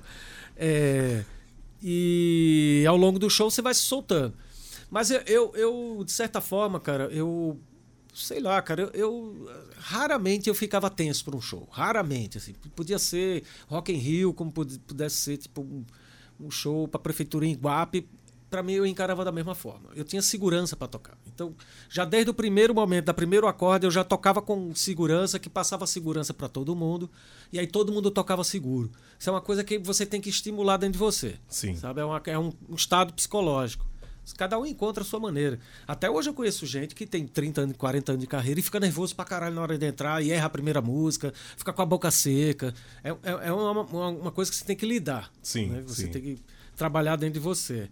É, 0.56 1.24
e 1.82 2.84
ao 2.88 2.98
longo 2.98 3.18
do 3.18 3.30
show 3.30 3.50
você 3.50 3.62
vai 3.62 3.74
se 3.74 3.82
soltando. 3.82 4.34
Mas 4.90 5.12
eu, 5.12 5.22
eu, 5.26 5.52
eu, 5.56 6.04
de 6.06 6.12
certa 6.12 6.40
forma, 6.42 6.80
cara, 6.80 7.06
eu. 7.06 7.60
Sei 8.20 8.40
lá, 8.40 8.62
cara, 8.62 8.82
eu, 8.84 8.90
eu- 8.94 9.50
raramente 9.78 10.50
eu 10.50 10.56
ficava 10.56 10.90
tenso 10.90 11.24
para 11.24 11.36
um 11.36 11.42
show. 11.42 11.68
Raramente, 11.72 12.38
assim. 12.38 12.54
Podia 12.76 12.98
ser 13.00 13.44
Rock 13.68 13.92
in 13.94 13.98
Rio, 13.98 14.34
como 14.34 14.52
pud- 14.52 14.80
pudesse 14.88 15.18
ser, 15.18 15.38
tipo, 15.38 15.62
um, 15.62 15.86
um 16.40 16.50
show 16.52 16.88
para 16.88 17.00
prefeitura 17.00 17.46
em 17.46 17.52
Iguape. 17.52 18.08
Para 18.50 18.64
mim, 18.64 18.74
eu 18.74 18.86
encarava 18.86 19.26
da 19.26 19.32
mesma 19.32 19.54
forma. 19.54 19.90
Eu 19.94 20.06
tinha 20.06 20.22
segurança 20.22 20.74
para 20.76 20.88
tocar. 20.88 21.18
Então, 21.28 21.54
já 21.90 22.06
desde 22.06 22.32
o 22.32 22.34
primeiro 22.34 22.74
momento, 22.74 23.06
da 23.06 23.14
primeiro 23.14 23.46
acorde, 23.46 23.86
eu 23.86 23.92
já 23.92 24.06
tocava 24.06 24.42
com 24.42 24.74
segurança, 24.74 25.38
que 25.38 25.50
passava 25.50 25.86
segurança 25.86 26.34
para 26.34 26.48
todo 26.48 26.74
mundo. 26.74 27.12
E 27.52 27.60
aí 27.60 27.68
todo 27.68 27.92
mundo 27.92 28.10
tocava 28.10 28.44
seguro. 28.46 28.90
Isso 29.20 29.30
é 29.30 29.34
uma 29.34 29.42
coisa 29.42 29.66
que 29.66 29.78
você 29.78 30.06
tem 30.06 30.22
que 30.22 30.30
estimular 30.30 30.78
dentro 30.78 30.94
de 30.94 30.98
você. 31.00 31.36
Sim. 31.50 31.76
Sabe? 31.76 32.00
É, 32.00 32.06
uma- 32.06 32.22
é 32.26 32.40
um, 32.40 32.54
um 32.70 32.76
estado 32.76 33.14
psicológico. 33.14 33.86
Cada 34.36 34.58
um 34.60 34.66
encontra 34.66 35.04
a 35.04 35.06
sua 35.06 35.20
maneira. 35.20 35.60
Até 35.88 36.10
hoje 36.10 36.30
eu 36.30 36.34
conheço 36.34 36.66
gente 36.66 36.94
que 36.96 37.06
tem 37.06 37.26
30 37.28 37.62
anos, 37.62 37.78
40 37.78 38.12
anos 38.14 38.22
de 38.22 38.28
carreira 38.28 38.60
e 38.60 38.64
fica 38.64 38.80
nervoso 38.80 39.16
pra 39.16 39.24
caralho 39.26 39.56
na 39.56 39.62
hora 39.62 39.78
de 39.78 39.86
entrar 39.86 40.24
e 40.24 40.32
erra 40.32 40.48
a 40.48 40.50
primeira 40.50 40.82
música, 40.82 41.34
fica 41.56 41.72
com 41.72 41.82
a 41.82 41.86
boca 41.86 42.12
seca. 42.12 42.74
É, 43.04 43.10
é, 43.10 43.48
é 43.48 43.52
uma, 43.54 43.82
uma- 43.84 44.08
uma 44.10 44.32
coisa 44.32 44.52
que 44.52 44.58
você 44.58 44.66
tem 44.66 44.76
que 44.76 44.86
lidar. 44.86 45.32
Sim, 45.42 45.68
né? 45.68 45.84
Você 45.88 46.04
sim. 46.04 46.12
tem 46.12 46.22
que 46.22 46.40
trabalhar 46.76 47.16
dentro 47.16 47.36
de 47.36 47.40
você. 47.40 47.90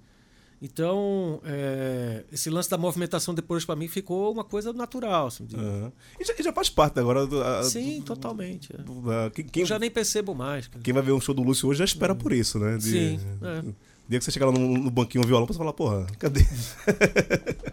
Então, 0.61 1.41
é, 1.43 2.23
esse 2.31 2.49
lance 2.49 2.69
da 2.69 2.77
movimentação 2.77 3.33
depois 3.35 3.65
pra 3.65 3.75
mim 3.75 3.87
ficou 3.87 4.31
uma 4.31 4.43
coisa 4.43 4.71
natural. 4.73 5.27
assim, 5.27 5.45
de- 5.45 5.55
Aham. 5.55 5.91
E, 6.19 6.23
já, 6.25 6.33
e 6.39 6.43
já 6.43 6.53
faz 6.53 6.69
parte 6.69 6.99
agora. 6.99 7.27
Do, 7.27 7.41
a- 7.43 7.63
Sim, 7.63 7.99
do- 7.99 8.05
totalmente. 8.05 8.73
é. 8.73 8.77
do- 8.81 9.01
da- 9.01 9.29
quem, 9.31 9.45
quem- 9.45 9.61
Eu 9.61 9.67
já 9.67 9.77
nem 9.77 9.91
percebo 9.91 10.33
mais. 10.33 10.67
cara. 10.67 10.81
quem 10.81 10.93
vai 10.93 11.03
ver 11.03 11.11
um 11.11 11.19
show 11.19 11.35
do 11.35 11.43
Lúcio 11.43 11.67
hoje 11.69 11.79
já 11.79 11.85
espera 11.85 12.15
por 12.15 12.31
isso, 12.31 12.57
né? 12.57 12.77
De- 12.77 12.83
Sim, 12.83 13.19
é. 13.43 13.63
Dia 14.07 14.19
que 14.19 14.25
você 14.25 14.31
chegar 14.31 14.45
lá 14.47 14.51
no, 14.51 14.59
no 14.77 14.91
banquinho 14.91 15.23
um 15.23 15.27
violão, 15.27 15.47
você 15.47 15.57
fala, 15.57 15.73
porra, 15.73 16.05
cadê? 16.19 16.41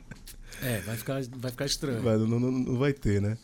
É, 0.65 0.79
vai 0.83 0.97
ficar, 0.97 1.21
vai 1.39 1.51
ficar 1.51 1.67
estranho. 1.67 2.01
Vai, 2.03 2.17
não, 2.17 2.39
não- 2.39 2.53
não 2.53 2.79
vai 2.79 2.93
ter, 2.93 3.21
né? 3.21 3.37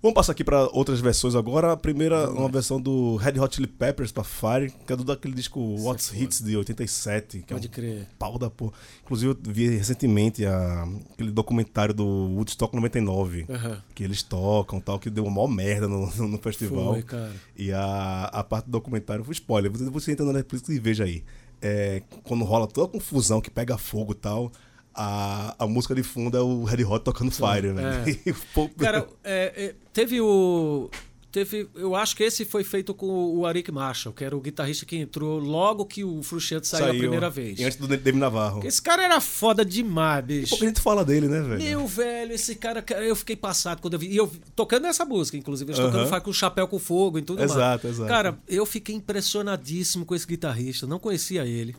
Vamos 0.00 0.14
passar 0.14 0.30
aqui 0.30 0.44
para 0.44 0.62
outras 0.72 1.00
versões 1.00 1.34
agora. 1.34 1.72
A 1.72 1.76
primeira, 1.76 2.30
uma 2.30 2.48
versão 2.48 2.80
do 2.80 3.16
Red 3.16 3.40
Hot 3.40 3.56
Chili 3.56 3.66
Peppers 3.66 4.12
para 4.12 4.22
Fire, 4.22 4.72
que 4.86 4.92
é 4.92 4.94
do 4.96 5.02
daquele 5.02 5.34
disco 5.34 5.58
What's 5.80 6.10
foda. 6.10 6.20
Hits 6.22 6.40
de 6.44 6.56
87, 6.56 7.38
que 7.40 7.52
Pode 7.52 7.66
é 7.66 7.68
um 7.68 7.72
crer. 7.72 8.08
pau 8.16 8.38
da 8.38 8.48
porra. 8.48 8.74
Inclusive, 9.02 9.32
eu 9.32 9.52
vi 9.52 9.68
recentemente 9.70 10.46
a- 10.46 10.86
aquele 11.14 11.32
documentário 11.32 11.92
do 11.92 12.04
Woodstock 12.04 12.72
99, 12.76 13.46
Aham. 13.50 13.82
que 13.92 14.04
eles 14.04 14.22
tocam 14.22 14.78
tal, 14.78 15.00
que 15.00 15.10
deu 15.10 15.24
uma 15.24 15.32
maior 15.34 15.48
merda 15.48 15.88
no, 15.88 16.06
no- 16.14 16.28
no 16.28 16.38
festival. 16.38 16.92
Foi, 16.92 17.02
cara. 17.02 17.32
E 17.56 17.72
a, 17.72 18.24
a 18.32 18.44
parte 18.44 18.66
do 18.66 18.70
documentário 18.72 19.24
foi 19.24 19.32
spoiler. 19.32 19.72
Você, 19.72 19.90
você 19.90 20.12
entra 20.12 20.24
na 20.24 20.34
Netflix 20.34 20.68
e 20.68 20.78
veja 20.78 21.02
aí. 21.02 21.24
É, 21.62 22.02
quando 22.24 22.44
rola 22.44 22.66
toda 22.66 22.86
a 22.88 22.90
confusão 22.90 23.40
que 23.40 23.50
pega 23.50 23.78
fogo 23.78 24.12
e 24.12 24.16
tal, 24.16 24.52
a, 24.94 25.54
a 25.58 25.66
música 25.66 25.94
de 25.94 26.02
fundo 26.02 26.36
é 26.36 26.40
o 26.40 26.64
Red 26.64 26.84
Hot 26.84 27.04
tocando 27.04 27.30
Fire, 27.30 27.72
velho. 27.72 27.80
é. 27.80 28.04
O 28.30 28.34
povo- 28.54 28.74
Cara, 28.76 29.06
é, 29.24 29.52
é, 29.66 29.74
teve 29.92 30.20
o. 30.20 30.90
Teve, 31.36 31.68
eu 31.74 31.94
acho 31.94 32.16
que 32.16 32.22
esse 32.22 32.46
foi 32.46 32.64
feito 32.64 32.94
com 32.94 33.06
o 33.06 33.44
Arik 33.44 33.70
Marshall, 33.70 34.14
que 34.14 34.24
era 34.24 34.34
o 34.34 34.40
guitarrista 34.40 34.86
que 34.86 34.96
entrou 34.96 35.38
logo 35.38 35.84
que 35.84 36.02
o 36.02 36.22
Frusciante 36.22 36.66
saiu, 36.66 36.86
a 36.86 36.94
primeira 36.94 37.28
vez. 37.28 37.60
E 37.60 37.64
antes 37.64 37.76
do 37.76 37.86
David 37.86 38.16
Navarro. 38.16 38.66
Esse 38.66 38.80
cara 38.80 39.04
era 39.04 39.20
foda 39.20 39.62
demais, 39.62 40.24
bicho. 40.24 40.48
Pouca 40.48 40.64
gente 40.64 40.80
fala 40.80 41.04
dele, 41.04 41.28
né, 41.28 41.42
velho? 41.42 41.62
Meu 41.62 41.86
velho, 41.86 42.32
esse 42.32 42.54
cara, 42.54 42.82
eu 43.02 43.14
fiquei 43.14 43.36
passado 43.36 43.82
quando 43.82 43.92
eu 43.92 43.98
vi. 43.98 44.06
E 44.12 44.16
eu 44.16 44.32
tocando 44.54 44.86
essa 44.86 45.04
música, 45.04 45.36
inclusive, 45.36 45.72
eles 45.72 45.78
tocando 45.78 46.04
Aham. 46.04 46.08
Fire 46.08 46.22
com 46.22 46.30
o 46.30 46.32
chapéu 46.32 46.66
com 46.66 46.78
fogo 46.78 47.18
e 47.18 47.22
tudo 47.22 47.40
mais. 47.40 47.50
Exato, 47.50 47.86
exato. 47.86 48.08
Cara, 48.08 48.38
eu 48.48 48.64
fiquei 48.64 48.94
impressionadíssimo 48.94 50.06
com 50.06 50.14
esse 50.14 50.26
guitarrista, 50.26 50.86
não 50.86 50.98
conhecia 50.98 51.44
ele. 51.44 51.76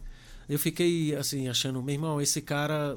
Eu 0.47 0.59
fiquei, 0.59 1.15
assim, 1.15 1.47
achando, 1.49 1.81
meu 1.81 1.95
irmão, 1.95 2.21
esse 2.21 2.41
cara. 2.41 2.95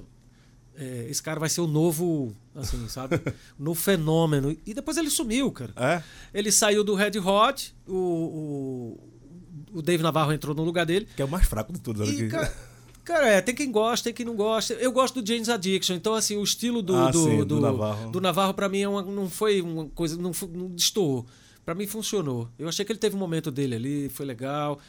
É, 0.80 1.06
esse 1.10 1.22
cara 1.22 1.38
vai 1.38 1.48
ser 1.48 1.60
o 1.60 1.66
novo, 1.66 2.34
assim, 2.54 2.88
sabe? 2.88 3.16
o 3.58 3.62
novo 3.62 3.78
fenômeno. 3.80 4.56
E 4.66 4.72
depois 4.74 4.96
ele 4.96 5.10
sumiu, 5.10 5.52
cara. 5.52 5.72
É? 5.76 6.02
Ele 6.32 6.50
saiu 6.50 6.82
do 6.82 6.94
Red 6.94 7.18
Hot, 7.18 7.74
o, 7.86 8.98
o, 9.74 9.78
o 9.78 9.82
Dave 9.82 10.02
Navarro 10.02 10.32
entrou 10.32 10.54
no 10.54 10.64
lugar 10.64 10.86
dele. 10.86 11.06
Que 11.14 11.22
é 11.22 11.24
o 11.24 11.28
mais 11.28 11.46
fraco 11.46 11.72
de 11.72 11.80
todos. 11.80 12.08
E, 12.08 12.28
cara, 12.28 12.52
cara, 13.04 13.28
é, 13.28 13.40
tem 13.40 13.54
quem 13.54 13.70
gosta, 13.70 14.04
tem 14.04 14.14
quem 14.14 14.24
não 14.26 14.34
gosta. 14.36 14.72
Eu 14.74 14.90
gosto 14.92 15.20
do 15.20 15.26
James 15.26 15.48
Addiction, 15.48 15.94
então 15.96 16.14
assim, 16.14 16.36
o 16.36 16.42
estilo 16.42 16.80
do, 16.82 16.96
Ah, 16.96 17.10
do, 17.10 17.24
sim, 17.24 17.38
do, 17.38 17.44
do 17.44 17.60
Navarro. 17.60 18.10
do 18.10 18.20
Navarro 18.20 18.54
pra 18.54 18.68
mim 18.68 18.80
é 18.80 18.88
uma- 18.88 19.02
não 19.02 19.28
foi 19.28 19.60
uma 19.60 19.86
coisa, 19.90 20.16
não, 20.16 20.32
não 20.52 20.68
destoou. 20.68 21.26
Pra 21.64 21.74
mim 21.74 21.86
funcionou. 21.86 22.48
Eu 22.58 22.68
achei 22.68 22.84
que 22.84 22.90
ele 22.90 22.98
teve 22.98 23.14
um 23.14 23.18
momento 23.18 23.50
dele 23.50 23.74
ali, 23.76 24.08
foi 24.08 24.24
legal. 24.26 24.80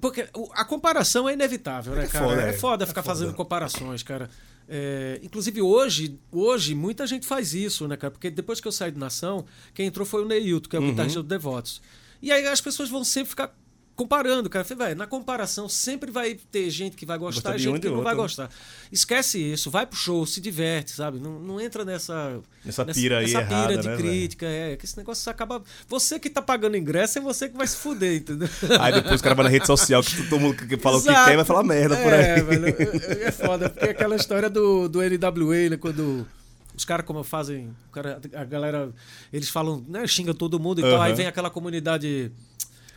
Porque 0.00 0.28
a 0.52 0.64
comparação 0.64 1.26
é 1.28 1.32
inevitável, 1.32 1.94
né, 1.94 2.04
É 2.04 2.06
cara? 2.08 2.24
foda, 2.26 2.42
é 2.42 2.48
é. 2.48 2.52
foda 2.52 2.84
É 2.84 2.86
ficar 2.86 3.02
foda. 3.02 3.14
fazendo 3.14 3.34
comparações, 3.34 4.02
cara. 4.02 4.28
É, 4.68 5.18
inclusive 5.22 5.62
hoje, 5.62 6.18
hoje, 6.30 6.74
muita 6.74 7.06
gente 7.06 7.26
faz 7.26 7.54
isso, 7.54 7.88
né, 7.88 7.96
cara? 7.96 8.10
Porque 8.10 8.30
depois 8.30 8.60
que 8.60 8.68
eu 8.68 8.72
saí 8.72 8.90
de 8.92 8.98
Nação, 8.98 9.46
quem 9.72 9.86
entrou 9.86 10.04
foi 10.06 10.22
o 10.22 10.28
Neilton, 10.28 10.68
que 10.68 10.76
é 10.76 10.78
o 10.78 10.82
Uhum. 10.82 10.90
guitarrista 10.90 11.22
do 11.22 11.28
Devotos. 11.28 11.80
E 12.20 12.30
aí 12.30 12.46
as 12.46 12.60
pessoas 12.60 12.90
vão 12.90 13.02
sempre 13.04 13.30
ficar 13.30 13.56
comparando, 13.98 14.48
cara. 14.48 14.64
Falei, 14.64 14.94
na 14.94 15.08
comparação 15.08 15.68
sempre 15.68 16.12
vai 16.12 16.38
ter 16.52 16.70
gente 16.70 16.96
que 16.96 17.04
vai 17.04 17.18
gostar 17.18 17.56
e 17.56 17.58
gente 17.58 17.80
que 17.80 17.88
não 17.88 18.02
vai 18.02 18.14
né? 18.14 18.22
gostar. 18.22 18.48
Esquece 18.92 19.40
isso, 19.40 19.72
vai 19.72 19.84
pro 19.84 19.98
show, 19.98 20.24
se 20.24 20.40
diverte, 20.40 20.92
sabe? 20.92 21.18
Não, 21.18 21.40
não 21.40 21.60
entra 21.60 21.84
nessa. 21.84 22.38
Nessa 22.64 22.84
pira 22.84 23.18
aí 23.18 23.26
nessa 23.26 23.40
errada, 23.40 23.68
pira 23.68 23.82
de 23.82 23.88
né, 23.88 23.96
crítica, 23.96 24.46
é. 24.46 24.76
Que 24.76 24.84
esse 24.84 24.96
negócio 24.96 25.28
acaba. 25.28 25.60
Você 25.88 26.20
que 26.20 26.30
tá 26.30 26.40
pagando 26.40 26.76
ingresso 26.76 27.18
é 27.18 27.20
você 27.20 27.48
que 27.48 27.56
vai 27.56 27.66
se 27.66 27.76
fuder, 27.76 28.18
entendeu? 28.18 28.48
Aí 28.78 28.92
depois 28.92 29.20
o 29.20 29.22
cara 29.22 29.34
vai 29.34 29.44
na 29.44 29.50
rede 29.50 29.66
social 29.66 30.00
que 30.00 30.28
todo 30.28 30.40
mundo 30.40 30.54
que 30.54 30.76
fala 30.76 30.98
o 30.98 31.02
que 31.02 31.08
quer 31.08 31.34
vai 31.34 31.44
falar 31.44 31.64
merda 31.64 31.96
por 31.96 32.12
aí. 32.12 32.20
É, 32.20 32.42
velho, 32.42 32.66
é, 32.66 33.24
é 33.24 33.32
foda, 33.32 33.68
porque 33.68 33.88
aquela 33.88 34.14
história 34.14 34.48
do, 34.48 34.88
do 34.88 35.00
NWA, 35.00 35.70
né, 35.70 35.76
quando 35.76 36.24
os 36.76 36.84
caras 36.84 37.04
como 37.04 37.24
fazem, 37.24 37.74
cara, 37.90 38.20
a 38.32 38.44
galera, 38.44 38.90
eles 39.32 39.48
falam, 39.48 39.84
né, 39.88 40.06
xinga 40.06 40.32
todo 40.32 40.60
mundo 40.60 40.78
e 40.78 40.82
tal, 40.82 40.92
Aham. 40.92 41.04
aí 41.04 41.14
vem 41.14 41.26
aquela 41.26 41.50
comunidade 41.50 42.30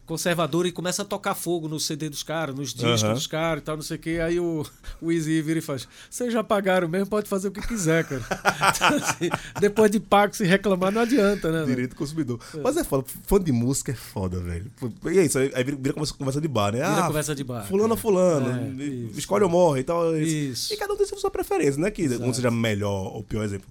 conservadora 0.06 0.68
e 0.68 0.72
começa 0.72 1.02
a 1.02 1.06
tocar 1.06 1.36
fogo 1.36 1.68
no 1.68 1.80
CD 1.80 2.10
dos 2.10 2.24
caras, 2.24 2.54
nos 2.56 2.74
discos 2.74 3.04
Aham. 3.04 3.14
dos 3.14 3.28
caras 3.28 3.62
e 3.62 3.66
tal, 3.66 3.76
não 3.78 3.84
sei 3.84 3.98
o 3.98 4.00
que, 4.00 4.20
aí 4.20 4.40
o, 4.40 4.66
o 5.02 5.12
Easy 5.12 5.42
vira 5.42 5.60
e 5.60 5.62
faz, 5.62 5.88
vocês 6.10 6.34
já 6.34 6.44
pagaram 6.44 6.88
mesmo, 6.88 7.08
pode 7.08 7.30
fazer 7.30 7.48
o 7.48 7.52
que 7.52 7.62
quiser, 7.66 8.06
cara. 8.06 8.22
Então, 8.76 8.98
assim, 8.98 9.30
depois 9.60 9.92
de 9.92 10.00
pago, 10.00 10.36
se 10.36 10.44
reclamar, 10.46 10.92
não 10.92 11.02
adianta, 11.02 11.52
né? 11.52 11.66
Direito 11.66 11.92
do 11.92 11.96
consumidor. 11.96 12.40
Mas 12.64 12.78
é 12.78 12.84
foda, 12.84 13.06
fã 13.26 13.40
de 13.40 13.52
música 13.52 13.92
é 13.92 13.96
foda, 13.96 14.40
velho. 14.40 14.72
E 15.12 15.20
é 15.20 15.26
isso, 15.26 15.38
aí 15.38 15.64
vira, 15.64 15.78
vira 15.78 15.94
conversa, 15.94 16.14
conversa 16.14 16.42
de 16.42 16.48
bar, 16.48 16.72
né? 16.72 16.80
Vira 16.80 16.98
ah, 17.04 17.08
conversa 17.08 17.36
de 17.36 17.44
bar, 17.44 17.66
Fulano, 17.68 17.94
é. 17.94 17.98
fulano. 17.98 18.82
É, 18.82 18.84
e- 18.84 19.06
isso. 19.10 19.20
escolhe 19.20 19.44
ou 19.44 19.50
morre 19.50 19.82
e 19.82 19.84
tal. 19.84 20.18
Isso. 20.18 20.74
E 20.74 20.78
cada 20.78 20.94
um 20.94 20.98
tem 20.98 21.06
sua 21.06 21.32
preferência, 21.32 21.80
né? 21.80 21.92
Que 21.92 22.08
um 22.08 22.34
seja 22.34 22.52
melhor 22.52 23.14
ou 23.16 23.24
pior 23.24 23.44
exemplo. 23.44 23.68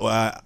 A- 0.00 0.42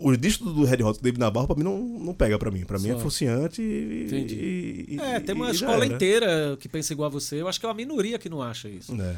o 0.00 0.16
disco 0.16 0.44
do 0.50 0.64
Red 0.64 0.82
Hot 0.82 0.98
do 0.98 1.02
David 1.02 1.20
Navarro, 1.20 1.46
pra 1.46 1.56
mim, 1.56 1.62
não, 1.64 1.78
não 1.78 2.14
pega 2.14 2.38
pra 2.38 2.50
mim. 2.50 2.64
Pra 2.64 2.78
mim 2.78 2.90
é 2.90 2.94
Só. 2.94 2.98
fruciante 3.00 3.60
e. 3.62 4.04
Entendi. 4.06 4.34
e- 4.34 4.94
e- 4.96 5.00
É, 5.00 5.20
tem 5.20 5.34
uma 5.34 5.46
e 5.50 5.54
já 5.54 5.66
escola 5.66 5.84
era. 5.84 5.94
inteira 5.94 6.56
que 6.58 6.68
pensa 6.68 6.92
igual 6.92 7.06
a 7.08 7.10
você. 7.10 7.40
Eu 7.40 7.48
acho 7.48 7.58
que 7.60 7.66
é 7.66 7.68
uma 7.68 7.74
minoria 7.74 8.18
que 8.18 8.28
não 8.28 8.42
acha 8.42 8.68
isso. 8.68 8.94
É. 9.00 9.16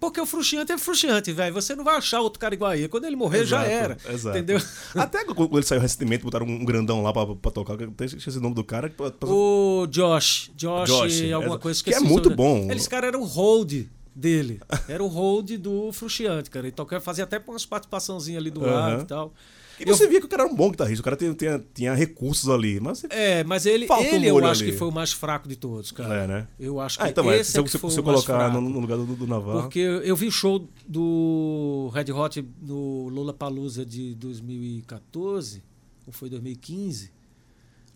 Porque 0.00 0.20
o 0.20 0.26
frustrante 0.26 0.70
é 0.70 0.78
frustrante, 0.78 1.32
velho. 1.32 1.52
Você 1.52 1.74
não 1.74 1.82
vai 1.82 1.96
achar 1.96 2.20
outro 2.20 2.38
cara 2.38 2.54
igual 2.54 2.70
a 2.70 2.76
ele. 2.76 2.86
Quando 2.86 3.04
ele 3.04 3.16
morrer, 3.16 3.44
já 3.44 3.66
Exato, 3.66 3.70
era. 4.04 4.14
exato. 4.14 4.38
Entendeu? 4.38 4.60
Até 4.94 5.24
quando 5.24 5.56
ele 5.56 5.66
saiu 5.66 5.80
recentemente, 5.80 6.22
botaram 6.22 6.46
um 6.46 6.64
grandão 6.64 7.02
lá 7.02 7.12
pra, 7.12 7.26
pra 7.34 7.50
tocar. 7.50 7.80
Eu 7.80 7.88
até 7.88 8.04
esqueci 8.04 8.38
o 8.38 8.40
nome 8.40 8.54
do 8.54 8.62
cara. 8.62 8.88
pra- 8.90 9.10
pra- 9.10 9.28
O 9.28 9.88
Josh. 9.90 10.52
Josh, 10.56 10.88
Josh, 10.88 11.32
alguma 11.32 11.54
exa- 11.54 11.58
coisa. 11.58 11.82
que 11.84 11.92
é 11.92 11.98
muito 11.98 12.30
bom. 12.30 12.70
Esse 12.70 12.88
cara 12.88 13.08
era 13.08 13.18
o 13.18 13.24
hold 13.24 13.86
dele. 14.14 14.60
Era 14.88 15.02
o 15.02 15.08
hold 15.08 15.50
do 15.58 15.90
frustrante, 15.92 16.48
cara. 16.48 16.68
Então 16.68 16.86
eu 16.88 17.00
fazia 17.00 17.24
até 17.24 17.42
umas 17.48 17.66
participaçãozinhas 17.66 18.40
ali 18.40 18.50
do 18.52 18.60
lado 18.60 18.92
Aham. 18.94 19.02
e 19.02 19.06
tal. 19.06 19.34
E 19.80 19.84
você 19.84 20.08
via 20.08 20.20
que 20.20 20.26
o 20.26 20.28
cara 20.28 20.44
era 20.44 20.52
um 20.52 20.56
bom 20.56 20.70
guitarrista, 20.70 21.00
o 21.00 21.04
cara 21.04 21.16
tinha, 21.16 21.34
tinha, 21.34 21.64
tinha 21.74 21.94
recursos 21.94 22.48
ali, 22.48 22.80
mas... 22.80 23.04
É, 23.10 23.44
mas 23.44 23.66
ele, 23.66 23.86
ele 24.12 24.26
eu 24.26 24.44
acho 24.44 24.62
ali. 24.62 24.72
que 24.72 24.78
foi 24.78 24.88
o 24.88 24.92
mais 24.92 25.12
fraco 25.12 25.48
de 25.48 25.56
todos, 25.56 25.92
cara. 25.92 26.14
É, 26.14 26.26
né? 26.26 26.48
Eu 26.58 26.80
acho 26.80 26.98
que 26.98 27.04
Ah, 27.04 27.08
então, 27.08 27.32
esse 27.32 27.52
se 27.52 27.58
é 27.58 27.60
eu, 27.60 27.66
se, 27.66 27.78
foi 27.78 27.90
se 27.90 27.98
eu 27.98 28.02
colocar 28.02 28.52
no, 28.52 28.60
no 28.60 28.80
lugar 28.80 28.96
do, 28.96 29.04
do 29.04 29.26
Navarro... 29.26 29.62
Porque 29.62 29.78
eu 29.78 30.16
vi 30.16 30.26
o 30.26 30.32
show 30.32 30.68
do 30.86 31.90
Red 31.94 32.12
Hot 32.12 32.44
no 32.60 33.08
Lollapalooza 33.08 33.84
de 33.84 34.14
2014, 34.14 35.62
ou 36.06 36.12
foi 36.12 36.28
2015, 36.28 37.12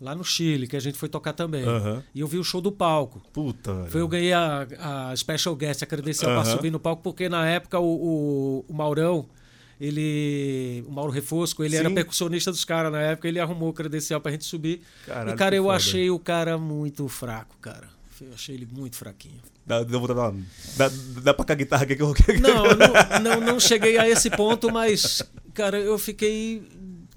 lá 0.01 0.15
no 0.15 0.25
Chile, 0.25 0.67
que 0.67 0.77
a 0.77 0.81
gente 0.81 0.99
foi 0.99 1.09
tocar 1.09 1.33
também. 1.33 1.65
Aham. 1.65 2.03
E 2.15 2.21
eu 2.21 2.27
vi 2.27 2.37
o 2.37 2.45
show 2.45 2.61
do 2.61 2.73
palco. 2.73 3.23
Puta, 3.33 3.73
velho. 3.73 3.91
Foi 3.91 4.01
eu 4.01 4.09
ganhei 4.09 4.33
a, 4.33 4.67
a 5.11 5.17
Special 5.17 5.55
Guest, 5.55 5.83
a 5.83 5.87
credencial 5.87 6.33
Aham. 6.33 6.43
para 6.43 6.51
subir 6.51 6.71
no 6.71 6.81
palco, 6.81 7.03
porque 7.03 7.29
na 7.29 7.47
época 7.47 7.79
o, 7.79 7.85
o, 7.85 8.65
o 8.69 8.75
Maurão, 8.75 9.27
ele. 9.83 10.85
O 10.87 10.93
Mauro 10.93 11.11
Refosco, 11.11 11.65
ele 11.65 11.75
era 11.75 11.89
Sim. 11.89 11.95
percussionista 11.95 12.53
dos 12.53 12.65
caras 12.65 12.93
na 12.93 13.01
época, 13.01 13.27
ele 13.27 13.41
arrumou 13.41 13.71
o 13.71 13.73
credencial 13.73 14.21
pra 14.21 14.31
gente 14.31 14.45
subir. 14.45 14.81
Caralho, 15.05 15.31
e, 15.31 15.37
cara, 15.37 15.57
eu 15.57 15.65
foda. 15.65 15.77
achei 15.77 16.09
o 16.11 16.19
cara 16.19 16.57
muito 16.57 17.09
fraco, 17.09 17.57
cara. 17.61 17.89
Eu 18.21 18.33
achei 18.33 18.55
ele 18.55 18.69
muito 18.71 18.95
fraquinho. 18.95 19.41
Dá, 19.67 19.83
dá, 19.83 19.99
dá, 20.77 20.91
dá 21.23 21.35
pra 21.35 21.45
cá 21.45 21.53
a 21.55 21.57
guitarra 21.57 21.83
aqui 21.83 21.97
que 21.97 22.03
eu... 22.03 22.15
Não, 22.41 22.67
eu 22.67 22.77
não, 22.77 22.91
não, 23.21 23.41
não 23.41 23.61
cheguei 23.61 23.99
a 23.99 24.09
esse 24.09 24.31
ponto, 24.31 24.71
mas, 24.73 25.23
cara, 25.53 25.81
eu 25.81 25.99
fiquei. 25.99 26.63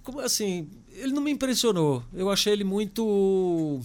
Como 0.01 0.19
assim? 0.19 0.67
Ele 0.93 1.13
não 1.13 1.21
me 1.21 1.29
impressionou. 1.29 2.03
Eu 2.11 2.31
achei 2.31 2.53
ele 2.53 2.63
muito. 2.63 3.79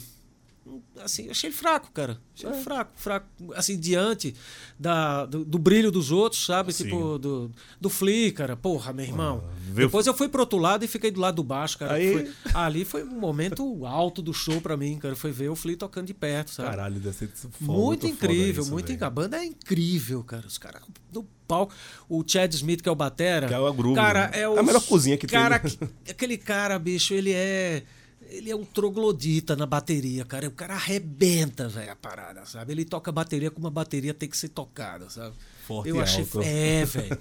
Assim, 1.02 1.24
eu 1.26 1.30
achei 1.30 1.48
ele 1.48 1.56
fraco, 1.56 1.90
cara. 1.92 2.18
Achei 2.36 2.48
É. 2.48 2.52
ele 2.52 2.62
fraco, 2.62 2.92
fraco. 2.96 3.26
Assim, 3.54 3.78
diante 3.78 4.34
da, 4.78 5.24
do, 5.26 5.44
do 5.44 5.58
brilho 5.58 5.90
dos 5.90 6.10
outros, 6.10 6.44
sabe? 6.44 6.72
Sim. 6.72 6.84
Tipo, 6.84 7.18
do, 7.18 7.50
do 7.80 7.88
Flea, 7.90 8.32
cara. 8.32 8.56
Porra, 8.56 8.92
meu 8.92 9.04
irmão. 9.04 9.42
viu? 9.60 9.86
Depois 9.86 10.06
eu 10.06 10.14
fui 10.14 10.28
pro 10.28 10.40
outro 10.40 10.58
lado 10.58 10.84
e 10.84 10.88
fiquei 10.88 11.10
do 11.10 11.20
lado 11.20 11.36
do 11.36 11.44
baixo, 11.44 11.78
cara. 11.78 11.94
Aí- 11.94 12.12
Foi- 12.12 12.32
ali 12.54 12.84
foi 12.84 13.02
um 13.04 13.18
momento 13.18 13.86
alto 13.86 14.20
do 14.22 14.32
show 14.34 14.60
pra 14.60 14.76
mim, 14.76 14.98
cara. 14.98 15.16
Foi 15.16 15.30
ver 15.32 15.48
o 15.48 15.56
Flea 15.56 15.76
tocando 15.76 16.06
de 16.06 16.14
perto, 16.14 16.50
sabe? 16.50 16.68
Caralho, 16.70 17.00
deve 17.00 17.16
ser 17.16 17.28
foda, 17.28 17.54
Muito 17.60 18.00
foda 18.02 18.12
incrível, 18.12 18.62
isso, 18.62 18.70
muito 18.70 18.86
velho. 18.86 18.96
incrível. 18.96 19.06
A 19.06 19.10
banda 19.10 19.36
é 19.38 19.44
incrível, 19.44 20.22
cara. 20.24 20.46
Os 20.46 20.58
caras 20.58 20.82
no 21.12 21.24
palco. 21.48 21.72
O 22.08 22.22
Chad 22.26 22.52
Smith, 22.54 22.80
que 22.82 22.88
é 22.88 22.92
o 22.92 22.94
Batera. 22.94 23.46
Que 23.48 23.54
é 23.54 23.58
o 23.58 23.72
groove, 23.72 23.94
Cara, 23.96 24.28
né? 24.28 24.30
é 24.34 24.40
É 24.42 24.48
o. 24.48 24.58
a 24.58 24.62
melhor 24.62 24.82
cozinha 24.82 25.16
que 25.16 25.26
tem, 25.26 25.38
cara, 25.38 25.60
né? 25.62 25.70
que- 26.04 26.10
Aquele 26.12 26.36
cara, 26.38 26.78
bicho, 26.78 27.12
ele 27.14 27.32
é. 27.32 27.82
Ele 28.30 28.50
é 28.50 28.56
um 28.56 28.64
troglodita 28.64 29.56
na 29.56 29.66
bateria, 29.66 30.24
cara. 30.24 30.48
O 30.48 30.52
cara 30.52 30.74
arrebenta, 30.74 31.68
velho, 31.68 31.92
a 31.92 31.96
parada, 31.96 32.46
sabe? 32.46 32.72
Ele 32.72 32.84
toca 32.84 33.10
bateria 33.10 33.50
como 33.50 33.66
uma 33.66 33.70
bateria 33.70 34.14
tem 34.14 34.28
que 34.28 34.36
ser 34.36 34.48
tocada, 34.50 35.10
sabe? 35.10 35.34
Forte 35.70 35.88
Eu 35.88 36.00
achei. 36.00 36.22
alto. 36.22 36.42
É, 36.42 36.84
velho. 36.84 37.18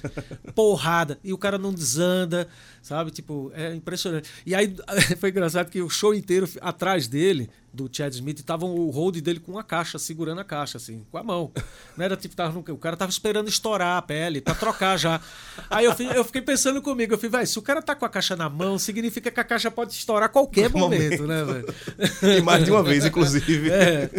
Porrada. 0.55 1.19
E 1.23 1.31
o 1.33 1.37
cara 1.37 1.57
não 1.57 1.73
desanda, 1.73 2.47
sabe? 2.81 3.11
Tipo, 3.11 3.51
é 3.53 3.73
impressionante. 3.75 4.29
E 4.45 4.55
aí 4.55 4.75
foi 5.19 5.29
engraçado 5.29 5.69
que 5.69 5.81
o 5.81 5.89
show 5.89 6.13
inteiro, 6.13 6.49
atrás 6.61 7.07
dele, 7.07 7.49
do 7.71 7.87
Chad 7.91 8.11
Smith, 8.13 8.41
tava 8.43 8.65
o 8.65 8.89
hold 8.89 9.17
dele 9.17 9.39
com 9.39 9.51
uma 9.51 9.63
caixa, 9.63 9.99
segurando 9.99 10.41
a 10.41 10.43
caixa, 10.43 10.77
assim, 10.77 11.05
com 11.11 11.17
a 11.19 11.23
mão. 11.23 11.51
Não 11.95 12.03
era 12.03 12.17
tipo, 12.17 12.35
tava 12.35 12.51
no- 12.51 12.73
o 12.73 12.77
cara 12.77 12.97
tava 12.97 13.11
esperando 13.11 13.47
estourar 13.47 13.97
a 13.97 14.01
pele 14.01 14.41
pra 14.41 14.55
trocar 14.55 14.97
já. 14.97 15.21
Aí 15.69 15.85
eu, 15.85 15.93
eu 16.15 16.23
fiquei 16.25 16.41
pensando 16.41 16.81
comigo, 16.81 17.13
eu 17.13 17.17
falei, 17.17 17.29
vai, 17.29 17.45
se 17.45 17.59
o 17.59 17.61
cara 17.61 17.81
tá 17.81 17.93
com 17.95 18.05
a 18.05 18.09
caixa 18.09 18.35
na 18.35 18.49
mão, 18.49 18.79
significa 18.79 19.29
que 19.29 19.39
a 19.39 19.43
caixa 19.43 19.69
pode 19.69 19.93
estourar 19.93 20.25
a 20.25 20.29
qualquer 20.29 20.69
momento, 20.73 21.27
né, 21.27 21.43
velho? 21.43 22.37
E 22.39 22.41
mais 22.41 22.65
de 22.65 22.71
uma 22.71 22.81
vez, 22.81 23.05
inclusive. 23.05 23.69
É. 23.71 24.09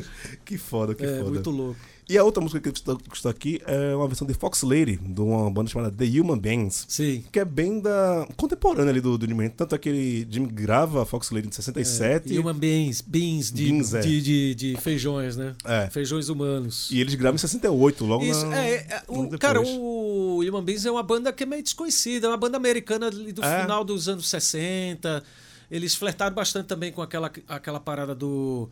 Que 0.45 0.57
foda, 0.57 0.95
que 0.95 1.05
É, 1.05 1.19
foda. 1.19 1.31
muito 1.31 1.51
louco. 1.51 1.81
E 2.11 2.19
a 2.19 2.25
outra 2.25 2.43
música 2.43 2.61
que 2.61 2.77
está, 2.77 3.31
aqui 3.31 3.63
é 3.65 3.95
uma 3.95 4.09
versão 4.09 4.27
de 4.27 4.35
Fox 4.35 4.65
Lady, 4.65 4.97
de 4.97 5.21
uma 5.21 5.49
banda 5.49 5.71
chamada 5.71 5.95
The 5.97 6.21
Human 6.21 6.41
Beings. 6.41 6.85
Sim. 6.89 7.23
Que 7.31 7.39
é 7.39 7.45
bem 7.45 7.79
da. 7.79 8.27
contemporânea 8.37 8.91
ali 8.91 9.01
do, 9.01 9.17
do 9.17 9.29
Jimmy. 9.29 9.49
Tanto 9.49 9.77
é 9.77 9.79
que 9.79 9.89
ele 9.89 10.27
Jimmy 10.29 10.49
grava 10.49 11.07
Fox 11.07 11.31
Lady 11.31 11.47
em 11.47 11.53
67. 11.53 12.35
E 12.35 12.41
uma 12.41 12.53
beans, 12.53 13.01
beans, 13.01 13.53
de, 13.53 13.65
Beans, 13.65 13.95
é. 13.95 14.01
de, 14.01 14.21
de, 14.21 14.55
de 14.57 14.77
feijões, 14.81 15.37
né? 15.37 15.55
É. 15.65 15.89
Feijões 15.89 16.29
humanos. 16.29 16.91
E 16.91 17.01
eles 17.01 17.15
gravam 17.15 17.37
em 17.37 17.39
68, 17.39 18.05
logo 18.05 18.25
Isso, 18.25 18.45
na, 18.45 18.59
é, 18.59 18.75
é, 18.75 19.03
o, 19.07 19.39
cara, 19.39 19.63
o 19.63 20.41
Human 20.41 20.65
Beings 20.65 20.85
é 20.85 20.91
uma 20.91 21.05
banda 21.05 21.33
que 21.33 21.45
é 21.45 21.47
meio 21.47 21.63
desconhecida, 21.63 22.27
é 22.27 22.31
uma 22.31 22.37
banda 22.37 22.57
americana 22.57 23.09
do 23.09 23.45
É. 23.45 23.63
final 23.63 23.85
dos 23.85 24.09
anos 24.09 24.29
60. 24.29 25.23
Eles 25.71 25.95
flertaram 25.95 26.35
bastante 26.35 26.67
também 26.67 26.91
com 26.91 27.03
aquela, 27.03 27.31
aquela 27.47 27.79
parada 27.79 28.17
do. 28.17 28.69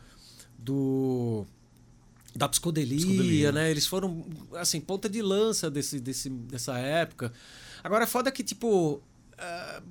do 0.58 1.46
da 2.38 2.48
psicodelia, 2.48 2.96
Psicodelia. 2.96 3.52
né? 3.52 3.70
Eles 3.70 3.86
foram, 3.86 4.24
assim, 4.54 4.80
ponta 4.80 5.08
de 5.08 5.20
lança 5.20 5.68
desse, 5.70 5.98
desse, 6.00 6.30
dessa 6.30 6.78
época. 6.78 7.32
Agora, 7.84 8.04
é 8.04 8.06
foda 8.06 8.30
que, 8.30 8.42
tipo, 8.42 9.02
ah, 9.36 9.82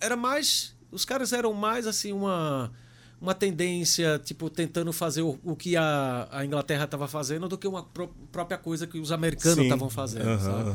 era 0.00 0.14
mais. 0.16 0.74
Os 0.92 1.04
caras 1.04 1.32
eram 1.32 1.52
mais, 1.52 1.86
assim, 1.86 2.12
uma. 2.12 2.70
Uma 3.18 3.34
tendência, 3.34 4.20
tipo, 4.22 4.50
tentando 4.50 4.92
fazer 4.92 5.22
o, 5.22 5.38
o 5.42 5.56
que 5.56 5.74
a, 5.74 6.28
a 6.30 6.44
Inglaterra 6.44 6.84
estava 6.84 7.08
fazendo 7.08 7.48
do 7.48 7.56
que 7.56 7.66
uma 7.66 7.82
pró- 7.82 8.10
própria 8.30 8.58
coisa 8.58 8.86
que 8.86 8.98
os 8.98 9.10
americanos 9.10 9.56
estavam 9.64 9.88
fazendo, 9.88 10.38
sabe? 10.38 10.70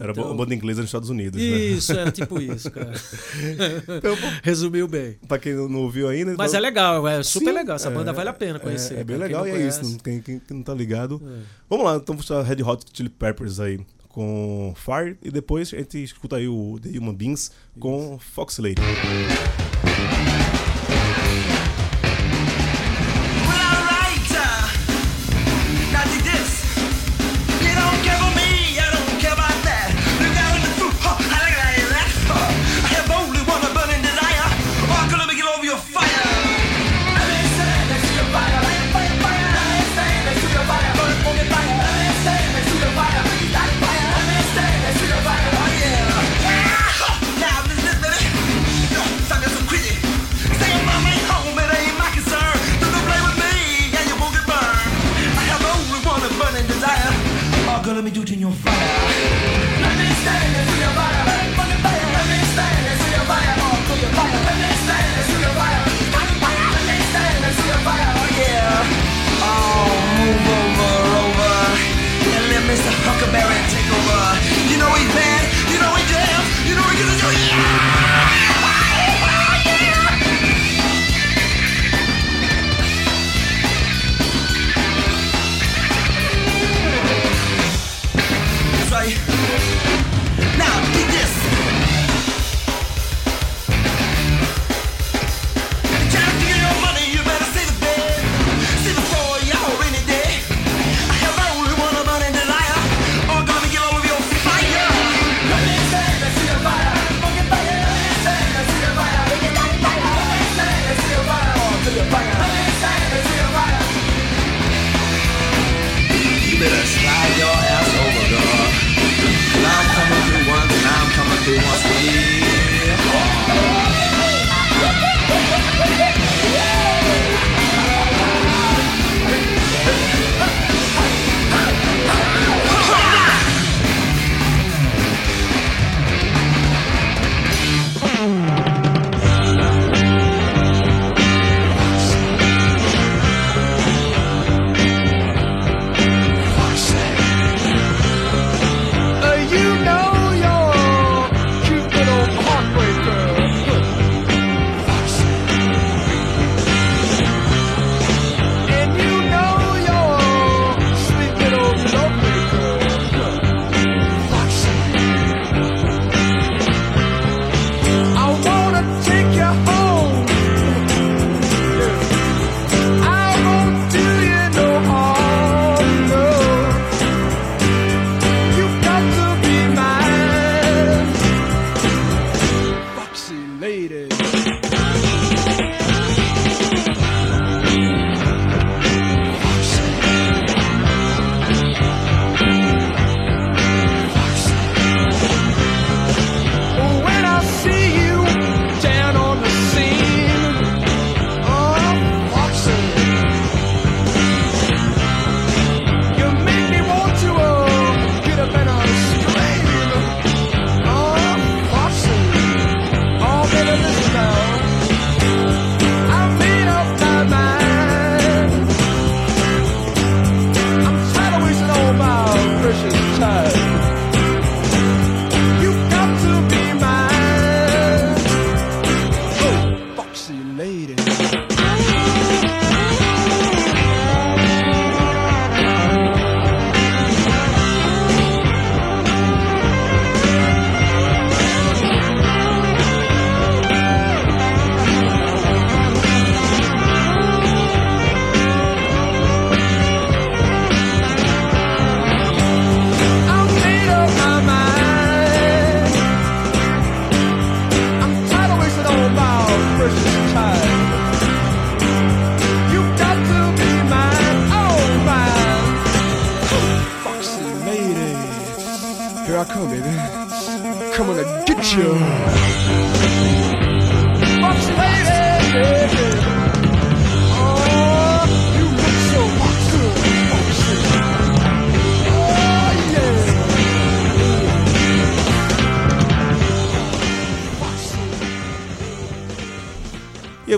Era 0.00 0.12
Então- 0.12 0.24
uma 0.24 0.34
banda 0.34 0.54
inglesa 0.54 0.80
nos 0.80 0.88
Estados 0.88 1.10
Unidos, 1.10 1.38
né? 1.40 1.46
Isso, 1.46 1.92
era 1.92 2.10
tipo 2.10 2.40
isso, 2.40 2.70
cara. 2.70 2.90
Resumiu 4.42 4.88
bem. 4.88 5.18
Pra 5.28 5.38
quem 5.38 5.54
não 5.54 5.80
ouviu 5.82 6.08
ainda. 6.08 6.34
Mas 6.38 6.52
então- 6.52 6.58
é 6.58 6.60
legal, 6.62 7.06
é 7.06 7.22
super 7.22 7.48
Sim, 7.50 7.52
legal. 7.52 7.76
Essa 7.76 7.88
é, 7.88 7.92
banda 7.92 8.10
vale 8.12 8.30
a 8.30 8.32
pena 8.32 8.56
é- 8.56 8.60
conhecer. 8.60 8.94
É, 8.98 9.04
bem 9.04 9.18
cara. 9.18 9.28
Quem 9.28 9.42
legal 9.42 9.46
e 9.46 9.50
é 9.62 9.68
isso. 9.68 9.98
quem, 10.02 10.20
quem- 10.22 10.38
quem 10.40 10.56
não 10.56 10.64
tá 10.64 10.72
ligado. 10.74 11.20
É. 11.24 11.38
Vamos 11.68 11.84
lá, 11.84 11.96
então 11.96 12.16
vamos 12.16 12.48
Red 12.48 12.62
Hot 12.62 12.84
Chili 12.94 13.10
Peppers 13.10 13.60
aí 13.60 13.78
com 14.08 14.74
Fire 14.74 15.16
e 15.22 15.30
depois 15.30 15.72
a 15.72 15.76
gente 15.76 16.02
escuta 16.02 16.36
aí 16.36 16.48
o 16.48 16.78
The 16.82 16.98
Human 16.98 17.14
Beings 17.14 17.52
com 17.78 18.18
Fox 18.18 18.58
Lady. 18.58 18.80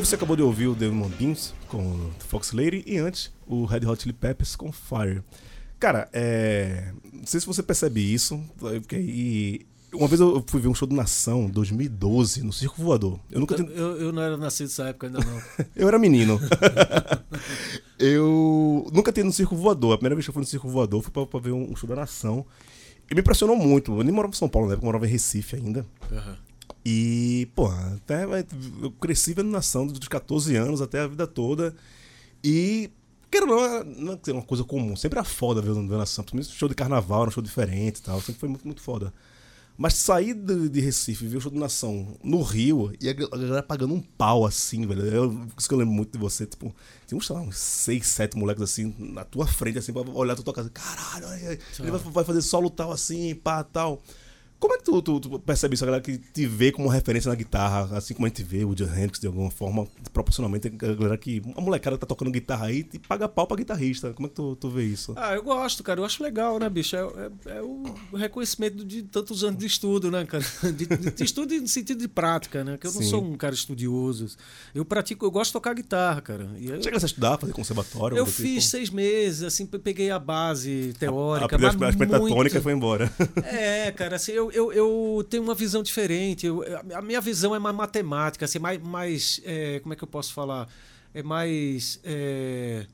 Você 0.05 0.17
acabou 0.17 0.37
de 0.37 0.43
ouvir 0.43 0.67
o 0.67 0.75
Demon 0.75 1.09
Beans 1.09 1.55
com 1.69 2.11
Fox 2.29 2.53
Lady 2.53 2.83
e 2.87 2.99
antes 2.99 3.33
o 3.47 3.65
Red 3.65 3.87
Hot 3.87 4.03
Chili 4.03 4.13
Peppers 4.13 4.57
com 4.57 4.73
Fire. 4.73 5.23
Cara, 5.79 6.09
é... 6.13 6.93
não 7.13 7.27
sei 7.27 7.41
se 7.41 7.47
você 7.47 7.63
percebe 7.63 8.01
isso, 8.01 8.41
porque 8.59 8.97
aí... 8.97 9.67
Uma 9.93 10.09
vez 10.09 10.21
eu 10.21 10.43
fui 10.47 10.59
ver 10.59 10.69
um 10.69 10.75
show 10.75 10.89
do 10.89 10.95
Nação, 10.95 11.51
2012, 11.51 12.43
no 12.43 12.53
Circo 12.53 12.83
Voador. 12.83 13.21
Eu 13.31 13.41
nunca 13.41 13.55
tinha... 13.55 13.69
Eu, 13.69 14.01
eu 14.01 14.13
não 14.13 14.23
era 14.23 14.39
nascido 14.39 14.69
nessa 14.69 14.89
época 14.89 15.07
ainda 15.07 15.21
não. 15.21 15.43
Eu 15.77 15.87
era 15.87 15.99
menino. 15.99 16.41
eu 18.01 18.89
nunca 18.91 19.13
tinha 19.13 19.25
no 19.25 19.33
Circo 19.33 19.55
Voador. 19.55 19.93
A 19.93 19.99
primeira 19.99 20.15
vez 20.15 20.25
que 20.25 20.31
eu 20.31 20.33
fui 20.33 20.41
no 20.41 20.47
Circo 20.47 20.69
Voador 20.69 21.03
foi 21.03 21.11
pra, 21.11 21.27
pra 21.27 21.41
ver 21.41 21.53
um, 21.53 21.71
um 21.71 21.77
show 21.77 21.87
da 21.87 21.95
Nação. 21.95 22.47
E 23.11 23.15
me 23.15 23.21
impressionou 23.21 23.55
muito. 23.55 23.99
Eu 23.99 24.03
nem 24.03 24.15
morava 24.15 24.33
em 24.33 24.39
São 24.39 24.49
Paulo 24.49 24.69
na 24.69 24.73
época, 24.73 24.85
eu 24.85 24.89
morava 24.89 25.07
em 25.07 25.11
Recife 25.11 25.57
ainda. 25.57 25.87
Aham. 26.11 26.52
E, 26.85 27.49
pô, 27.55 27.68
até 27.68 28.24
eu 28.83 28.91
cresci 28.93 29.35
vendo 29.35 29.51
nação 29.51 29.87
dos 29.87 30.09
14 30.09 30.57
anos 30.57 30.80
até 30.83 31.01
a 31.01 31.07
vida 31.07 31.26
toda. 31.26 31.74
E, 32.43 32.91
quero 33.30 33.47
não, 33.47 33.64
é- 33.64 33.85
não 33.85 34.18
é 34.26 34.33
uma 34.33 34.43
coisa 34.43 34.64
comum. 34.64 34.97
Sempre 34.97 35.18
era 35.18 35.24
foda 35.24 35.62
ver 35.62 35.74
nação. 35.74 36.24
Principalmente 36.24 36.59
show 36.59 36.68
de 36.68 36.74
carnaval, 36.74 37.26
um 37.26 37.30
show 37.30 37.43
diferente 37.43 37.99
e 37.99 38.03
tal. 38.03 38.20
Sempre 38.20 38.41
foi 38.41 38.49
muito, 38.49 38.64
muito 38.66 38.80
foda. 38.83 39.12
Mas 39.78 39.95
sair 39.95 40.35
de, 40.35 40.68
de 40.68 40.80
Recife, 40.80 41.26
ver 41.26 41.39
o 41.39 41.41
show 41.41 41.51
do 41.51 41.59
Nação 41.59 42.14
no 42.22 42.43
Rio 42.43 42.93
e 43.01 43.09
a 43.09 43.12
gal- 43.14 43.30
a 43.33 43.37
galera 43.39 43.62
pagando 43.62 43.95
um 43.95 44.01
pau 44.03 44.45
assim, 44.45 44.87
velho. 44.87 45.03
Eu, 45.07 45.47
isso 45.57 45.66
que 45.66 45.72
eu 45.74 45.78
lembro 45.78 45.95
muito 45.95 46.12
de 46.12 46.18
você, 46.18 46.45
tipo, 46.45 46.74
tinha 47.07 47.16
uns, 47.16 47.26
sei 47.26 47.35
lá, 47.35 47.41
uns 47.43 47.57
seis, 47.57 48.07
sete 48.07 48.37
moleques 48.37 48.62
assim 48.62 48.95
na 48.99 49.24
tua 49.24 49.47
frente, 49.47 49.78
assim, 49.78 49.91
pra 49.93 50.03
olhar 50.03 50.37
tu 50.37 50.43
tocar 50.43 50.61
assim, 50.61 50.70
caralho, 50.70 51.26
ele 51.80 51.91
vai, 51.91 51.99
vai 52.01 52.22
fazer 52.24 52.43
solo 52.43 52.68
tal 52.68 52.93
assim, 52.93 53.35
pá, 53.35 53.64
tal. 53.64 54.03
Como 54.63 54.75
é 54.75 54.79
que 54.79 54.85
tu, 54.85 55.03
tu- 55.03 55.19
tu 55.19 55.41
percebe 55.41 55.75
isso, 55.75 55.83
a 55.83 55.87
galera 55.87 56.01
que 56.05 56.17
te 56.19 56.47
vê 56.47 56.71
como 56.71 56.89
referência 56.89 57.29
na 57.29 57.35
guitarra, 57.35 57.99
assim 57.99 58.15
como 58.15 58.27
a 58.27 58.29
gente 58.29 58.45
vê 58.45 58.65
o 58.65 58.77
John 58.77 58.85
Hendrix 58.95 59.19
de 59.19 59.27
alguma 59.27 59.51
forma, 59.51 59.89
proporcionalmente, 60.13 60.69
a 60.69 60.71
galera 60.95 61.19
que. 61.19 61.43
A 61.57 61.61
molecada 61.61 61.97
que 61.97 62.01
tá 62.03 62.07
tocando 62.07 62.31
guitarra 62.31 62.67
aí 62.67 62.87
e 62.93 62.99
paga 63.01 63.29
pau 63.29 63.45
pra 63.45 63.57
guitarrista. 63.57 64.13
Como 64.13 64.27
é 64.27 64.29
que 64.29 64.37
tu, 64.37 64.55
tu 64.55 64.71
vê 64.71 64.85
isso? 64.85 65.15
Ah, 65.17 65.35
eu 65.35 65.43
gosto, 65.43 65.83
cara. 65.83 65.99
Eu 65.99 66.05
acho 66.05 66.23
legal, 66.23 66.61
né, 66.61 66.69
bicho? 66.71 66.95
É, 66.95 67.01
é- 67.47 67.57
é 67.59 67.61
o 67.61 67.83
reconhecimento 68.15 68.85
de 68.85 69.03
tantos 69.03 69.43
anos 69.43 69.59
de 69.59 69.67
estudo, 69.67 70.13
né, 70.13 70.25
cara? 70.25 70.45
De, 70.63 70.87
de- 70.87 71.11
de 71.11 71.25
estudo 71.25 71.53
no 71.61 71.67
sentido 71.67 71.99
de 71.99 72.07
prática, 72.07 72.63
né? 72.63 72.77
Que 72.79 72.87
eu 72.87 72.93
não 72.93 73.03
Sim. 73.03 73.11
sou 73.11 73.21
um 73.25 73.37
cara 73.37 73.55
estudioso. 73.57 74.29
Eu 74.73 74.85
pratico, 74.85 75.27
eu 75.27 75.31
gosto 75.33 75.49
de 75.51 75.55
tocar 75.55 75.75
guitarra, 75.75 76.21
cara. 76.21 76.49
E 76.57 76.69
eu, 76.69 76.81
Chega 76.81 76.97
a 76.97 77.05
estudar, 77.05 77.37
fazer 77.37 77.53
conservatório? 77.53 78.17
eu 78.17 78.27
fiz 78.27 78.63
tipo? 78.65 78.71
seis 78.71 78.91
meses, 78.91 79.43
assim, 79.43 79.67
pe- 79.67 79.81
peguei 79.81 80.13
a 80.13 80.21
base 80.21 80.95
teórica. 81.01 81.57
As, 81.57 81.75
mas 81.75 81.91
as 81.91 81.97
pentatônicas 81.97 82.37
muito- 82.37 82.57
e 82.57 82.61
foi 82.61 82.73
embora. 82.73 83.13
É, 83.45 83.91
cara, 83.91 84.15
assim, 84.17 84.31
eu, 84.33 84.52
eu, 84.53 84.73
eu 84.73 85.27
tenho 85.29 85.43
uma 85.43 85.55
visão 85.55 85.83
diferente. 85.83 86.47
Eu- 86.47 86.63
a 86.95 87.03
minha 87.03 87.21
visão 87.21 87.55
é 87.55 87.59
mais 87.59 87.75
matemática, 87.75 88.45
assim, 88.45 88.59
mais. 88.59 88.81
mais 88.81 89.41
é, 89.45 89.81
como 89.81 89.93
é 89.93 89.97
que 89.97 90.05
eu 90.05 90.09
posso 90.09 90.33
falar? 90.33 90.69
É 91.15 91.23
mais. 91.23 92.01
é, 92.05 92.87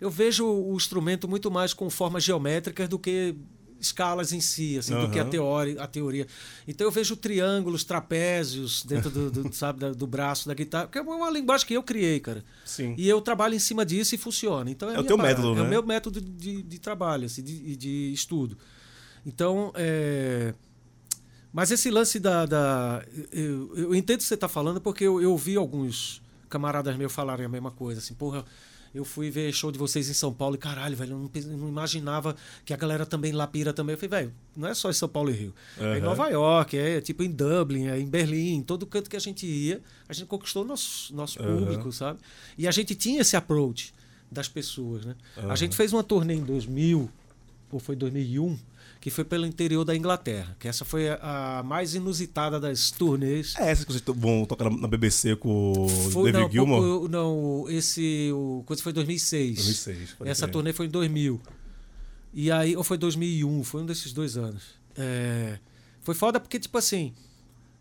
eu 0.00 0.10
vejo 0.10 0.46
o 0.46 0.76
instrumento 0.76 1.26
muito 1.28 1.50
mais 1.50 1.72
com 1.74 1.88
formas 1.90 2.22
geométricas 2.22 2.88
do 2.88 2.98
que 2.98 3.34
escalas 3.80 4.32
em 4.32 4.40
si, 4.40 4.76
assim, 4.76 4.92
do 4.92 5.08
que 5.08 5.18
a 5.20 5.24
teoria, 5.24 5.80
a 5.80 5.86
teoria. 5.86 6.26
Então 6.66 6.84
eu 6.84 6.90
vejo 6.90 7.14
triângulos, 7.16 7.84
trapézios 7.84 8.84
dentro 8.84 9.08
do, 9.08 9.30
do, 9.30 9.50
sabe, 9.54 9.90
do 9.92 10.06
braço 10.06 10.48
da 10.48 10.54
guitarra, 10.54 10.88
que 10.88 10.98
é 10.98 11.00
uma 11.00 11.30
linguagem 11.30 11.64
que 11.66 11.74
eu 11.74 11.82
criei, 11.82 12.18
cara. 12.18 12.44
Sim. 12.64 12.94
E 12.98 13.08
eu 13.08 13.20
trabalho 13.20 13.54
em 13.54 13.58
cima 13.60 13.86
disso 13.86 14.14
e 14.14 14.18
funciona. 14.18 14.68
Então 14.70 14.90
é, 14.90 14.96
É 14.96 15.00
o 15.00 15.04
teu 15.04 15.16
parada, 15.16 15.36
método, 15.40 15.58
É 15.58 15.62
né? 15.62 15.66
o 15.66 15.70
meu 15.70 15.82
método 15.84 16.20
de, 16.20 16.62
de 16.62 16.78
trabalho, 16.80 17.26
assim, 17.26 17.42
de, 17.42 17.76
de 17.76 18.12
estudo. 18.12 18.58
Então, 19.24 19.72
é... 19.76 20.54
mas 21.52 21.70
esse 21.70 21.90
lance 21.90 22.18
da. 22.18 22.46
da- 22.46 23.04
eu, 23.32 23.72
eu 23.76 23.94
entendo 23.94 24.16
o 24.16 24.18
que 24.18 24.24
você 24.24 24.34
está 24.34 24.48
falando, 24.48 24.80
porque 24.80 25.04
eu, 25.04 25.20
eu 25.20 25.30
ouvi 25.32 25.56
alguns 25.56 26.20
camaradas 26.48 26.96
meus 26.96 27.12
falarem 27.12 27.46
a 27.46 27.48
mesma 27.48 27.70
coisa, 27.70 28.00
assim, 28.00 28.14
porra. 28.14 28.44
Eu 28.94 29.04
fui 29.04 29.30
ver 29.30 29.52
show 29.52 29.70
de 29.70 29.78
vocês 29.78 30.08
em 30.08 30.14
São 30.14 30.32
Paulo 30.32 30.54
e 30.54 30.58
caralho, 30.58 30.96
velho, 30.96 31.12
eu 31.12 31.18
não, 31.18 31.58
não 31.58 31.68
imaginava 31.68 32.34
que 32.64 32.72
a 32.72 32.76
galera 32.76 33.04
também 33.04 33.32
lá 33.32 33.46
pira 33.46 33.70
também. 33.70 33.92
Eu 33.92 33.98
falei, 33.98 34.08
velho, 34.22 34.34
não 34.56 34.66
é 34.66 34.72
só 34.72 34.88
em 34.88 34.94
São 34.94 35.06
Paulo 35.08 35.30
e 35.30 35.34
Rio. 35.34 35.54
É 35.78 35.98
em. 35.98 36.00
Nova 36.00 36.26
York, 36.30 36.76
é 36.76 36.98
tipo 37.02 37.22
em 37.22 37.30
Dublin, 37.30 37.88
é 37.88 38.00
em 38.00 38.06
Berlim, 38.06 38.54
em 38.54 38.62
todo 38.62 38.86
canto 38.86 39.10
que 39.10 39.16
a 39.16 39.20
gente 39.20 39.44
ia, 39.46 39.82
a 40.08 40.12
gente 40.14 40.26
conquistou 40.26 40.64
nosso, 40.64 41.14
nosso 41.14 41.38
Aham. 41.40 41.58
público, 41.58 41.92
sabe? 41.92 42.18
E 42.56 42.66
a 42.66 42.70
gente 42.70 42.94
tinha 42.94 43.20
esse 43.20 43.36
approach 43.36 43.92
das 44.32 44.48
pessoas, 44.48 45.04
né? 45.04 45.14
Aham. 45.36 45.52
A 45.52 45.54
gente 45.54 45.76
fez 45.76 45.92
uma 45.92 46.02
turnê 46.02 46.34
em 46.34 46.42
2000, 46.42 47.10
ou 47.70 47.78
foi 47.78 47.94
2001, 47.94 48.58
que 49.00 49.10
foi 49.10 49.24
pelo 49.24 49.46
interior 49.46 49.84
da 49.84 49.94
Inglaterra, 49.96 50.56
que 50.58 50.66
essa 50.66 50.84
foi 50.84 51.08
a, 51.08 51.58
a 51.58 51.62
mais 51.62 51.94
inusitada 51.94 52.58
das 52.58 52.90
turnês. 52.90 53.54
É 53.58 53.70
essa 53.70 53.86
que 53.86 53.92
vocês 53.92 54.02
vão 54.16 54.44
tocar 54.44 54.68
na, 54.70 54.88
BBC 54.88 55.36
com 55.36 55.72
o 55.72 55.88
Foi, 56.10 56.32
David 56.32 56.46
não, 56.46 56.50
Gilmour? 56.52 56.80
pouco- 56.82 57.08
não, 57.08 57.64
esse 57.68 58.30
o 58.32 58.62
coisa 58.66 58.82
foi 58.82 58.92
2006. 58.92 59.54
2006, 59.56 60.12
pode 60.14 60.30
Essa 60.30 60.42
crer. 60.46 60.52
turnê 60.52 60.72
foi 60.72 60.86
em 60.86 60.90
2000. 60.90 61.40
E 62.34 62.50
aí 62.50 62.76
ou 62.76 62.82
foi 62.84 62.98
2001, 62.98 63.62
foi 63.64 63.82
um 63.82 63.86
desses 63.86 64.12
dois 64.12 64.36
anos. 64.36 64.62
É, 64.96 65.58
foi 66.02 66.14
foda 66.14 66.40
porque 66.40 66.58
tipo 66.58 66.76
assim, 66.76 67.14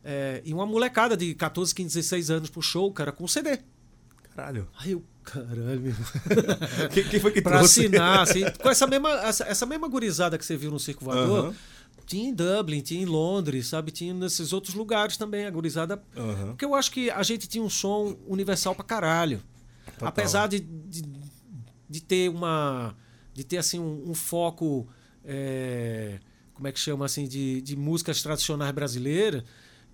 é, 0.03 0.41
e 0.45 0.53
uma 0.53 0.65
molecada 0.65 1.17
de 1.17 1.33
14, 1.33 1.73
15, 1.73 1.95
16 1.95 2.29
anos 2.31 2.49
pro 2.49 2.61
show, 2.61 2.91
cara, 2.91 3.11
com 3.11 3.27
CD. 3.27 3.59
Caralho. 4.37 4.67
Aí 4.77 4.91
eu, 4.91 5.03
caralho, 5.23 5.81
meu. 5.81 5.93
Quem, 6.93 7.03
quem 7.05 7.19
foi 7.19 7.31
que 7.31 7.41
pra 7.41 7.57
trouxe? 7.57 7.81
assinar, 7.81 8.19
assim, 8.21 8.41
com 8.61 8.69
essa 8.69 8.85
mesma, 8.85 9.09
essa, 9.25 9.43
essa 9.45 9.65
mesma 9.65 9.87
gurizada 9.87 10.37
que 10.37 10.45
você 10.45 10.55
viu 10.55 10.69
no 10.69 10.79
Circo 10.79 11.03
Voador, 11.03 11.45
Aham. 11.45 11.55
tinha 12.05 12.29
em 12.29 12.33
Dublin, 12.33 12.81
tinha 12.81 13.01
em 13.01 13.05
Londres, 13.05 13.65
sabe? 13.67 13.91
Tinha 13.91 14.13
nesses 14.13 14.53
outros 14.53 14.75
lugares 14.75 15.17
também, 15.17 15.47
a 15.47 15.49
gurizada. 15.49 15.99
Aham. 16.15 16.47
Porque 16.49 16.63
eu 16.65 16.75
acho 16.75 16.91
que 16.91 17.09
a 17.09 17.23
gente 17.23 17.47
tinha 17.47 17.63
um 17.63 17.69
som 17.69 18.15
universal 18.27 18.75
pra 18.75 18.83
caralho. 18.85 19.41
Total. 19.93 20.07
Apesar 20.09 20.47
de, 20.47 20.59
de, 20.59 21.01
de 21.89 22.01
ter 22.01 22.29
uma. 22.29 22.95
de 23.33 23.43
ter 23.43 23.57
assim 23.57 23.79
um, 23.79 24.11
um 24.11 24.13
foco. 24.13 24.87
é, 25.25 26.19
como 26.53 26.67
é 26.67 26.71
que 26.71 26.79
chama 26.79 27.05
assim? 27.05 27.27
De, 27.27 27.59
de 27.61 27.75
músicas 27.75 28.21
tradicionais 28.21 28.71
brasileiras, 28.71 29.43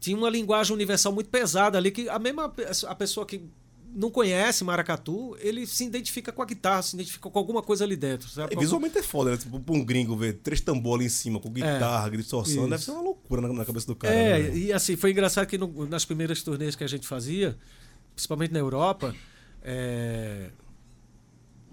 tinha 0.01 0.17
uma 0.17 0.29
linguagem 0.29 0.73
universal 0.73 1.13
muito 1.13 1.29
pesada 1.29 1.77
ali, 1.77 1.91
que 1.91 2.09
a 2.09 2.19
mesma 2.19 2.53
a 2.87 2.95
pessoa 2.95 3.25
que 3.25 3.49
não 3.95 4.09
conhece 4.09 4.63
maracatu, 4.63 5.35
ele 5.39 5.65
se 5.67 5.83
identifica 5.85 6.31
com 6.31 6.41
a 6.41 6.45
guitarra, 6.45 6.81
se 6.81 6.95
identifica 6.95 7.29
com 7.29 7.37
alguma 7.39 7.61
coisa 7.61 7.83
ali 7.83 7.95
dentro. 7.95 8.27
Sabe? 8.29 8.55
É, 8.55 8.59
visualmente 8.59 8.97
é 8.97 9.03
foda, 9.03 9.31
né? 9.31 9.37
Tipo, 9.37 9.59
pra 9.59 9.73
um 9.75 9.83
gringo 9.85 10.15
ver 10.15 10.33
três 10.33 10.59
tambores 10.61 10.93
ali 10.99 11.05
em 11.05 11.09
cima, 11.09 11.39
com 11.39 11.49
guitarra, 11.49 12.09
distorção, 12.09 12.61
isso. 12.63 12.69
deve 12.69 12.83
ser 12.83 12.91
uma 12.91 13.01
loucura 13.01 13.41
na, 13.41 13.53
na 13.53 13.65
cabeça 13.65 13.85
do 13.87 13.95
cara. 13.95 14.13
É, 14.13 14.39
né, 14.39 14.57
e 14.57 14.73
assim, 14.73 14.95
foi 14.95 15.11
engraçado 15.11 15.45
que 15.47 15.57
no- 15.57 15.85
nas 15.87 16.05
primeiras 16.05 16.41
turnês 16.41 16.75
que 16.75 16.83
a 16.83 16.87
gente 16.87 17.07
fazia, 17.07 17.57
principalmente 18.15 18.51
na 18.51 18.59
Europa, 18.59 19.13
é, 19.63 20.49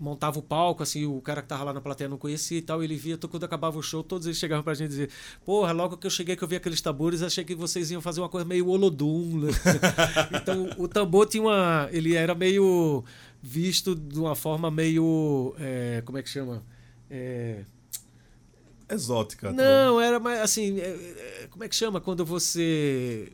montava 0.01 0.39
o 0.39 0.43
palco, 0.43 0.83
assim, 0.83 1.05
o 1.05 1.21
cara 1.21 1.43
que 1.43 1.49
tava 1.49 1.65
lá 1.65 1.73
na 1.73 1.81
plateia 1.81 2.09
não 2.09 2.17
conhecia 2.17 2.59
e 2.59 2.63
tal, 2.63 2.83
ele 2.83 2.97
via, 2.97 3.19
quando 3.19 3.45
acabava 3.45 3.79
o 3.79 3.83
show, 3.83 4.03
todos 4.03 4.27
eles 4.27 4.39
chegavam 4.39 4.65
pra 4.65 4.75
gente 4.75 4.89
dizer, 4.89 5.11
porra, 5.45 5.73
logo 5.73 5.97
que 5.97 6.07
eu 6.07 6.11
cheguei 6.11 6.35
que 6.35 6.43
eu 6.43 6.49
vi 6.49 6.57
aqueles 6.57 6.81
tambores, 6.81 7.23
achei 7.23 7.45
que 7.45 7.55
vocês 7.55 7.91
iam 7.91 8.01
fazer 8.01 8.21
uma 8.21 8.29
coisa 8.29 8.47
meio 8.47 8.67
Olodum, 8.69 9.49
então, 10.35 10.71
o 10.79 10.89
tambor 10.89 11.27
tinha 11.27 11.43
uma, 11.43 11.89
ele 11.93 12.15
era 12.15 12.35
meio 12.35 13.05
visto 13.43 13.95
de 13.95 14.19
uma 14.19 14.35
forma 14.35 14.71
meio, 14.71 15.55
é, 15.59 16.03
como 16.05 16.19
é 16.19 16.23
que 16.23 16.31
chama? 16.31 16.65
É, 17.11 17.65
Exótica. 18.89 19.49
tá 19.49 19.53
não, 19.53 20.01
era 20.01 20.19
mais 20.19 20.41
assim. 20.41 20.81
é, 20.81 21.47
como 21.51 21.63
é 21.63 21.69
que 21.69 21.77
chama 21.77 22.01
quando 22.01 22.25
você 22.25 23.33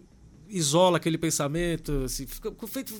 isola 0.48 0.96
aquele 0.96 1.18
pensamento. 1.18 2.04
Assim, 2.04 2.26
fica, 2.26 2.52
feito, 2.66 2.92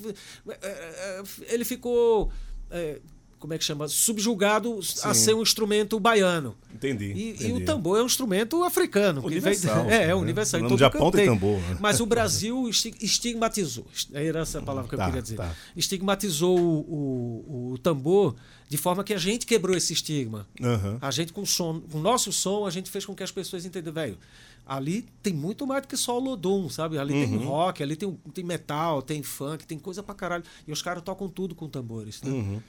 ele 1.47 1.65
ficou. 1.65 2.31
É, 2.69 2.99
como 3.39 3.53
é 3.53 3.57
que 3.57 3.63
chama? 3.63 3.87
Subjugado 3.87 4.81
Sim. 4.81 5.01
a 5.03 5.13
ser 5.13 5.33
um 5.35 5.41
instrumento 5.41 5.99
baiano. 5.99 6.55
Entendi, 6.73 7.05
e, 7.05 7.29
entendi. 7.29 7.49
e, 7.49 7.53
o 7.53 7.65
tambor 7.65 7.99
é 7.99 8.03
um 8.03 8.05
instrumento 8.05 8.63
africano. 8.63 9.25
Universal. 9.25 9.85
Vem, 9.85 9.93
é, 9.95 10.09
é 10.09 10.15
universal. 10.15 10.61
No 10.61 10.77
Japão 10.77 11.11
tem 11.11 11.25
tambor. 11.25 11.59
Né? 11.59 11.77
Mas 11.79 11.99
o 11.99 12.05
Brasil 12.07 12.67
estigmatizou. 12.69 13.85
Era 14.13 14.41
essa 14.41 14.61
palavra 14.61 14.89
que 14.89 14.95
eu 14.95 14.99
tá, 14.99 15.05
queria 15.05 15.21
dizer. 15.21 15.37
Tá. 15.37 15.55
Estigmatizou 15.75 16.57
o, 16.57 17.43
o, 17.47 17.71
o, 17.73 17.77
tambor 17.77 18.35
de 18.67 18.77
forma 18.77 19.03
que 19.03 19.13
a 19.13 19.17
gente 19.17 19.45
quebrou 19.45 19.75
esse 19.75 19.93
estigma. 19.93 20.47
Uhum. 20.59 20.97
A 20.99 21.11
gente, 21.11 21.31
com 21.31 21.41
o 21.41 21.45
som, 21.45 21.79
com 21.79 21.99
o 21.99 22.01
nosso 22.01 22.31
som, 22.33 22.65
a 22.65 22.69
gente 22.69 22.89
fez 22.89 23.05
com 23.05 23.15
que 23.15 23.23
as 23.23 23.31
pessoas 23.31 23.65
entendam, 23.65 23.93
velho. 23.93 24.17
Ali 24.65 25.05
tem 25.23 25.33
muito 25.33 25.65
mais 25.65 25.83
do 25.83 25.87
que 25.87 25.95
só 25.95 26.17
o 26.17 26.19
Lodum, 26.19 26.69
sabe? 26.69 26.97
Ali 26.97 27.13
uhum. 27.13 27.37
tem 27.39 27.47
rock, 27.47 27.81
ali 27.81 27.95
tem, 27.95 28.19
tem 28.33 28.43
metal, 28.43 29.01
tem 29.01 29.23
funk, 29.23 29.65
tem 29.65 29.79
coisa 29.79 30.03
pra 30.03 30.13
caralho. 30.13 30.43
E 30.67 30.71
os 30.71 30.81
caras 30.81 31.01
tocam 31.01 31.29
tudo 31.29 31.55
com 31.55 31.69
tambores. 31.69 32.21
Né? 32.21 32.31
Uhum. 32.31 32.61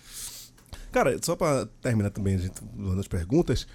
Cara, 0.90 1.16
só 1.22 1.36
para 1.36 1.66
terminar 1.80 2.10
também 2.10 2.34
a 2.34 2.38
gente 2.38 2.60
dando 2.74 3.00
as 3.00 3.08
perguntas, 3.08 3.66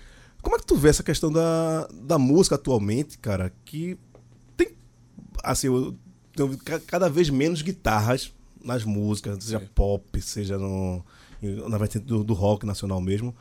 como 0.42 0.56
é 0.56 0.60
que 0.60 0.66
tu 0.66 0.76
vê 0.76 0.90
essa 0.90 1.04
questão 1.04 1.32
da, 1.32 1.88
da 1.94 2.18
música 2.18 2.56
atualmente, 2.56 3.18
cara, 3.18 3.54
que 3.64 3.98
tem 4.58 4.76
assim, 5.44 5.68
eu, 5.68 5.96
tenho 6.36 6.58
cada 6.86 7.10
vez 7.10 7.30
menos 7.30 7.62
guitarras 7.62 8.34
nas 8.64 8.84
músicas, 8.84 9.44
seja 9.44 9.60
pop, 9.74 10.22
seja 10.22 10.58
no 10.58 11.04
na 11.68 11.78
vertente 11.78 12.06
do, 12.06 12.24
do, 12.24 12.34
rock 12.34 12.66
nacional 12.66 13.02
mesmo, 13.02 13.36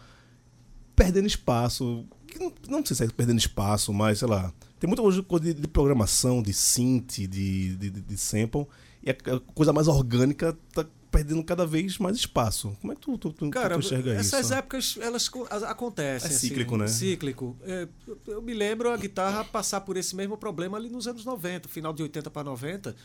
perdendo 0.94 1.26
espaço. 1.26 2.04
Não, 2.38 2.52
não 2.68 2.84
sei 2.84 2.96
se 2.96 3.04
é 3.04 3.08
perdendo 3.08 3.38
espaço, 3.38 3.92
mas 3.92 4.18
sei 4.18 4.28
lá. 4.28 4.52
Tem 4.80 4.88
muita 4.88 5.02
coisa 5.22 5.44
de, 5.44 5.54
de 5.54 5.68
programação, 5.68 6.42
de 6.42 6.52
synth, 6.52 7.28
de, 7.28 7.76
de, 7.76 7.90
de 7.90 8.16
sample, 8.18 8.66
e 9.00 9.10
a 9.10 9.14
coisa 9.54 9.72
mais 9.72 9.86
orgânica 9.86 10.56
tá 10.74 10.84
perdendo 11.12 11.44
cada 11.44 11.66
vez 11.66 11.98
mais 11.98 12.16
espaço. 12.16 12.76
Como 12.80 12.92
é 12.92 12.96
que 12.96 13.02
tu, 13.02 13.18
tu, 13.18 13.32
tu, 13.32 13.50
Cara, 13.50 13.74
tu 13.74 13.80
enxerga 13.80 14.12
essas 14.12 14.26
isso? 14.26 14.36
Essas 14.36 14.50
épocas, 14.50 14.98
elas 15.00 15.30
acontecem. 15.62 16.30
É 16.30 16.32
cíclico, 16.32 16.74
assim, 16.74 16.82
né? 16.82 16.88
Cíclico. 16.88 17.56
É, 17.62 17.86
eu 18.26 18.40
me 18.40 18.54
lembro 18.54 18.90
a 18.90 18.96
guitarra 18.96 19.44
passar 19.44 19.82
por 19.82 19.96
esse 19.96 20.16
mesmo 20.16 20.36
problema 20.36 20.78
ali 20.78 20.88
nos 20.88 21.06
anos 21.06 21.24
90, 21.24 21.68
final 21.68 21.92
de 21.92 22.02
80 22.02 22.30
para 22.30 22.42
90, 22.44 22.96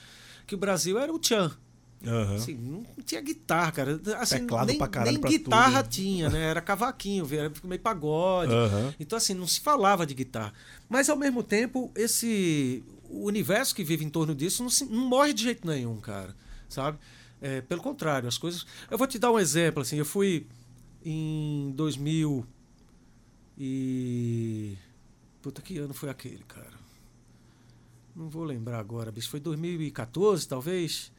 que 0.48 0.56
o 0.56 0.58
Brasil 0.58 0.98
era 0.98 1.14
o 1.14 1.20
tchan. 1.20 1.52
Uhum. 2.06 2.36
Assim, 2.36 2.54
não 2.56 2.86
tinha 3.04 3.20
guitarra, 3.22 3.72
cara. 3.72 4.02
Assim, 4.20 4.40
Teclado 4.40 4.68
nem, 4.68 4.78
pra 4.78 4.88
caralho 4.88 5.20
nem 5.20 5.32
guitarra 5.32 5.84
tudo. 5.84 5.92
tinha, 5.92 6.30
né? 6.30 6.44
Era 6.44 6.62
cavaquinho, 6.62 7.28
era 7.32 7.52
meio 7.64 7.82
pagode. 7.82 8.54
Uhum. 8.54 8.94
Então, 9.00 9.18
assim, 9.18 9.34
não 9.34 9.48
se 9.48 9.60
falava 9.60 10.06
de 10.06 10.14
guitarra. 10.14 10.54
Mas, 10.88 11.10
ao 11.10 11.18
mesmo 11.18 11.44
tempo, 11.44 11.92
esse 11.96 12.84
o 13.10 13.26
universo 13.26 13.74
que 13.74 13.84
vive 13.84 14.06
em 14.06 14.10
torno 14.10 14.36
disso 14.36 14.62
não, 14.62 14.70
se, 14.70 14.86
não 14.86 15.06
morre 15.06 15.34
de 15.34 15.44
jeito 15.44 15.68
nenhum, 15.68 16.00
cara. 16.00 16.36
Sabe? 16.70 16.98
É, 17.42 17.62
pelo 17.62 17.82
contrário, 17.82 18.28
as 18.28 18.38
coisas. 18.38 18.66
Eu 18.90 18.98
vou 18.98 19.06
te 19.08 19.20
dar 19.20 19.32
um 19.32 19.38
exemplo, 19.40 19.82
assim, 19.82 19.98
eu 19.98 20.06
fui 20.06 20.48
em 21.06 21.72
2000 21.76 22.46
e. 23.58 24.76
Puta, 25.42 25.62
que 25.62 25.78
ano 25.78 25.94
foi 25.94 26.10
aquele, 26.10 26.44
cara? 26.48 26.74
Não 28.16 28.30
vou 28.30 28.44
lembrar 28.44 28.80
agora, 28.80 29.12
bicho. 29.12 29.30
Foi 29.30 29.40
2014, 29.40 30.48
talvez? 30.48 31.12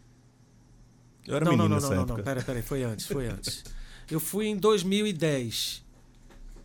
Eu 1.26 1.36
era 1.36 1.44
não, 1.44 1.52
menino 1.52 1.68
não, 1.68 1.76
nessa 1.76 1.94
não, 1.94 2.06
não, 2.06 2.16
não, 2.16 2.24
pera, 2.24 2.42
pera, 2.42 2.62
foi 2.62 2.82
antes, 2.82 3.06
foi 3.06 3.26
antes. 3.26 3.64
Eu 4.10 4.18
fui 4.18 4.46
em 4.46 4.56
2010 4.56 5.84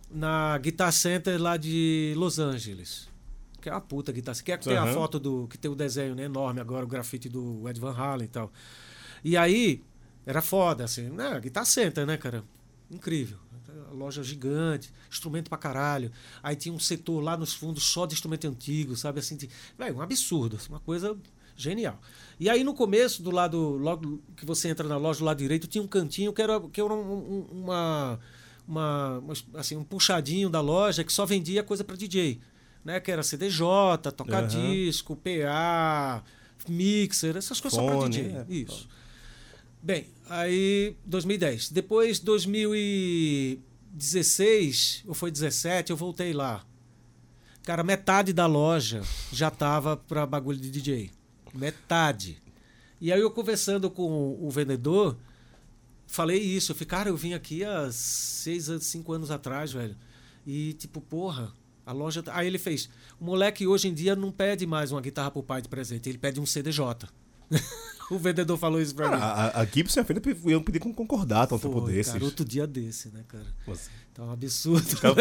na 0.10 0.58
Guitar 0.58 0.92
Center 0.92 1.40
lá 1.42 1.58
de 1.58 2.14
Los 2.16 2.40
Angeles. 2.40 3.08
Que 3.62 3.70
é 3.70 3.72
uma 3.72 3.82
puta 3.82 4.12
Guitar 4.12 4.34
Center. 4.34 4.46
Que 4.46 4.52
é 4.54 4.58
que 4.58 4.66
tem 4.66 4.78
a 4.78 4.86
Uhum. 4.86 4.94
foto 4.94 5.20
do. 5.20 5.48
que 5.48 5.58
tem 5.58 5.70
o 5.70 5.76
desenho 5.76 6.16
né, 6.16 6.24
enorme 6.24 6.60
agora, 6.60 6.86
o 6.86 6.88
grafite 6.88 7.30
do 7.30 7.68
Ed 7.70 7.80
Van 7.80 7.94
Halen 7.94 8.26
e 8.26 8.30
tal. 8.30 8.52
E 9.24 9.38
aí, 9.38 9.82
era 10.26 10.42
foda, 10.42 10.84
assim, 10.84 11.10
né? 11.10 11.40
Guitar 11.40 11.66
Center, 11.66 12.06
né, 12.06 12.18
cara? 12.18 12.44
Incrível. 12.92 13.38
Loja 13.92 14.24
gigante, 14.24 14.92
instrumento 15.10 15.50
pra 15.50 15.58
caralho. 15.58 16.12
Aí 16.42 16.56
tinha 16.56 16.74
um 16.74 16.80
setor 16.80 17.20
lá 17.22 17.38
nos 17.38 17.54
fundos 17.54 17.84
só 17.84 18.06
de 18.06 18.14
instrumento 18.14 18.48
antigo, 18.48 18.96
sabe? 18.96 19.20
Assim, 19.20 19.36
de, 19.36 19.50
velho, 19.78 19.98
um 19.98 20.02
absurdo, 20.02 20.56
assim, 20.58 20.70
uma 20.70 20.80
coisa 20.80 21.16
genial. 21.56 22.00
E 22.40 22.50
aí 22.50 22.64
no 22.64 22.74
começo, 22.74 23.22
do 23.22 23.30
lado, 23.30 23.60
logo 23.60 24.20
que 24.36 24.46
você 24.46 24.70
entra 24.70 24.88
na 24.88 24.98
loja 24.98 25.20
do 25.20 25.26
lado 25.26 25.38
direito, 25.38 25.68
tinha 25.68 25.84
um 25.84 25.88
cantinho 25.88 26.34
que 26.34 26.42
era, 26.42 26.60
que 26.60 26.82
era 26.82 26.92
um- 26.94 27.14
um- 27.14 27.48
uma, 27.64 28.20
uma, 28.68 29.24
assim, 29.56 29.76
um 29.78 29.84
puxadinho 29.84 30.50
da 30.50 30.60
loja 30.62 31.04
que 31.04 31.14
só 31.14 31.26
vendia 31.26 31.64
coisa 31.64 31.84
para 31.84 31.96
DJ. 31.96 32.40
Né? 32.84 33.00
Que 33.00 33.12
era 33.12 33.22
CDJ, 33.24 34.12
toca-disco, 34.12 35.16
PA, 35.16 36.24
mixer, 36.68 37.38
essas 37.38 37.60
coisas 37.62 37.80
só 37.80 37.86
para 37.86 37.96
Fone, 37.96 38.10
DJ. 38.18 38.36
é. 38.36 38.46
Isso. 38.50 38.88
Bem, 39.84 40.06
aí 40.30 40.96
2010. 41.06 41.70
Depois 41.70 42.20
2016, 42.20 45.04
ou 45.06 45.14
foi 45.14 45.30
17, 45.30 45.92
eu 45.92 45.98
voltei 45.98 46.32
lá. 46.34 46.66
Cara, 47.64 47.84
metade 47.84 48.32
da 48.34 48.46
loja 48.46 49.02
já 49.32 49.50
tava 49.52 49.96
para 49.98 50.26
bagulho 50.26 50.60
de 50.60 50.70
DJ. 50.72 51.12
Metade. 51.54 52.42
E 53.00 53.12
aí 53.12 53.20
eu 53.20 53.30
conversando 53.32 53.90
com 53.92 54.38
o 54.42 54.50
vendedor, 54.50 55.18
falei 56.08 56.40
isso. 56.40 56.72
Eu 56.72 56.76
falei, 56.76 56.88
cara, 56.88 57.10
eu 57.10 57.18
vim 57.18 57.34
aqui 57.34 57.64
há 57.66 57.90
seis, 57.92 58.70
cinco 58.82 59.12
anos 59.14 59.30
atrás, 59.32 59.72
velho. 59.74 59.96
E 60.48 60.72
tipo, 60.74 61.00
porra, 61.02 61.52
a 61.86 61.92
loja. 61.92 62.24
tá- 62.24 62.36
Aí 62.38 62.48
ele 62.48 62.58
fez. 62.58 62.90
O 63.20 63.26
moleque 63.26 63.68
hoje 63.68 63.88
em 63.90 63.94
dia 63.94 64.16
não 64.16 64.32
pede 64.32 64.66
mais 64.66 64.92
uma 64.94 65.02
guitarra 65.02 65.30
pro 65.32 65.44
pai 65.44 65.62
de 65.62 65.68
presente, 65.70 66.08
ele 66.10 66.18
pede 66.18 66.40
um 66.40 66.46
CDJ. 66.46 67.08
o 68.12 68.18
vendedor 68.18 68.58
falou 68.58 68.82
isso 68.82 68.94
pra 68.96 69.10
Cara, 69.10 69.18
mim. 69.18 69.52
a, 69.56 69.62
a 69.62 69.66
Gibson 69.66 70.00
e 70.00 70.02
a 70.02 70.06
Fender 70.06 70.38
iam 70.46 70.62
pedir 70.62 70.80
com 70.80 70.94
concordata 70.94 71.56
um 71.56 71.60
tempo 71.60 71.82
Foi, 71.82 71.94
desses. 71.94 72.14
cara, 72.14 72.26
outro 72.26 72.46
dia 72.46 72.68
desse, 72.68 73.10
né, 73.10 73.24
cara? 73.28 73.46
Nossa. 73.68 73.90
Tá 74.14 74.22
um 74.22 74.32
absurdo. 74.32 74.86
Os 74.86 74.94
caras 74.94 75.16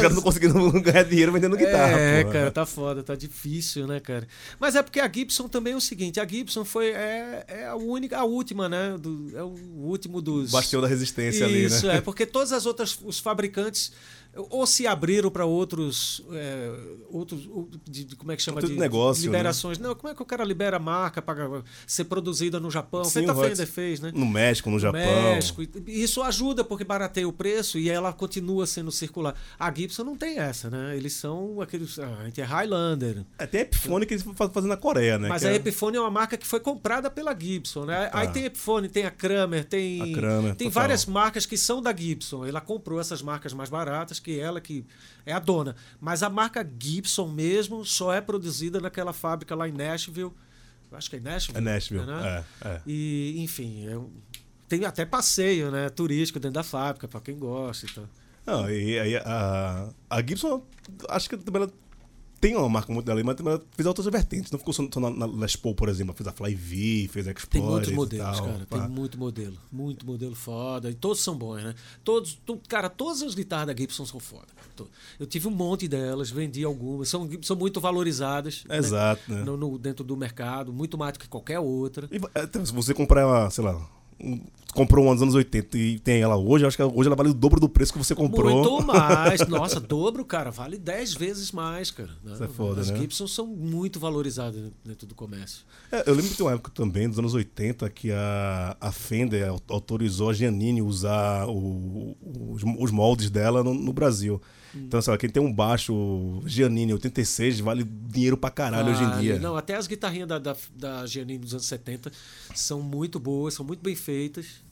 caras 0.00 0.14
não 0.16 0.22
conseguindo 0.22 0.72
ganhar 0.82 1.04
dinheiro 1.04 1.30
vendendo 1.30 1.56
guitarra. 1.56 1.96
É, 1.96 2.24
pô. 2.24 2.32
cara, 2.32 2.50
tá 2.50 2.66
foda, 2.66 3.00
tá 3.00 3.14
difícil, 3.14 3.86
né, 3.86 4.00
cara? 4.00 4.26
Mas 4.58 4.74
é 4.74 4.82
porque 4.82 4.98
a 4.98 5.10
Gibson 5.10 5.46
também 5.46 5.72
é 5.72 5.76
o 5.76 5.80
seguinte, 5.80 6.18
a 6.18 6.26
Gibson 6.26 6.64
foi 6.64 6.88
é, 6.88 7.44
é 7.46 7.66
a 7.66 7.76
única, 7.76 8.18
a 8.18 8.24
última, 8.24 8.68
né? 8.68 8.98
Do, 8.98 9.30
é 9.36 9.42
o 9.42 9.54
último 9.76 10.20
dos 10.20 10.50
Bastião 10.50 10.82
da 10.82 10.88
resistência 10.88 11.46
ali, 11.46 11.60
né? 11.60 11.66
Isso 11.66 11.88
é, 11.88 12.00
porque 12.00 12.26
todas 12.26 12.52
as 12.52 12.66
outras 12.66 12.98
os 13.04 13.20
fabricantes 13.20 13.92
ou 14.50 14.66
se 14.66 14.86
abriram 14.86 15.30
para 15.30 15.44
outros 15.44 16.22
é, 16.32 16.70
outros 17.10 17.48
de, 17.88 18.04
de- 18.04 18.16
como 18.16 18.32
é 18.32 18.36
que 18.36 18.42
chama 18.42 18.58
Outro 18.58 18.72
de 18.72 18.78
negócio, 18.78 19.22
né? 19.22 19.26
liberações. 19.28 19.78
Não, 19.78 19.94
como 19.94 20.12
é 20.12 20.14
que 20.14 20.22
o 20.22 20.26
cara 20.26 20.44
libera 20.44 20.76
a 20.76 20.80
marca 20.80 21.20
para 21.22 21.62
ser 21.86 22.04
produzida 22.04 22.58
no 22.60 22.70
Japão? 22.70 23.04
Sim, 23.04 23.20
Feita. 23.26 23.34
Fender 23.34 23.66
fez, 23.66 24.00
né? 24.00 24.10
No 24.14 24.26
México, 24.26 24.70
no 24.70 24.78
Japão. 24.78 25.00
México. 25.00 25.62
Isso 25.86 26.22
ajuda 26.22 26.64
porque 26.64 26.84
barateia 26.84 27.28
o 27.28 27.32
preço 27.32 27.78
e 27.78 27.88
ela 27.88 28.12
continua 28.12 28.66
sendo 28.66 28.90
circular. 28.90 29.34
A 29.58 29.72
Gibson 29.72 30.04
não 30.04 30.16
tem 30.16 30.38
essa, 30.38 30.68
né? 30.70 30.96
Eles 30.96 31.12
são 31.14 31.60
aqueles. 31.60 31.98
ah, 31.98 32.18
A 32.20 32.24
gente 32.24 32.40
é 32.40 32.44
Highlander. 32.44 33.24
É, 33.38 33.46
tem 33.46 33.60
a 33.60 33.64
Epiphone 33.64 34.06
que 34.06 34.14
eles 34.14 34.24
faz- 34.34 34.52
fazem 34.52 34.68
na 34.68 34.76
Coreia, 34.76 35.18
né? 35.18 35.28
Mas 35.28 35.42
que 35.42 35.48
a 35.48 35.52
é- 35.52 35.56
Epiphone 35.56 35.96
é 35.96 36.00
uma 36.00 36.10
marca 36.10 36.36
que 36.36 36.46
foi 36.46 36.60
comprada 36.60 37.10
pela 37.10 37.38
Gibson, 37.38 37.84
né? 37.84 38.06
Tá. 38.06 38.18
Aí 38.18 38.28
tem 38.28 38.42
a 38.44 38.46
Epiphone, 38.46 38.88
tem 38.88 39.04
a 39.04 39.10
Kramer, 39.10 39.64
tem. 39.64 40.00
A 40.02 40.14
Kramer, 40.14 40.54
tem 40.54 40.68
total. 40.68 40.82
várias 40.82 41.06
marcas 41.06 41.46
que 41.46 41.56
são 41.56 41.80
da 41.80 41.94
Gibson. 41.94 42.44
Ela 42.44 42.60
comprou 42.60 43.00
essas 43.00 43.22
marcas 43.22 43.52
mais 43.52 43.68
baratas, 43.70 44.18
que 44.24 44.40
ela 44.40 44.60
que 44.60 44.84
é 45.24 45.32
a 45.32 45.38
dona. 45.38 45.76
Mas 46.00 46.22
a 46.22 46.30
marca 46.30 46.68
Gibson 46.78 47.28
mesmo 47.28 47.84
só 47.84 48.12
é 48.12 48.20
produzida 48.20 48.80
naquela 48.80 49.12
fábrica 49.12 49.54
lá 49.54 49.68
em 49.68 49.72
Nashville. 49.72 50.32
Acho 50.90 51.10
que 51.10 51.16
é 51.16 51.20
Nashville. 51.20 51.58
É 51.58 51.60
Nashville. 51.60 52.06
né? 52.06 52.44
É, 52.64 52.68
é. 52.68 52.80
E, 52.86 53.34
enfim, 53.38 53.86
é 53.86 53.98
tem 54.68 54.84
até 54.84 55.04
passeio, 55.04 55.70
né? 55.70 55.88
Turístico 55.88 56.40
dentro 56.40 56.54
da 56.54 56.62
fábrica, 56.62 57.06
para 57.06 57.20
quem 57.20 57.38
gosta 57.38 57.86
e 57.86 57.88
tal. 57.90 58.08
Não, 58.46 58.70
e 58.70 58.98
aí 58.98 59.16
a, 59.16 59.88
a 60.10 60.20
Gibson, 60.20 60.62
acho 61.08 61.28
que 61.28 61.36
também 61.36 61.62
ela 61.62 61.72
tem 62.44 62.54
uma 62.56 62.68
marca 62.68 62.92
muito 62.92 63.06
dela, 63.06 63.22
mas 63.24 63.36
fez 63.72 63.86
outras 63.86 64.06
vertentes. 64.06 64.50
Não 64.52 64.58
ficou 64.58 64.74
só, 64.74 64.86
só 64.92 65.00
na, 65.00 65.08
na 65.08 65.24
Les 65.26 65.56
Paul, 65.56 65.74
por 65.74 65.88
exemplo. 65.88 66.14
Fez 66.14 66.26
a 66.28 66.32
Fly 66.32 66.54
V, 66.54 67.08
fez 67.10 67.26
a 67.26 67.30
Explorer 67.30 67.46
Tem 67.48 67.62
muitos 67.62 67.92
modelos, 67.92 68.36
tal, 68.36 68.46
cara. 68.46 68.66
pá. 68.68 68.78
Tem 68.80 68.88
muito 68.90 69.18
modelo. 69.18 69.56
Muito 69.72 70.04
modelo 70.04 70.34
foda. 70.34 70.90
E 70.90 70.94
todos 70.94 71.22
são 71.22 71.34
bons, 71.38 71.62
né? 71.62 71.74
Todos, 72.04 72.38
tu- 72.44 72.60
cara, 72.68 72.90
todas 72.90 73.22
as 73.22 73.34
guitarras 73.34 73.68
da 73.68 73.74
Gibson 73.74 74.04
são 74.04 74.20
foda. 74.20 74.48
Eu 75.18 75.26
tive 75.26 75.48
um 75.48 75.52
monte 75.52 75.88
delas, 75.88 76.30
vendi 76.30 76.62
algumas. 76.64 77.08
São, 77.08 77.26
são 77.40 77.56
muito 77.56 77.80
valorizadas. 77.80 78.62
né? 78.68 78.76
Exato, 78.76 79.22
né? 79.32 79.42
No, 79.42 79.56
no- 79.56 79.78
dentro 79.78 80.04
do 80.04 80.14
mercado, 80.14 80.70
muito 80.70 80.98
mais 80.98 81.14
do 81.14 81.20
que 81.20 81.28
qualquer 81.28 81.60
outra. 81.60 82.08
E, 82.12 82.20
até 82.38 82.62
se 82.62 82.72
você 82.72 82.92
comprar, 82.92 83.50
sei 83.50 83.64
lá, 83.64 83.80
comprou 84.72 85.04
uma 85.04 85.12
nos 85.14 85.22
anos 85.22 85.34
80 85.36 85.78
e 85.78 85.98
tem 86.00 86.20
ela 86.20 86.36
hoje, 86.36 86.66
acho 86.66 86.76
que 86.76 86.82
hoje 86.82 87.06
ela 87.08 87.14
vale 87.14 87.28
o 87.30 87.34
dobro 87.34 87.60
do 87.60 87.68
preço 87.68 87.92
que 87.92 87.98
você 87.98 88.14
comprou. 88.14 88.50
Muito 88.50 88.82
mais. 88.86 89.46
Nossa, 89.46 89.78
dobro, 89.78 90.24
cara. 90.24 90.50
Vale 90.50 90.76
10 90.78 91.14
vezes 91.14 91.52
mais, 91.52 91.90
cara. 91.92 92.10
Isso 92.26 92.42
é 92.42 92.48
foda, 92.48 92.80
As 92.80 92.90
né? 92.90 92.96
Gibson 92.98 93.26
são 93.28 93.46
muito 93.46 94.00
valorizadas 94.00 94.60
dentro 94.84 95.06
do 95.06 95.14
comércio. 95.14 95.64
É, 95.92 96.08
eu 96.08 96.14
lembro 96.14 96.30
que 96.30 96.36
tem 96.36 96.44
uma 96.46 96.52
época 96.54 96.72
também, 96.74 97.08
dos 97.08 97.18
anos 97.18 97.34
80, 97.34 97.88
que 97.90 98.10
a, 98.10 98.76
a 98.80 98.90
Fender 98.90 99.48
au- 99.48 99.60
autorizou 99.68 100.30
a 100.30 100.32
Giannini 100.32 100.82
usar 100.82 101.46
o- 101.48 102.16
os, 102.50 102.62
os 102.78 102.90
moldes 102.90 103.30
dela 103.30 103.62
no, 103.62 103.72
no 103.74 103.92
Brasil. 103.92 104.40
Então, 104.74 105.00
sei 105.00 105.10
lá, 105.12 105.18
quem 105.18 105.30
tem 105.30 105.42
um 105.42 105.52
baixo 105.52 106.42
Giannini 106.46 106.92
86 106.92 107.60
vale 107.60 107.84
dinheiro 107.84 108.36
pra 108.36 108.50
caralho 108.50 108.90
hoje 108.90 109.02
em 109.04 109.20
dia. 109.20 109.38
Não, 109.38 109.56
até 109.56 109.76
as 109.76 109.86
guitarrinhas 109.86 110.28
da, 110.28 110.38
da, 110.38 110.56
da 110.74 111.06
Giannini 111.06 111.38
dos 111.38 111.52
anos 111.54 111.66
70 111.66 112.10
são 112.54 112.80
muito 112.82 113.18
boas, 113.20 113.54
são 113.54 113.64
muito 113.64 113.80
bem 113.80 113.94
feitas. 113.94 114.62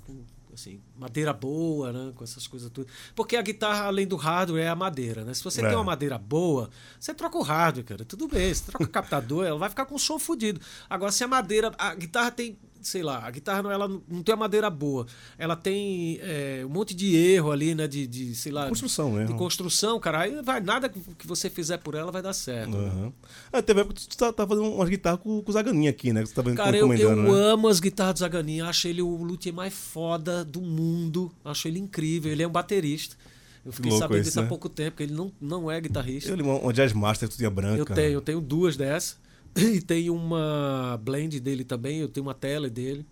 Assim, 0.54 0.80
madeira 0.98 1.32
boa, 1.32 1.92
né? 1.92 2.12
Com 2.14 2.22
essas 2.24 2.46
coisas 2.46 2.70
tudo. 2.70 2.86
Porque 3.14 3.36
a 3.36 3.42
guitarra, 3.42 3.84
além 3.86 4.06
do 4.06 4.16
hardware, 4.16 4.62
é 4.64 4.68
a 4.68 4.76
madeira, 4.76 5.24
né? 5.24 5.32
Se 5.32 5.42
você 5.42 5.62
É. 5.62 5.66
tem 5.68 5.74
uma 5.74 5.82
madeira 5.84 6.18
boa, 6.18 6.68
você 7.00 7.14
troca 7.14 7.38
o 7.38 7.42
hardware, 7.42 7.86
cara. 7.86 8.04
Tudo 8.04 8.28
bem. 8.28 8.52
Você 8.52 8.64
troca 8.66 8.84
o 8.84 8.88
captador, 8.88 9.46
ela 9.46 9.58
vai 9.58 9.70
ficar 9.70 9.86
com 9.86 9.94
um 9.94 9.98
som 9.98 10.18
fodido. 10.18 10.60
Agora, 10.90 11.10
se 11.10 11.24
a 11.24 11.28
madeira. 11.28 11.72
A 11.78 11.94
guitarra 11.94 12.30
tem. 12.30 12.58
Sei 12.82 13.02
lá, 13.02 13.24
a 13.26 13.30
guitarra 13.30 13.62
não, 13.62 13.70
ela 13.70 13.88
não 13.88 14.22
tem 14.22 14.34
uma 14.34 14.40
madeira 14.40 14.68
boa. 14.68 15.06
Ela 15.38 15.56
tem 15.56 16.18
é, 16.22 16.62
um 16.64 16.68
monte 16.68 16.94
de 16.94 17.16
erro 17.16 17.50
ali, 17.50 17.74
né? 17.74 17.86
De, 17.86 18.06
de 18.06 18.34
sei 18.34 18.52
lá. 18.52 18.68
Construção 18.68 19.10
mesmo. 19.10 19.28
De 19.28 19.34
construção, 19.34 19.98
cara. 20.00 20.20
Aí 20.20 20.42
vai, 20.42 20.60
nada 20.60 20.88
que 20.88 21.26
você 21.26 21.48
fizer 21.48 21.78
por 21.78 21.94
ela 21.94 22.10
vai 22.10 22.22
dar 22.22 22.32
certo. 22.32 22.76
né? 22.76 22.88
Aham. 22.88 23.12
Ah, 23.52 23.62
teve 23.62 23.80
época 23.80 24.00
que 24.00 24.08
tu 24.08 24.16
tá, 24.16 24.32
tá 24.32 24.46
fazendo 24.46 24.72
umas 24.72 24.88
guitarras 24.88 25.20
com, 25.20 25.42
com 25.42 25.50
o 25.50 25.52
Zaganinha 25.52 25.90
aqui, 25.90 26.12
né? 26.12 26.22
Que 26.22 26.28
você 26.28 26.34
tava 26.34 26.54
Cara, 26.54 26.76
eu, 26.76 26.92
eu 26.92 27.16
né? 27.16 27.30
amo 27.30 27.68
as 27.68 27.80
guitarras 27.80 28.14
do 28.14 28.18
Zaganinha. 28.20 28.66
Acho 28.66 28.88
ele 28.88 29.02
o 29.02 29.22
luthier 29.22 29.54
mais 29.54 29.72
foda 29.72 30.44
do 30.44 30.60
mundo. 30.60 31.30
Acho 31.44 31.68
ele 31.68 31.78
incrível. 31.78 32.30
Ele 32.30 32.42
é 32.42 32.48
um 32.48 32.52
baterista. 32.52 33.16
Eu 33.64 33.72
fiquei 33.72 33.90
Louco 33.90 34.02
sabendo 34.02 34.20
isso, 34.20 34.30
disso 34.30 34.40
há 34.40 34.42
né? 34.42 34.48
pouco 34.48 34.68
tempo, 34.68 34.96
que 34.96 35.04
ele 35.04 35.14
não, 35.14 35.32
não 35.40 35.70
é 35.70 35.80
guitarrista. 35.80 36.30
Eu 36.30 36.36
li 36.36 36.42
uma, 36.42 36.58
uma 36.58 36.72
Jazz 36.72 36.92
Master 36.92 37.28
que 37.28 37.34
tu 37.34 37.38
tinha 37.38 37.50
branca. 37.50 37.78
Eu 37.78 37.86
tenho, 37.86 38.10
eu 38.10 38.20
tenho 38.20 38.40
duas 38.40 38.76
dessas. 38.76 39.16
E 39.56 39.80
tenho 39.80 40.14
uma 40.14 40.98
blend 41.02 41.38
dele 41.40 41.64
também, 41.64 41.98
eu 41.98 42.08
tenho 42.08 42.26
uma 42.26 42.34
tela 42.34 42.70
dele. 42.70 43.06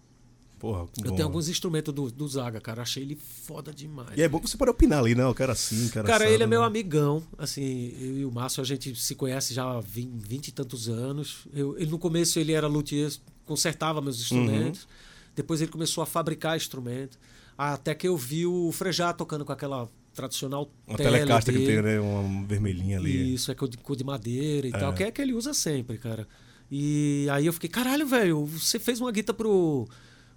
Porra, 0.58 0.86
que 0.92 1.00
Eu 1.00 1.10
bom. 1.10 1.16
tenho 1.16 1.26
alguns 1.26 1.48
instrumentos 1.48 1.92
do, 1.92 2.10
do 2.10 2.28
Zaga, 2.28 2.60
cara. 2.60 2.82
Achei 2.82 3.02
ele 3.02 3.16
foda 3.16 3.72
demais. 3.72 4.10
E 4.16 4.20
é 4.22 4.28
bom 4.28 4.38
que 4.38 4.48
você 4.48 4.58
pode 4.58 4.70
opinar 4.70 4.98
ali, 4.98 5.14
né? 5.14 5.24
O 5.26 5.34
cara 5.34 5.52
assim, 5.52 5.86
o 5.86 5.90
cara 5.90 6.06
Cara, 6.06 6.24
assado, 6.24 6.34
ele 6.34 6.42
é 6.42 6.46
meu 6.46 6.60
né? 6.60 6.66
amigão. 6.66 7.22
Assim, 7.38 7.94
eu 7.98 8.18
e 8.18 8.24
o 8.26 8.30
Márcio, 8.30 8.60
a 8.60 8.64
gente 8.64 8.94
se 8.94 9.14
conhece 9.14 9.54
já 9.54 9.64
há 9.64 9.80
20, 9.80 10.10
20 10.18 10.48
e 10.48 10.52
tantos 10.52 10.86
anos. 10.88 11.46
Eu, 11.54 11.78
ele, 11.78 11.90
no 11.90 11.98
começo 11.98 12.38
ele 12.38 12.52
era 12.52 12.66
luthier, 12.66 13.10
consertava 13.46 14.02
meus 14.02 14.20
instrumentos. 14.20 14.86
Depois 15.34 15.62
ele 15.62 15.70
começou 15.70 16.02
a 16.02 16.06
fabricar 16.06 16.56
instrumentos. 16.58 17.18
Até 17.56 17.94
que 17.94 18.06
eu 18.06 18.16
vi 18.16 18.44
o 18.46 18.70
Frejá 18.70 19.14
tocando 19.14 19.46
com 19.46 19.52
aquela 19.52 19.88
tradicional 20.14 20.70
Uma 20.86 20.96
tele 20.96 21.10
telecaster 21.10 21.54
que 21.56 21.64
tem, 21.66 21.82
né? 21.82 22.00
Uma 22.00 22.46
vermelhinha 22.46 22.98
ali. 22.98 23.34
Isso, 23.34 23.50
é 23.50 23.54
cor 23.54 23.68
de, 23.68 23.76
cor 23.78 23.96
de 23.96 24.04
madeira 24.04 24.66
e 24.66 24.70
É. 24.70 24.78
tal, 24.78 24.92
que 24.92 25.04
é 25.04 25.10
que 25.10 25.20
ele 25.22 25.32
usa 25.32 25.54
sempre, 25.54 25.98
cara. 25.98 26.26
E 26.70 27.26
aí 27.30 27.46
eu 27.46 27.52
fiquei, 27.52 27.68
caralho, 27.68 28.06
velho, 28.06 28.44
você 28.44 28.78
fez 28.78 29.00
uma 29.00 29.10
guita 29.10 29.32
pro, 29.34 29.88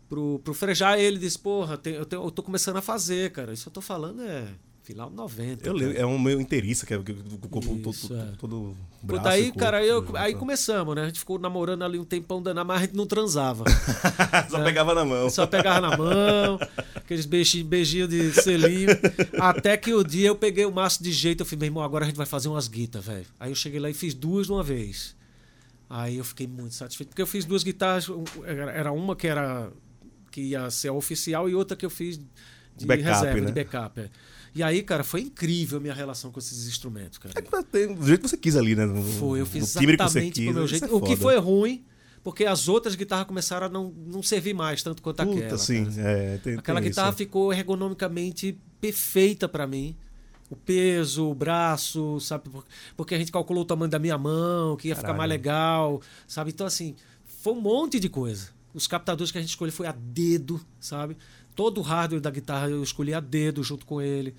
pro, 0.09 0.39
pro 0.43 0.53
Frejá 0.53 0.97
e 0.97 1.03
ele 1.03 1.19
disse, 1.19 1.37
porra, 1.37 1.77
tem- 1.77 1.93
eu, 1.93 2.05
tenho- 2.05 2.23
eu 2.23 2.31
tô 2.31 2.41
começando 2.41 2.77
a 2.77 2.81
fazer, 2.81 3.31
cara. 3.31 3.53
Isso 3.53 3.69
eu 3.69 3.73
tô 3.73 3.81
falando 3.81 4.21
é 4.23 4.47
final 4.83 5.09
90. 5.09 5.67
Eu 5.67 5.73
lembro, 5.73 5.97
é 5.97 6.05
um 6.05 6.19
meio 6.19 6.39
inteiriça, 6.39 6.85
que 6.85 6.93
é 6.93 6.97
o 6.97 7.03
corpo 7.49 7.89
Isso, 7.89 8.09
todo, 8.09 8.19
é. 8.19 8.25
todo 8.37 8.75
Pô, 8.99 9.07
braço. 9.07 9.23
daí, 9.23 9.43
corpo, 9.45 9.59
cara, 9.59 9.83
eu, 9.83 10.05
aí 10.15 10.31
junto. 10.31 10.39
começamos, 10.39 10.95
né? 10.95 11.03
A 11.03 11.05
gente 11.05 11.19
ficou 11.19 11.39
namorando 11.39 11.83
ali 11.83 11.97
um 11.97 12.03
tempão 12.03 12.41
danado, 12.41 12.67
mas 12.67 12.77
a 12.77 12.81
gente 12.81 12.95
não 12.95 13.07
transava. 13.07 13.63
Só 14.51 14.63
pegava 14.63 14.93
na 14.93 15.05
mão. 15.05 15.29
Só 15.29 15.47
pegava 15.47 15.81
na 15.81 15.97
mão, 15.97 16.59
aqueles 16.93 17.25
beijinhos, 17.25 17.67
beijinhos 17.67 18.09
de 18.09 18.33
selinho. 18.33 18.89
Até 19.39 19.77
que 19.77 19.93
o 19.93 20.03
dia 20.03 20.27
eu 20.27 20.35
peguei 20.35 20.65
o 20.65 20.71
maço 20.71 21.01
de 21.01 21.11
jeito, 21.11 21.41
eu 21.41 21.45
falei, 21.45 21.59
meu 21.59 21.67
irmão, 21.67 21.83
agora 21.83 22.03
a 22.03 22.07
gente 22.07 22.17
vai 22.17 22.25
fazer 22.25 22.49
umas 22.49 22.67
guitas, 22.67 23.03
velho. 23.05 23.25
Aí 23.39 23.51
eu 23.51 23.55
cheguei 23.55 23.79
lá 23.79 23.89
e 23.89 23.93
fiz 23.93 24.13
duas 24.13 24.47
de 24.47 24.51
uma 24.51 24.63
vez. 24.63 25.15
Aí 25.89 26.17
eu 26.17 26.23
fiquei 26.23 26.47
muito 26.47 26.75
satisfeito, 26.75 27.09
porque 27.09 27.21
eu 27.21 27.27
fiz 27.27 27.45
duas 27.45 27.63
guitarras, 27.63 28.07
era 28.45 28.71
era 28.71 28.91
uma 28.91 29.15
que 29.15 29.27
era 29.27 29.71
que 30.31 30.41
ia 30.41 30.69
ser 30.71 30.87
a 30.87 30.93
oficial 30.93 31.47
e 31.47 31.53
outra 31.53 31.77
que 31.77 31.85
eu 31.85 31.89
fiz 31.89 32.19
de 32.75 32.85
Backup, 32.85 33.07
reserva, 33.07 33.39
né? 33.39 33.45
de 33.45 33.51
backup. 33.51 33.99
é. 33.99 34.09
E 34.55 34.61
aí, 34.61 34.83
cara, 34.83 35.03
foi 35.03 35.21
incrível 35.21 35.79
a 35.79 35.81
minha 35.81 35.93
relação 35.93 36.31
com 36.31 36.39
esses 36.39 36.67
instrumentos, 36.67 37.17
cara. 37.17 37.33
É 37.37 37.41
que 37.41 37.87
do 37.95 38.05
jeito 38.05 38.21
que 38.21 38.29
você 38.29 38.37
quis 38.37 38.55
ali, 38.55 38.75
né? 38.75 38.85
No, 38.85 39.01
Foi, 39.03 39.41
eu 39.41 39.45
fiz 39.45 39.73
timbre 39.73 39.97
que 39.97 40.03
exatamente 40.03 40.41
quis, 40.45 40.53
meu 40.53 40.67
jeito. 40.67 40.85
é 40.85 40.91
o 40.91 41.01
que 41.01 41.15
foi 41.15 41.37
ruim, 41.39 41.83
porque 42.23 42.45
as 42.45 42.67
outras 42.67 42.93
guitarras 42.95 43.25
começaram 43.25 43.65
a 43.65 43.69
não, 43.69 43.91
não 44.05 44.21
servir 44.21 44.53
mais 44.53 44.83
tanto 44.83 45.01
quanto 45.01 45.25
Puta, 45.25 45.39
aquela. 45.39 45.57
sim. 45.57 45.87
É, 45.97 46.37
tem, 46.43 46.55
Aquela 46.55 46.79
tem 46.81 46.89
guitarra 46.89 47.09
isso. 47.09 47.17
ficou 47.17 47.51
ergonomicamente 47.51 48.57
perfeita 48.79 49.47
pra 49.49 49.65
mim. 49.67 49.95
O 50.49 50.55
peso, 50.55 51.29
o 51.29 51.33
braço, 51.33 52.19
sabe? 52.19 52.47
Por- 52.49 52.63
Porque 52.95 53.15
a 53.15 53.17
gente 53.17 53.31
calculou 53.31 53.63
o 53.63 53.65
tamanho 53.65 53.89
da 53.89 53.97
minha 53.97 54.17
mão, 54.19 54.75
que 54.77 54.89
ia 54.89 54.95
ficar 54.95 55.07
Caralho. 55.07 55.17
mais 55.17 55.29
legal, 55.29 56.01
sabe? 56.27 56.51
Então, 56.51 56.67
assim, 56.67 56.95
foi 57.41 57.53
um 57.53 57.61
monte 57.61 57.99
de 57.99 58.07
coisa. 58.07 58.49
Os 58.71 58.85
captadores 58.85 59.31
que 59.31 59.37
a 59.37 59.41
gente 59.41 59.49
escolheu 59.51 59.71
foi 59.73 59.87
a 59.87 59.91
dedo, 59.97 60.63
sabe? 60.79 61.17
Todo 61.55 61.79
o 61.79 61.81
hardware 61.81 62.21
da 62.21 62.29
guitarra 62.31 62.69
eu 62.69 62.81
escolhi 62.83 63.13
a 63.13 63.19
dedo 63.19 63.63
junto 63.63 63.85
com 63.85 64.01
ele. 64.01 64.35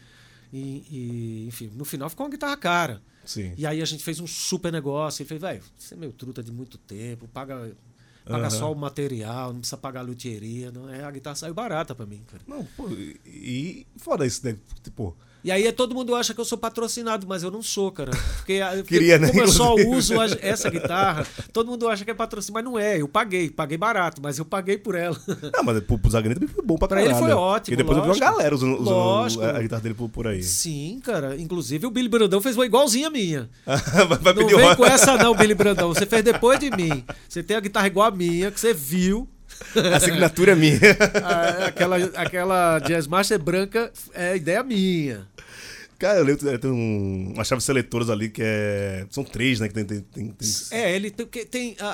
E, 0.52 0.84
e, 0.90 1.44
enfim, 1.48 1.70
no 1.74 1.84
final 1.84 2.08
ficou 2.08 2.24
uma 2.26 2.30
guitarra 2.30 2.56
cara. 2.56 3.02
Sim. 3.24 3.54
E 3.56 3.66
aí 3.66 3.80
a 3.80 3.84
gente 3.84 4.04
fez 4.04 4.20
um 4.20 4.26
super 4.26 4.72
negócio. 4.72 5.22
Ele 5.22 5.28
fez, 5.28 5.40
velho, 5.40 5.62
você 5.76 5.94
é 5.94 5.96
meu 5.96 6.12
truta 6.12 6.42
de 6.42 6.52
muito 6.52 6.78
tempo, 6.78 7.26
paga, 7.28 7.76
paga 8.24 8.46
Aham. 8.46 8.50
só 8.50 8.72
o 8.72 8.76
material, 8.76 9.52
não 9.52 9.60
precisa 9.60 9.76
pagar 9.76 10.00
a 10.00 10.02
luthieria. 10.04 10.70
Não. 10.70 10.88
É, 10.88 11.04
a 11.04 11.10
guitarra 11.10 11.36
saiu 11.36 11.54
barata 11.54 11.94
pra 11.94 12.06
mim, 12.06 12.22
cara. 12.26 12.42
Não, 12.46 12.64
pô, 12.76 12.88
e, 12.90 13.18
e 13.26 13.86
fora 13.96 14.26
isso, 14.26 14.44
né? 14.46 14.56
Tipo, 14.82 15.16
E 15.44 15.50
aí 15.50 15.70
todo 15.72 15.94
mundo 15.94 16.14
acha 16.14 16.32
que 16.32 16.40
eu 16.40 16.44
sou 16.44 16.56
patrocinado, 16.56 17.26
mas 17.28 17.42
eu 17.42 17.50
não 17.50 17.62
sou, 17.62 17.92
cara. 17.92 18.10
Porque, 18.36 18.60
porque 18.76 18.82
Queria, 18.94 19.18
né, 19.18 19.28
como 19.28 19.42
eu 19.42 19.48
só 19.48 19.74
uso 19.74 20.14
essa 20.40 20.70
guitarra, 20.70 21.26
todo 21.52 21.70
mundo 21.70 21.86
acha 21.86 22.02
que 22.02 22.10
é 22.10 22.14
patrocínio, 22.14 22.54
mas 22.54 22.64
não 22.64 22.78
é. 22.78 23.02
Eu 23.02 23.06
paguei, 23.06 23.50
paguei 23.50 23.76
barato, 23.76 24.22
mas 24.22 24.38
eu 24.38 24.44
paguei 24.46 24.78
por 24.78 24.94
ela. 24.94 25.20
não, 25.52 25.62
mas 25.62 25.80
pro, 25.80 25.98
pro 25.98 26.10
também 26.10 26.48
foi 26.48 26.64
bom 26.64 26.78
pra 26.78 26.88
Pra 26.88 27.02
ele 27.02 27.10
caralho. 27.12 27.26
foi 27.26 27.34
ótimo, 27.34 27.74
E 27.74 27.76
depois 27.76 27.98
eu 27.98 28.02
vi 28.04 28.08
uma 28.08 28.14
lógico. 28.14 28.30
galera 28.30 28.54
usando, 28.54 28.80
usando 28.80 28.94
Lógico. 28.94 29.44
a, 29.44 29.60
guitarra 29.60 29.82
dele 29.82 29.94
por, 29.94 30.08
por 30.08 30.26
aí. 30.26 30.42
Sim, 30.42 31.00
cara. 31.04 31.36
Inclusive 31.36 31.86
o 31.86 31.90
Billy 31.90 32.08
Brandão 32.08 32.40
fez 32.40 32.56
uma 32.56 32.64
igualzinha 32.64 33.08
a 33.08 33.10
minha. 33.10 33.50
Não 34.36 34.46
vem 34.48 34.76
com 34.76 34.86
essa 34.86 35.16
não, 35.16 35.34
Billy 35.34 35.54
Brandão. 35.54 35.92
Você 35.92 36.06
fez 36.06 36.22
depois 36.22 36.58
de 36.58 36.70
mim. 36.70 37.04
Você 37.28 37.42
tem 37.42 37.56
a 37.56 37.60
guitarra 37.60 37.86
igual 37.86 38.06
a 38.08 38.10
minha, 38.10 38.50
que 38.50 38.58
você 38.60 38.72
viu. 38.72 39.28
A 39.92 39.96
assinatura 39.96 40.52
é 40.52 40.54
minha. 40.54 40.78
Ah, 41.22 41.66
aquela, 41.66 41.96
aquela 41.96 42.78
Jazz 42.80 43.06
Master 43.06 43.38
branca 43.38 43.92
é 44.12 44.36
ideia 44.36 44.62
minha. 44.62 45.26
Cara, 45.98 46.18
eu 46.18 46.24
lembro 46.24 46.44
que 46.44 46.58
tem 46.58 46.70
um, 46.70 47.32
umas 47.34 47.46
chaves 47.46 47.64
seletoras 47.64 48.10
ali 48.10 48.28
que 48.28 48.42
é. 48.44 49.06
São 49.10 49.22
três, 49.24 49.60
né? 49.60 49.68
Que 49.68 49.74
tem. 49.74 49.84
tem, 49.84 50.00
tem, 50.00 50.28
tem- 50.32 50.48
É, 50.72 50.94
ele 50.94 51.10
tem, 51.10 51.26
tem 51.46 51.76
a, 51.80 51.86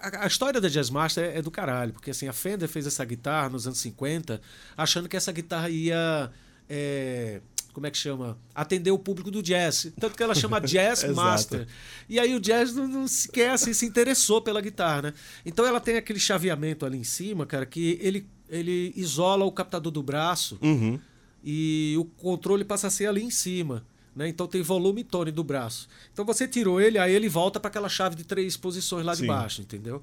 a, 0.00 0.08
a- 0.08 0.24
a 0.24 0.26
história 0.26 0.60
da 0.60 0.68
Jazz 0.68 0.88
Master 0.88 1.24
é, 1.24 1.38
é 1.38 1.42
do 1.42 1.50
caralho, 1.50 1.92
porque 1.92 2.10
assim, 2.12 2.28
a 2.28 2.32
Fender 2.32 2.68
fez 2.68 2.86
essa 2.86 3.04
guitarra 3.04 3.48
nos 3.50 3.66
anos 3.66 3.80
50, 3.80 4.40
achando 4.76 5.08
que 5.08 5.16
essa 5.16 5.32
guitarra 5.32 5.68
ia 5.68 6.30
é, 6.68 7.40
como 7.72 7.86
é 7.86 7.90
que 7.90 7.96
chama? 7.98 8.36
Atender 8.54 8.90
o 8.90 8.98
público 8.98 9.30
do 9.30 9.42
jazz. 9.42 9.92
Tanto 9.98 10.16
que 10.16 10.22
ela 10.22 10.34
chama 10.34 10.60
Jazz. 10.62 11.04
Master. 11.14 11.66
E 12.08 12.18
aí 12.18 12.34
o 12.34 12.40
jazz 12.40 12.74
não, 12.74 12.86
não 12.88 13.06
sequer 13.08 13.50
assim, 13.50 13.72
se 13.72 13.86
interessou 13.86 14.42
pela 14.42 14.60
guitarra, 14.60 15.02
né? 15.02 15.14
Então 15.46 15.64
ela 15.64 15.80
tem 15.80 15.96
aquele 15.96 16.18
chaveamento 16.18 16.84
ali 16.84 16.98
em 16.98 17.04
cima, 17.04 17.46
cara, 17.46 17.64
que 17.64 17.98
ele, 18.00 18.26
ele 18.48 18.92
isola 18.96 19.44
o 19.44 19.52
captador 19.52 19.92
do 19.92 20.02
braço 20.02 20.58
Uhum. 20.60 20.98
e 21.44 21.94
o 21.98 22.04
controle 22.04 22.64
passa 22.64 22.88
a 22.88 22.90
ser 22.90 23.06
ali 23.06 23.22
em 23.22 23.30
cima. 23.30 23.84
Né? 24.14 24.28
Então 24.28 24.46
tem 24.48 24.60
volume 24.60 25.02
e 25.02 25.04
tone 25.04 25.30
do 25.30 25.44
braço. 25.44 25.88
Então 26.12 26.24
você 26.24 26.48
tirou 26.48 26.80
ele, 26.80 26.98
aí 26.98 27.14
ele 27.14 27.28
volta 27.28 27.60
para 27.60 27.68
aquela 27.68 27.88
chave 27.88 28.16
de 28.16 28.24
três 28.24 28.56
posições 28.56 29.06
lá 29.06 29.12
de 29.14 29.20
Sim. 29.20 29.26
baixo, 29.28 29.62
entendeu? 29.62 30.02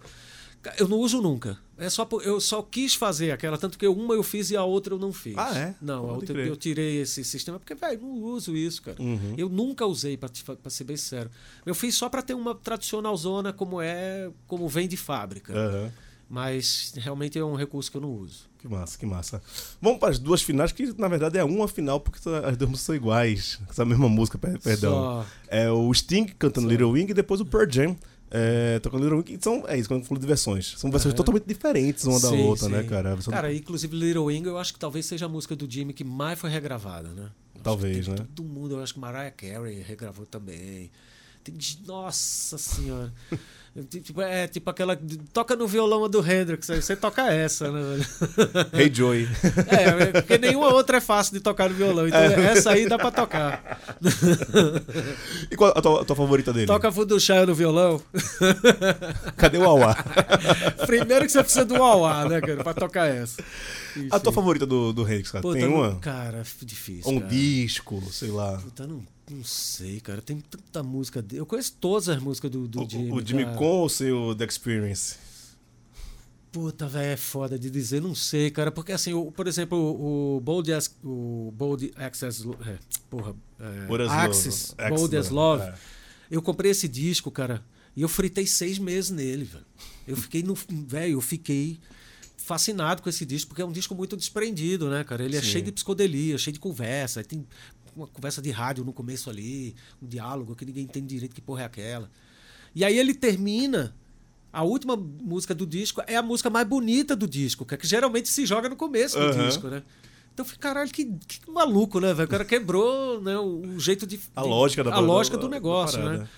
Eu 0.77 0.87
não 0.87 0.97
uso 0.99 1.21
nunca. 1.21 1.57
É 1.77 1.89
só 1.89 2.07
eu 2.23 2.41
só 2.41 2.61
quis 2.61 2.95
fazer 2.95 3.31
aquela, 3.31 3.57
tanto 3.57 3.77
que 3.77 3.87
uma 3.87 4.15
eu 4.15 4.23
fiz 4.23 4.49
e 4.51 4.57
a 4.57 4.63
outra 4.63 4.93
eu 4.95 4.99
não 4.99 5.13
fiz. 5.13 5.35
Ah, 5.37 5.55
é? 5.57 5.75
Não, 5.81 5.99
a 5.99 6.07
Pode 6.07 6.13
outra 6.15 6.33
crer. 6.33 6.47
eu 6.47 6.55
tirei 6.57 7.01
esse 7.01 7.23
sistema 7.23 7.59
porque, 7.59 7.75
velho, 7.75 8.01
não 8.01 8.13
uso 8.23 8.55
isso, 8.55 8.81
cara. 8.81 9.01
Uhum. 9.01 9.35
Eu 9.37 9.47
nunca 9.47 9.85
usei, 9.85 10.17
pra 10.17 10.29
ser 10.69 10.83
bem 10.83 10.97
sincero. 10.97 11.29
Eu 11.65 11.75
fiz 11.75 11.93
só 11.95 12.09
para 12.09 12.21
ter 12.21 12.33
uma 12.33 12.55
tradicional 12.55 13.15
zona 13.15 13.53
como 13.53 13.79
é, 13.81 14.29
como 14.47 14.67
vem 14.67 14.87
de 14.87 14.97
fábrica. 14.97 15.53
Aham. 15.53 15.91
Mas 16.29 16.91
realmente 16.97 17.39
é 17.39 17.45
um 17.45 17.55
recurso 17.55 17.89
que 17.89 17.95
eu 17.95 18.01
não 18.01 18.11
uso. 18.11 18.49
Que 18.59 18.67
massa, 18.67 18.97
que 18.97 19.05
massa. 19.05 19.41
Vamos 19.81 19.99
para 19.99 20.09
as 20.09 20.19
duas 20.19 20.41
finais, 20.41 20.73
que 20.73 20.93
na 20.99 21.07
verdade 21.07 21.37
é 21.37 21.43
uma 21.43 21.67
final, 21.69 22.01
porque 22.01 22.19
as 22.43 22.57
duas 22.57 22.81
são 22.81 22.93
iguais. 22.95 23.59
Essa 23.69 23.85
mesma 23.85 24.09
música, 24.09 24.37
per- 24.37 24.59
perdão. 24.59 24.91
Só- 24.91 25.25
É 25.47 25.71
o 25.71 25.93
Sting 25.93 26.25
cantando 26.37 26.65
Só. 26.67 26.71
Little 26.71 26.91
Wing 26.91 27.09
e 27.11 27.13
depois 27.13 27.39
o 27.39 27.45
Pearl 27.45 27.69
Jam 27.71 27.95
é, 28.31 28.79
tocando 28.79 29.03
Little 29.03 29.19
Wing. 29.19 29.37
São, 29.41 29.63
é 29.67 29.77
isso, 29.77 29.87
quando 29.89 30.01
eu 30.01 30.05
falo 30.05 30.19
de 30.19 30.27
versões. 30.27 30.73
São 30.77 30.89
versões 30.91 31.13
Aham. 31.13 31.17
totalmente 31.17 31.45
diferentes 31.45 32.03
uma 32.05 32.19
da 32.19 32.29
Sim, 32.29 32.41
outra, 32.43 32.69
né, 32.69 32.81
sim. 32.83 32.87
cara? 32.89 33.11
A 33.11 33.15
versão- 33.15 33.33
Cara, 33.33 33.53
inclusive 33.53 33.95
Little 33.97 34.25
Wing 34.25 34.45
eu 34.47 34.57
acho 34.57 34.73
que 34.73 34.79
talvez 34.79 35.05
seja 35.05 35.25
a 35.25 35.29
música 35.29 35.55
do 35.55 35.69
Jimmy 35.69 35.93
que 35.93 36.03
mais 36.03 36.37
foi 36.39 36.49
regravada, 36.49 37.09
né? 37.09 37.29
Eu 37.55 37.61
Talvez, 37.63 38.07
né? 38.07 38.15
Todo 38.35 38.47
mundo, 38.47 38.75
eu 38.75 38.83
acho 38.83 38.93
que 38.93 38.99
Mariah 38.99 39.31
Carey 39.31 39.81
regravou 39.81 40.25
também. 40.25 40.89
Nossa 41.85 42.57
senhora. 42.57 43.11
Tipo, 43.89 44.23
é 44.23 44.47
tipo 44.47 44.67
aquela. 44.71 44.99
Toca 45.31 45.55
no 45.55 45.67
violão 45.67 46.09
do 46.09 46.19
Hendrix, 46.19 46.67
aí 46.71 46.81
você 46.81 46.95
toca 46.95 47.31
essa, 47.31 47.71
né, 47.71 47.79
velho? 47.79 48.69
Hey 48.73 48.91
Joey. 48.91 49.27
É, 49.67 50.11
porque 50.19 50.39
nenhuma 50.39 50.73
outra 50.73 50.97
é 50.97 51.01
fácil 51.01 51.33
de 51.33 51.41
tocar 51.41 51.69
no 51.69 51.75
violão. 51.75 52.07
Então 52.07 52.19
essa 52.19 52.71
aí 52.71 52.89
dá 52.89 52.97
pra 52.97 53.11
tocar. 53.11 53.79
E 55.51 55.55
qual 55.55 55.71
a 55.75 55.81
tua, 55.81 56.01
a 56.01 56.05
tua 56.05 56.15
favorita 56.15 56.51
dele? 56.51 56.65
Toca 56.65 56.91
Child 56.91 57.45
no 57.45 57.53
violão. 57.53 58.01
Cadê 59.37 59.59
o 59.59 59.63
Auá? 59.63 59.95
Primeiro 60.87 61.25
que 61.25 61.31
você 61.31 61.43
precisa 61.43 61.65
do 61.65 61.75
auá, 61.75 62.27
né, 62.27 62.41
cara, 62.41 62.63
pra 62.63 62.73
tocar 62.73 63.05
essa. 63.05 63.43
Isso 63.95 64.15
A 64.15 64.19
tua 64.19 64.33
favorita 64.33 64.65
do, 64.65 64.91
do 64.91 65.03
Hendrix, 65.03 65.29
cara? 65.31 65.53
Tem 65.53 65.67
uma? 65.67 65.95
Cara, 65.99 66.39
f- 66.39 66.65
difícil. 66.65 67.11
Um 67.11 67.19
cara. 67.19 67.31
disco, 67.31 68.01
sei 68.11 68.31
lá. 68.31 68.57
Puta, 68.57 68.87
não, 68.87 69.03
não 69.29 69.43
sei, 69.43 69.99
cara. 69.99 70.21
Tem 70.21 70.39
tanta 70.39 70.81
música 70.83 71.21
dele. 71.21 71.41
Eu 71.41 71.45
conheço 71.45 71.73
todas 71.79 72.07
as 72.09 72.21
músicas 72.21 72.49
do, 72.51 72.67
do 72.67 72.83
O- 72.83 72.89
Jimmy. 72.89 73.11
o 73.11 73.25
Jimmy 73.25 73.45
cara. 73.45 73.57
Com 73.57 73.65
ou 73.65 73.89
sei 73.89 74.11
o 74.11 74.33
The 74.35 74.45
Experience? 74.45 75.15
Puta, 76.51 76.87
velho, 76.87 77.11
é 77.11 77.17
foda 77.17 77.59
de 77.59 77.69
dizer, 77.69 78.01
não 78.01 78.15
sei, 78.15 78.49
cara. 78.49 78.71
Porque 78.71 78.91
assim, 78.91 79.13
o- 79.13 79.31
por 79.31 79.47
exemplo, 79.47 79.77
o, 79.77 80.39
Bold 80.39 80.71
as, 80.73 80.95
o 81.03 81.51
Bold 81.55 81.91
Access. 81.95 82.43
É, 82.65 82.77
porra. 83.09 83.35
É, 83.59 83.85
Love? 84.11 84.89
Bold 84.89 85.17
as 85.17 85.29
Love. 85.29 85.63
é. 85.63 85.73
Eu 86.31 86.41
comprei 86.41 86.71
esse 86.71 86.87
disco, 86.87 87.29
cara, 87.31 87.63
e 87.95 88.01
eu 88.01 88.09
fritei 88.09 88.45
seis 88.47 88.77
meses 88.79 89.11
nele, 89.11 89.43
velho. 89.45 89.65
Eu 90.07 90.15
fiquei 90.17 90.41
no. 90.41 90.55
Velho, 90.55 91.13
eu 91.13 91.21
fiquei 91.21 91.79
fascinado 92.47 93.01
com 93.03 93.09
esse 93.09 93.25
disco, 93.25 93.49
porque 93.49 93.61
é 93.61 93.65
um 93.65 93.71
disco 93.71 93.93
muito 93.93 94.15
desprendido, 94.15 94.89
né, 94.89 95.03
cara? 95.03 95.23
Ele 95.23 95.35
é 95.35 95.41
Sim. 95.41 95.47
cheio 95.47 95.65
de 95.65 95.71
psicodelia, 95.71 96.37
cheio 96.37 96.53
de 96.53 96.59
conversa. 96.59 97.23
Tem 97.23 97.45
uma 97.95 98.07
conversa 98.07 98.41
de 98.41 98.49
rádio 98.51 98.85
no 98.85 98.93
começo 98.93 99.29
ali, 99.29 99.75
um 100.01 100.07
diálogo 100.07 100.55
que 100.55 100.65
ninguém 100.65 100.85
entende 100.85 101.07
direito 101.07 101.35
que 101.35 101.41
porra 101.41 101.63
é 101.63 101.65
aquela. 101.65 102.09
E 102.73 102.83
aí 102.85 102.97
ele 102.97 103.13
termina. 103.13 103.95
A 104.51 104.63
última 104.63 104.95
música 104.95 105.53
do 105.53 105.67
disco 105.67 106.01
é 106.07 106.15
a 106.15 106.21
música 106.23 106.49
mais 106.49 106.65
bonita 106.65 107.15
do 107.15 107.27
disco, 107.27 107.65
que, 107.65 107.75
é 107.75 107.77
que 107.77 107.85
geralmente 107.85 108.29
se 108.29 108.45
joga 108.45 108.69
no 108.69 108.75
começo 108.75 109.17
do 109.17 109.25
Aham. 109.25 109.45
disco, 109.45 109.67
né? 109.67 109.83
Então 110.33 110.43
eu 110.43 110.45
falei, 110.45 110.59
caralho, 110.59 110.89
que, 110.91 111.05
que 111.27 111.51
maluco, 111.51 111.99
né, 111.99 112.13
velho? 112.13 112.27
O 112.27 112.29
cara 112.31 112.45
quebrou 112.45 113.21
né, 113.21 113.37
o, 113.37 113.61
o 113.75 113.79
jeito 113.79 114.07
de. 114.07 114.19
A 114.35 114.41
lógica 114.41 114.83
da 114.83 114.93
A 114.95 114.99
lógica 114.99 115.37
do 115.37 115.49
negócio, 115.49 115.99
parada. 115.99 116.19
né? 116.19 116.29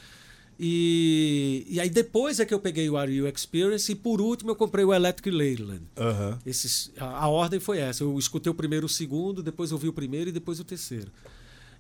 E, 0.62 1.66
e 1.70 1.80
aí 1.80 1.90
depois 1.90 2.40
é 2.42 2.46
que 2.46 2.54
eu 2.54 2.60
peguei 2.60 2.90
o 2.90 2.98
Are 2.98 3.10
You 3.10 3.28
Experience 3.30 3.90
e 3.90 3.96
por 3.96 4.20
último 4.20 4.52
eu 4.52 4.56
comprei 4.56 4.84
o 4.84 4.94
Electric 4.94 5.32
Ladyland. 5.32 5.84
Aham. 5.96 6.38
Esses, 6.46 6.92
a, 6.98 7.06
a 7.06 7.28
ordem 7.30 7.62
foi 7.62 7.78
essa. 7.78 8.04
Eu 8.04 8.20
escutei 8.20 8.52
o 8.52 8.54
primeiro, 8.54 8.86
o 8.86 8.90
segundo, 8.90 9.42
depois 9.42 9.72
eu 9.72 9.78
vi 9.78 9.88
o 9.88 9.94
primeiro 9.94 10.30
e 10.30 10.34
depois 10.34 10.60
o 10.60 10.66
terceiro. 10.66 11.10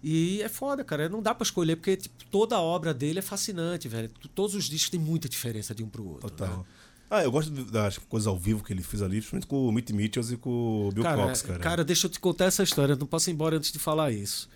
E 0.01 0.41
é 0.41 0.47
foda, 0.47 0.81
cara. 0.81 1.10
Não 1.10 1.22
dá 1.22 1.35
pra 1.35 1.43
escolher, 1.43 1.76
porque 1.76 1.97
tipo, 1.97 2.23
toda 2.31 2.56
a 2.56 2.61
obra 2.61 2.93
dele 2.93 3.19
é 3.19 3.22
fascinante, 3.22 3.89
velho. 3.89 4.10
Todos 4.34 4.56
os 4.56 4.69
discos 4.69 4.89
têm 4.89 4.99
muita 4.99 5.27
diferença 5.27 5.76
de 5.76 5.84
um 5.84 5.89
pro 5.89 6.07
outro. 6.07 6.30
Total. 6.30 6.60
né? 6.60 6.64
Ah, 7.10 7.23
eu 7.23 7.31
gosto 7.31 7.51
das 7.65 7.97
coisas 7.97 8.27
ao 8.27 8.38
vivo 8.38 8.64
que 8.64 8.72
ele 8.72 8.84
fez 8.84 9.01
ali, 9.01 9.15
principalmente 9.19 9.47
com 9.47 9.68
o 9.68 9.72
Mitch 9.72 9.89
Mitchells 9.89 10.34
e 10.34 10.38
com 10.38 10.88
o 10.88 10.91
Bill 10.91 11.03
cara, 11.03 11.23
Cox, 11.23 11.41
cara. 11.41 11.60
cara, 11.60 11.84
deixa 11.84 12.06
eu 12.06 12.11
te 12.11 12.19
contar 12.19 12.45
essa 12.45 12.64
história. 12.64 12.95
Não 12.95 13.07
posso 13.07 13.30
ir 13.30 13.34
embora 13.34 13.57
antes 13.57 13.72
de 13.72 13.80
falar 13.80 14.11
isso. 14.11 14.47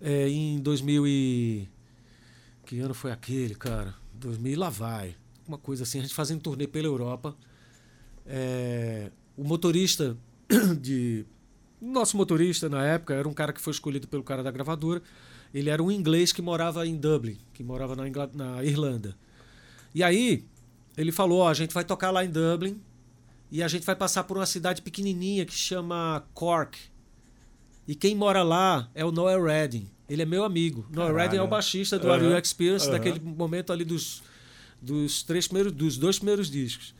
É, 0.00 0.28
em 0.28 0.58
2000 0.60 1.06
e... 1.06 1.68
Que 2.70 2.78
ano 2.78 2.94
foi 2.94 3.10
aquele, 3.10 3.56
cara? 3.56 3.92
2000 4.14 4.52
e 4.52 4.54
lá 4.54 4.70
vai. 4.70 5.16
Uma 5.44 5.58
coisa 5.58 5.82
assim, 5.82 5.98
a 5.98 6.02
gente 6.02 6.14
fazendo 6.14 6.40
turnê 6.40 6.68
pela 6.68 6.86
Europa. 6.86 7.36
É, 8.24 9.10
o 9.36 9.42
motorista 9.42 10.16
de... 10.80 11.26
Nosso 11.82 12.16
motorista, 12.16 12.68
na 12.68 12.86
época, 12.86 13.12
era 13.12 13.28
um 13.28 13.34
cara 13.34 13.52
que 13.52 13.60
foi 13.60 13.72
escolhido 13.72 14.06
pelo 14.06 14.22
cara 14.22 14.40
da 14.40 14.52
gravadora. 14.52 15.02
Ele 15.52 15.68
era 15.68 15.82
um 15.82 15.90
inglês 15.90 16.32
que 16.32 16.40
morava 16.40 16.86
em 16.86 16.96
Dublin, 16.96 17.36
que 17.52 17.64
morava 17.64 17.96
na, 17.96 18.06
Ingla- 18.06 18.30
na 18.32 18.62
Irlanda. 18.62 19.16
E 19.92 20.04
aí, 20.04 20.44
ele 20.96 21.10
falou, 21.10 21.40
ó, 21.40 21.48
a 21.48 21.54
gente 21.54 21.74
vai 21.74 21.84
tocar 21.84 22.12
lá 22.12 22.24
em 22.24 22.30
Dublin, 22.30 22.80
e 23.50 23.64
a 23.64 23.66
gente 23.66 23.84
vai 23.84 23.96
passar 23.96 24.22
por 24.22 24.36
uma 24.36 24.46
cidade 24.46 24.80
pequenininha 24.80 25.44
que 25.44 25.54
chama 25.54 26.24
Cork. 26.34 26.78
E 27.88 27.96
quem 27.96 28.14
mora 28.14 28.44
lá 28.44 28.88
é 28.94 29.04
o 29.04 29.10
Noel 29.10 29.42
Redding. 29.42 29.90
Ele 30.10 30.22
é 30.22 30.24
meu 30.26 30.44
amigo. 30.44 30.84
Noel 30.90 31.06
Caralho. 31.08 31.16
Redding 31.22 31.36
é 31.36 31.42
o 31.42 31.46
baixista 31.48 31.98
do 31.98 32.12
Are 32.12 32.22
You 32.24 32.36
Experience, 32.36 32.84
aham. 32.86 32.92
daquele 32.98 33.20
momento 33.20 33.72
ali 33.72 33.84
dos, 33.84 34.22
dos 34.82 35.22
três 35.22 35.46
primeiros, 35.46 35.72
dos 35.72 35.96
dois 35.96 36.18
primeiros 36.18 36.50
discos. 36.50 36.94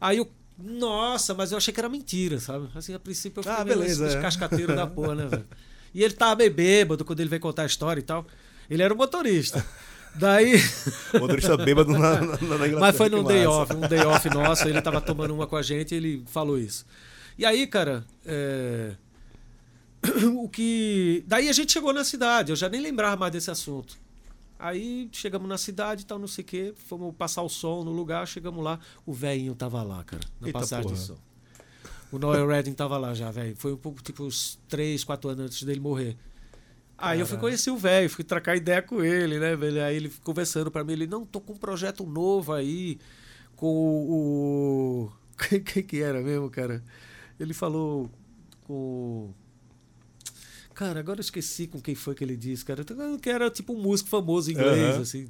Aí 0.00 0.18
eu, 0.18 0.28
nossa, 0.58 1.34
mas 1.34 1.52
eu 1.52 1.58
achei 1.58 1.72
que 1.72 1.78
era 1.80 1.88
mentira, 1.88 2.38
sabe? 2.40 2.68
Assim, 2.74 2.92
a 2.94 2.98
princípio 2.98 3.38
eu 3.40 3.44
fiquei 3.44 3.58
Ah, 3.60 3.64
meio 3.64 3.78
beleza, 3.78 4.04
esse- 4.06 4.14
é. 4.16 4.18
esse 4.18 4.22
cascateiro 4.22 4.74
da 4.74 4.86
porra, 4.86 5.14
né, 5.14 5.26
velho? 5.30 5.46
E 5.94 6.02
ele 6.02 6.14
tava 6.14 6.36
meio 6.36 6.52
bêbado 6.52 7.04
quando 7.04 7.20
ele 7.20 7.28
veio 7.30 7.40
contar 7.40 7.62
a 7.62 7.66
história 7.66 8.00
e 8.00 8.02
tal. 8.02 8.26
Ele 8.68 8.82
era 8.82 8.92
o 8.92 8.96
motorista. 8.96 9.64
Daí. 10.16 10.54
O 11.14 11.18
motorista 11.20 11.56
bêbado 11.56 11.92
na, 11.92 12.20
na, 12.20 12.26
na 12.26 12.36
Inglaterra. 12.36 12.80
Mas 12.80 12.96
foi 12.96 13.08
que 13.08 13.16
num 13.16 13.24
day 13.24 13.46
massa. 13.46 13.50
off, 13.58 13.74
um 13.76 13.80
day 13.88 14.00
off 14.04 14.28
nosso, 14.30 14.68
ele 14.68 14.82
tava 14.82 15.00
tomando 15.00 15.32
uma 15.34 15.46
com 15.46 15.56
a 15.56 15.62
gente 15.62 15.92
e 15.94 15.96
ele 15.96 16.22
falou 16.26 16.58
isso. 16.58 16.84
E 17.38 17.46
aí, 17.46 17.66
cara, 17.66 18.04
é, 18.26 18.92
o 20.36 20.48
que. 20.48 21.24
Daí 21.26 21.48
a 21.48 21.52
gente 21.52 21.72
chegou 21.72 21.92
na 21.92 22.04
cidade, 22.04 22.52
eu 22.52 22.56
já 22.56 22.68
nem 22.68 22.80
lembrava 22.80 23.16
mais 23.16 23.32
desse 23.32 23.50
assunto. 23.50 23.98
Aí 24.58 25.08
chegamos 25.12 25.48
na 25.48 25.56
cidade 25.56 26.02
e 26.02 26.04
tal, 26.04 26.18
não 26.18 26.26
sei 26.26 26.42
o 26.42 26.46
quê, 26.46 26.74
fomos 26.76 27.14
passar 27.16 27.42
o 27.42 27.48
som 27.48 27.84
no 27.84 27.92
lugar, 27.92 28.26
chegamos 28.26 28.62
lá, 28.64 28.80
o 29.06 29.12
velhinho 29.12 29.54
tava 29.54 29.82
lá, 29.82 30.02
cara, 30.02 30.22
na 30.40 30.48
Eita 30.48 30.58
passagem 30.58 30.84
porra. 30.84 30.96
de 30.96 31.00
som. 31.06 31.16
O 32.10 32.18
Noel 32.18 32.46
Redding 32.46 32.72
tava 32.72 32.96
lá 32.96 33.12
já, 33.14 33.30
velho. 33.30 33.54
Foi 33.54 33.72
um 33.72 33.76
pouco, 33.76 34.02
tipo, 34.02 34.24
uns 34.24 34.58
3, 34.68 35.04
4 35.04 35.30
anos 35.30 35.44
antes 35.44 35.62
dele 35.62 35.78
morrer. 35.78 36.16
Aí 36.96 37.20
eu 37.20 37.26
fui 37.26 37.36
conhecer 37.38 37.70
o 37.70 37.76
velho, 37.76 38.10
fui 38.10 38.24
trocar 38.24 38.56
ideia 38.56 38.82
com 38.82 39.04
ele, 39.04 39.38
né, 39.38 39.54
velho? 39.54 39.84
Aí 39.84 39.94
ele 39.94 40.12
conversando 40.24 40.70
pra 40.70 40.82
mim, 40.82 40.94
ele, 40.94 41.06
não, 41.06 41.24
tô 41.24 41.40
com 41.40 41.52
um 41.52 41.56
projeto 41.56 42.04
novo 42.04 42.52
aí, 42.52 42.98
com 43.54 43.66
o. 43.66 45.04
o- 45.04 45.12
quem 45.64 45.82
que 45.84 46.00
era 46.02 46.20
mesmo, 46.20 46.50
cara? 46.50 46.82
Ele 47.38 47.54
falou 47.54 48.10
com. 48.64 49.32
Cara, 50.78 51.00
agora 51.00 51.18
eu 51.18 51.22
esqueci 51.22 51.66
com 51.66 51.80
quem 51.80 51.96
foi 51.96 52.14
que 52.14 52.22
ele 52.22 52.36
disse, 52.36 52.64
cara. 52.64 52.84
Que 53.20 53.28
era 53.28 53.50
tipo 53.50 53.72
um 53.72 53.82
músico 53.82 54.08
famoso 54.08 54.48
inglês, 54.48 54.94
Aham. 54.94 55.02
assim. 55.02 55.28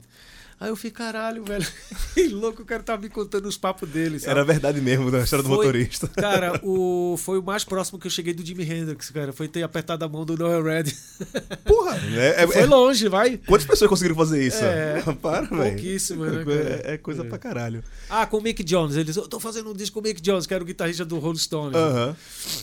Aí 0.60 0.70
eu 0.70 0.76
fiquei, 0.76 0.90
caralho, 0.90 1.44
velho. 1.44 1.64
Que 2.14 2.26
louco, 2.28 2.62
o 2.62 2.64
cara 2.64 2.82
tava 2.82 3.01
me 3.02 3.09
contando 3.09 3.47
os 3.47 3.56
papos 3.56 3.89
dele, 3.89 4.18
sabe? 4.18 4.32
Era 4.32 4.44
verdade 4.44 4.80
mesmo 4.80 5.09
da 5.09 5.20
história 5.20 5.43
do 5.44 5.48
Foi- 5.48 5.59
motorista. 5.59 6.09
Cara, 6.09 6.59
o, 6.66 7.14
foi 7.16 7.39
o 7.39 7.43
mais 7.43 7.62
próximo 7.62 7.97
que 7.97 8.09
eu 8.09 8.10
cheguei 8.10 8.35
do 8.35 8.44
Jimi 8.44 8.64
Hendrix, 8.64 9.09
cara. 9.10 9.32
Foi 9.32 9.47
ter 9.47 9.62
apertado 9.62 10.05
a 10.05 10.09
mão 10.09 10.24
do 10.24 10.36
Noel 10.36 10.60
Red. 10.64 10.85
Porra! 11.64 11.97
É, 12.16 12.43
é- 12.43 12.47
Foi 12.48 12.62
é- 12.62 12.66
longe, 12.66 13.09
vai. 13.09 13.36
Quantas 13.39 13.66
pessoas 13.68 13.89
conseguiram 13.89 14.16
fazer 14.16 14.44
isso? 14.44 14.64
É. 14.64 15.01
Para, 15.22 15.43
velho. 15.47 15.74
Pouquíssimo, 15.74 16.24
né, 16.24 16.40
É 16.40 16.44
coisa- 16.44 16.64
cara? 16.64 16.82
É, 16.93 16.98
coisa 16.98 17.22
É. 17.22 17.28
pra 17.28 17.39
caralho. 17.39 17.85
Ah, 18.10 18.26
com 18.26 18.39
o 18.39 18.43
Mick 18.43 18.64
Jones. 18.64 18.97
Eles, 18.97 19.14
eu 19.16 19.28
tô 19.28 19.39
fazendo 19.39 19.70
um 19.70 19.74
disco 19.74 19.94
com 19.94 20.01
o 20.01 20.02
Mick 20.02 20.20
Jones, 20.20 20.44
que 20.44 20.55
era 20.55 20.62
o 20.64 20.66
guitarrista 20.66 21.05
do 21.05 21.18
Rolling 21.20 21.39
Stones. 21.39 21.76
Aham. 21.76 22.16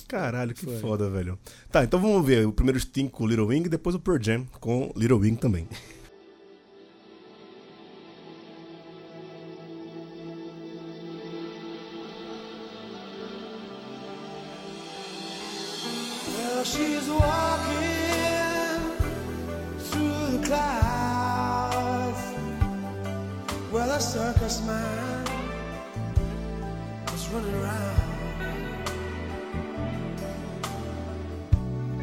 Caralho, 0.08 0.54
que 0.54 0.66
Foi. 0.66 0.78
foda, 0.80 1.10
velho. 1.10 1.40
Tá, 1.72 1.84
então 1.86 2.00
vamos 2.02 2.26
ver 2.26 2.46
o 2.46 2.52
primeiro 2.52 2.78
Sting 2.80 3.08
com 3.08 3.26
Little 3.26 3.48
Wing 3.48 3.68
e 3.68 3.70
depois 3.70 3.96
o 3.96 4.00
Pearl 4.00 4.22
Jam 4.22 4.46
com 4.60 4.92
Little 4.98 5.20
Wing 5.20 5.36
também. 5.36 5.66
Circus 24.06 24.62
man 24.68 25.28
is 27.14 27.28
running 27.30 27.56
around. 27.56 28.02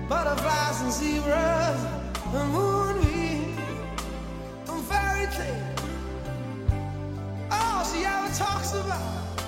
Butterflies 0.09 0.81
and 0.83 0.93
zebras, 0.93 1.81
and 2.35 2.53
moonbeams, 2.53 3.61
and 4.69 4.85
fairy 4.87 5.27
tales. 5.37 5.81
All 7.53 7.85
she 7.85 8.05
ever 8.05 8.35
talks 8.35 8.73
about, 8.75 9.39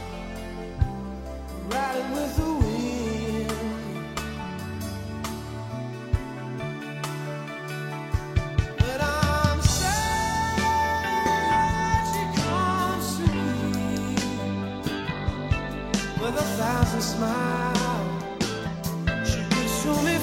riding 1.70 2.12
with 2.12 2.36
the 2.36 2.52
wind. 2.52 3.03
A 16.94 17.00
thousand 17.00 17.02
smiles. 17.02 18.44
She 19.28 19.40
can 19.50 19.68
show 19.82 20.02
me 20.02 20.13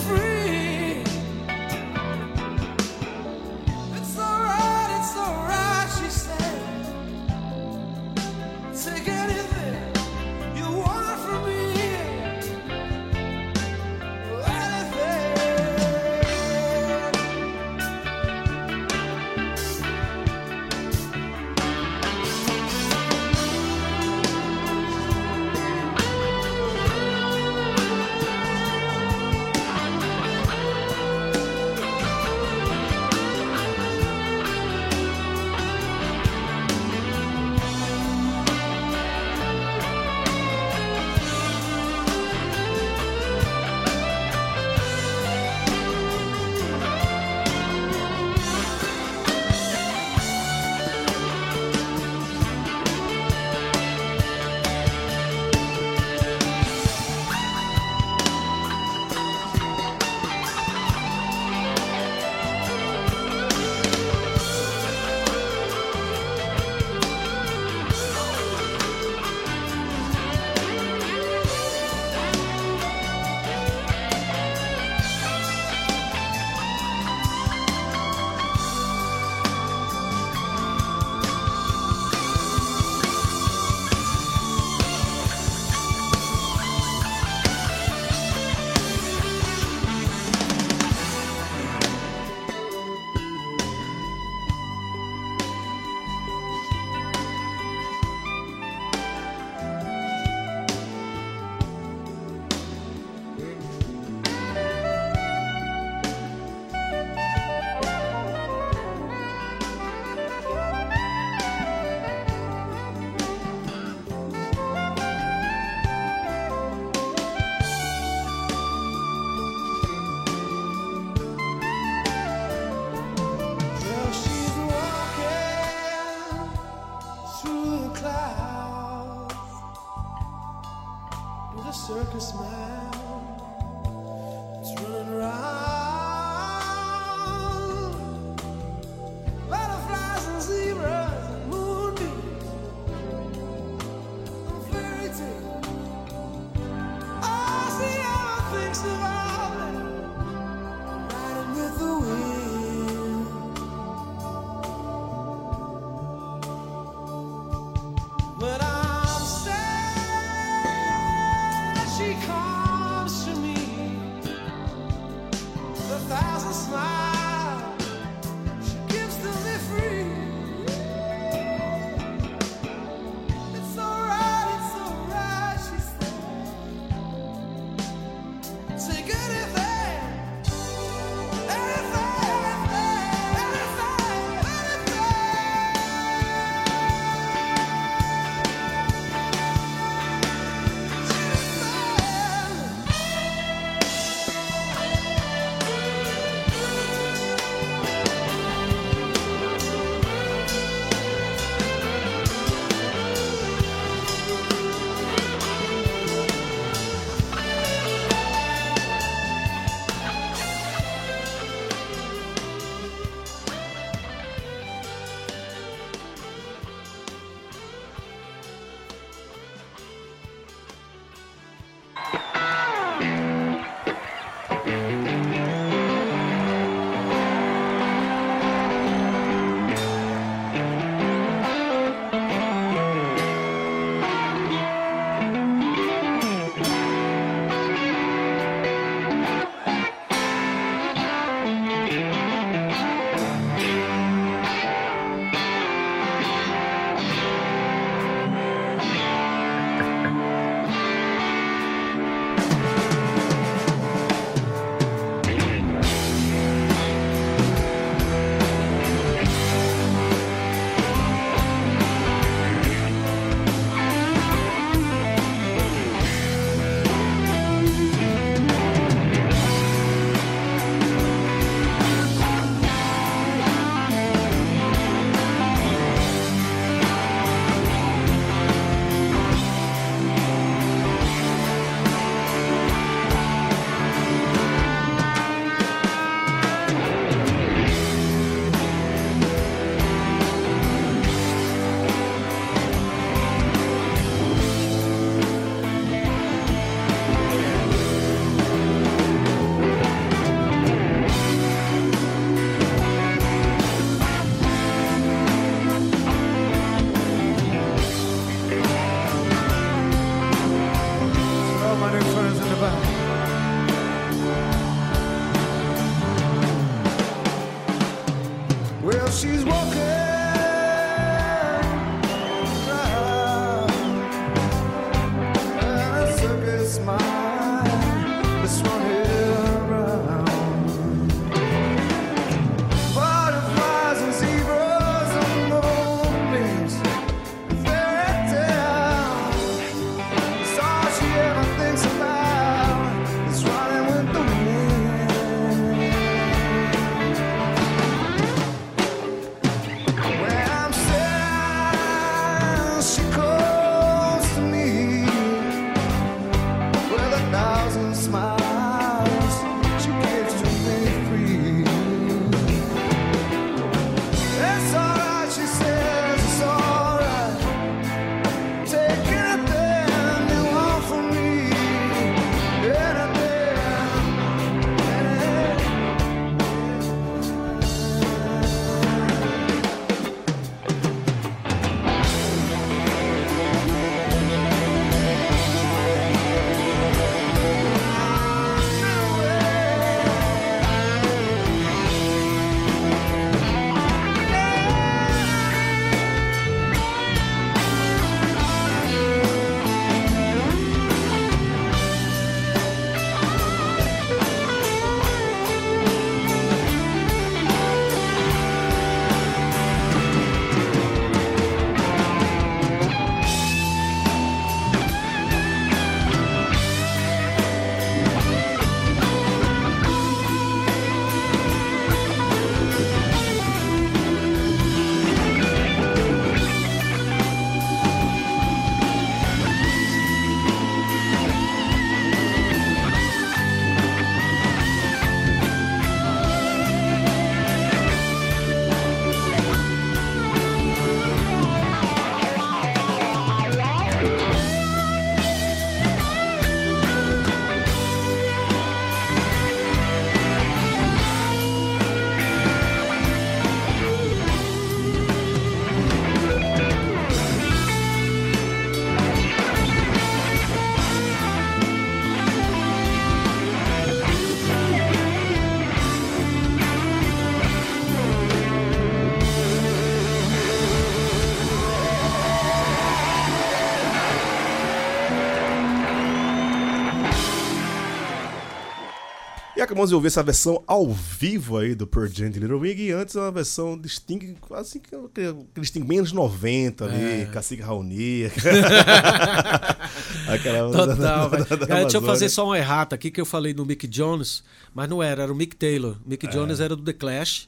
acabamos 479.72 479.89
de 479.89 479.95
ouvir 479.95 480.07
essa 480.07 480.22
versão 480.22 480.61
ao 480.68 480.91
vivo 480.91 481.57
aí 481.57 481.73
do 481.73 481.88
Pearl 481.88 482.07
Jam 482.07 482.30
de 482.30 482.39
Little 482.39 482.60
Wig. 482.60 482.81
E 482.81 482.91
antes 482.91 483.15
uma 483.15 483.31
versão 483.31 483.77
de 483.77 483.88
Sting, 483.88 484.35
quase 484.41 484.80
que 484.80 484.93
aquele 484.95 485.65
Sting 485.65 485.84
menos 485.84 486.11
90 486.11 486.85
ali, 486.85 487.22
É. 487.22 487.26
Cacique 487.26 487.61
Raoni. 487.61 488.26
Aquela 490.27 490.72
Total, 490.72 491.30
da- 491.30 491.38
da 491.56 491.68
Cara, 491.68 491.81
deixa 491.84 491.98
eu 491.98 492.02
fazer 492.02 492.30
só 492.30 492.48
um 492.49 492.56
errata 492.56 492.95
aqui 492.95 493.10
que 493.11 493.19
eu 493.19 493.26
falei 493.26 493.53
no 493.53 493.65
Mick 493.65 493.88
Jones, 493.88 494.43
mas 494.73 494.89
não 494.89 495.02
era, 495.02 495.23
era 495.23 495.31
o 495.31 495.35
Mick 495.35 495.56
Taylor. 495.56 495.98
Mick 496.06 496.26
É. 496.26 496.30
Jones 496.30 496.60
era 496.60 496.76
do 496.76 496.84
The 496.84 496.93
Clash 496.93 497.48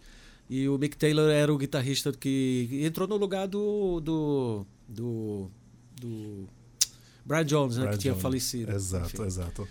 e 0.50 0.68
o 0.68 0.78
Mick 0.78 0.96
Taylor 0.98 1.30
era 1.30 1.54
o 1.54 1.58
guitarrista 1.58 2.12
que 2.12 2.82
entrou 2.84 3.08
no 3.08 3.18
lugar 3.18 3.48
do 3.48 4.00
do 4.02 4.66
do, 4.88 5.50
do 6.00 6.48
Brian 7.26 7.46
Jones, 7.46 7.78
né, 7.78 7.84
Brian 7.84 7.94
que 7.94 8.00
tinha 8.00 8.12
Jones. 8.14 8.22
falecido. 8.22 8.72
Exato, 8.72 9.10
Enfim. 9.14 9.24
exato. 9.26 9.68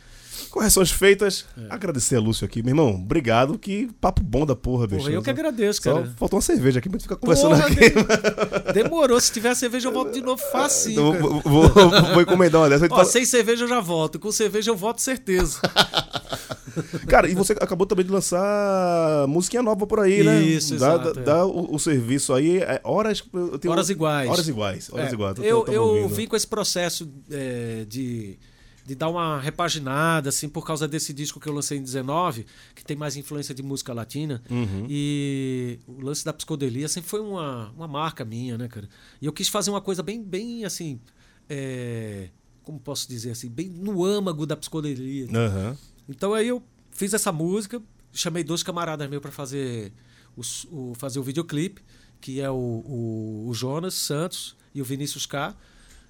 Correções 0.51 0.91
feitas. 0.91 1.45
É. 1.57 1.67
Agradecer 1.71 2.17
a 2.17 2.21
Lúcio 2.21 2.45
aqui. 2.45 2.63
Meu 2.63 2.71
irmão, 2.73 2.91
obrigado. 2.95 3.59
Que 3.59 3.89
papo 4.01 4.23
bom 4.23 4.45
da 4.47 4.55
porra, 4.57 4.87
bicho. 4.87 5.01
Porra, 5.03 5.13
eu 5.13 5.23
que 5.23 5.31
agradeço, 5.31 5.83
Só 5.83 5.95
cara. 5.95 6.13
faltou 6.17 6.37
uma 6.39 6.43
cerveja 6.43 6.79
aqui 6.79 6.89
pra 6.89 6.99
gente 6.99 7.05
ficar 7.09 7.17
conversando 7.17 7.51
Porra, 7.51 7.67
aqui. 7.67 8.71
de- 8.71 8.73
Demorou. 8.83 9.21
Se 9.21 9.33
tiver 9.33 9.55
cerveja, 9.55 9.89
eu 9.89 9.93
volto 9.93 10.13
de 10.13 10.21
novo 10.21 10.43
facinho. 10.51 11.15
Então, 11.17 11.41
vou, 11.43 11.69
vou, 11.69 11.69
vou 12.13 12.23
encomendar 12.23 12.61
uma 12.63 12.69
dessa. 12.69 12.87
Ó, 12.87 12.89
fala- 12.89 13.05
sem 13.05 13.25
cerveja 13.25 13.65
eu 13.65 13.69
já 13.69 13.81
volto. 13.81 14.19
Com 14.19 14.31
cerveja 14.33 14.71
eu 14.71 14.77
volto 14.77 15.01
certeza. 15.01 15.61
Cara, 17.07 17.29
e 17.29 17.35
você 17.35 17.53
acabou 17.53 17.87
também 17.87 18.05
de 18.05 18.11
lançar 18.11 19.27
musiquinha 19.29 19.63
nova 19.63 19.87
por 19.87 20.01
aí, 20.01 20.23
né? 20.23 20.41
Isso, 20.43 20.77
dá, 20.77 20.95
exato, 20.95 21.13
dá, 21.15 21.21
é. 21.21 21.25
dá 21.25 21.47
o, 21.47 21.75
o 21.75 21.79
serviço 21.79 22.33
aí, 22.33 22.59
é 22.59 22.81
horas. 22.85 23.23
Horas 23.69 23.91
iguais. 23.91 24.29
Horas 24.31 24.49
iguais. 24.49 24.91
Horas 24.93 25.11
É, 25.11 25.13
iguais. 25.13 25.35
tô- 25.37 25.43
eu 25.43 25.67
eu 25.69 26.09
vim 26.09 26.27
com 26.27 26.35
esse 26.37 26.47
processo 26.47 27.09
é, 27.31 27.85
de, 27.87 28.39
de 28.85 28.95
dar 28.95 29.09
uma 29.09 29.39
repaginada, 29.41 30.29
assim, 30.29 30.49
por 30.49 30.67
causa 30.67 30.89
desse 30.89 31.13
disco 31.13 31.39
que 31.39 31.49
eu 31.49 31.53
lancei 31.53 31.79
em 31.79 31.83
19, 31.83 32.45
que 32.75 32.85
tem 32.85 32.97
mais 32.97 33.17
influência 33.17 33.55
de 33.55 33.63
música 33.63 33.93
latina. 33.93 34.43
Uhum. 34.51 34.87
E 34.89 35.79
o 35.87 36.01
lance 36.01 36.25
da 36.25 36.33
psicodelia 36.33 36.89
sempre 36.89 37.09
foi 37.09 37.21
uma, 37.21 37.71
uma 37.77 37.87
marca 37.87 38.25
minha, 38.25 38.59
né, 38.59 38.67
cara? 38.69 38.89
E 39.21 39.27
eu 39.27 39.33
quis 39.33 39.49
fazer 39.49 39.71
uma 39.71 39.81
coisa 39.81 40.03
bem, 40.03 40.23
bem 40.23 40.65
assim. 40.65 41.01
é, 41.49 42.29
como 42.63 42.79
posso 42.81 43.09
dizer 43.09 43.31
assim? 43.33 43.49
Bem 43.49 43.69
no 43.69 44.05
âmago 44.05 44.47
da 44.47 44.57
psicodelia. 44.57 45.27
Aham. 45.33 45.77
Então 46.09 46.35
aí 46.35 46.49
eu 46.49 46.63
fiz 46.91 47.13
essa 47.15 47.31
música, 47.33 47.81
chamei 48.13 48.43
dois 48.45 48.63
camaradas 48.63 49.09
meus 49.09 49.23
para 49.23 49.31
fazer 49.33 49.93
o, 50.37 50.43
o- 50.73 50.95
fazer 50.95 51.19
o 51.19 51.23
videoclipe, 51.23 51.83
que 52.21 52.41
é 52.41 52.51
o, 52.51 52.55
o, 52.55 53.47
o 53.49 53.55
Jonas 53.55 53.95
Santos 53.95 54.57
e 54.75 54.81
o 54.81 54.85
Vinícius 54.85 55.27
K. 55.27 55.57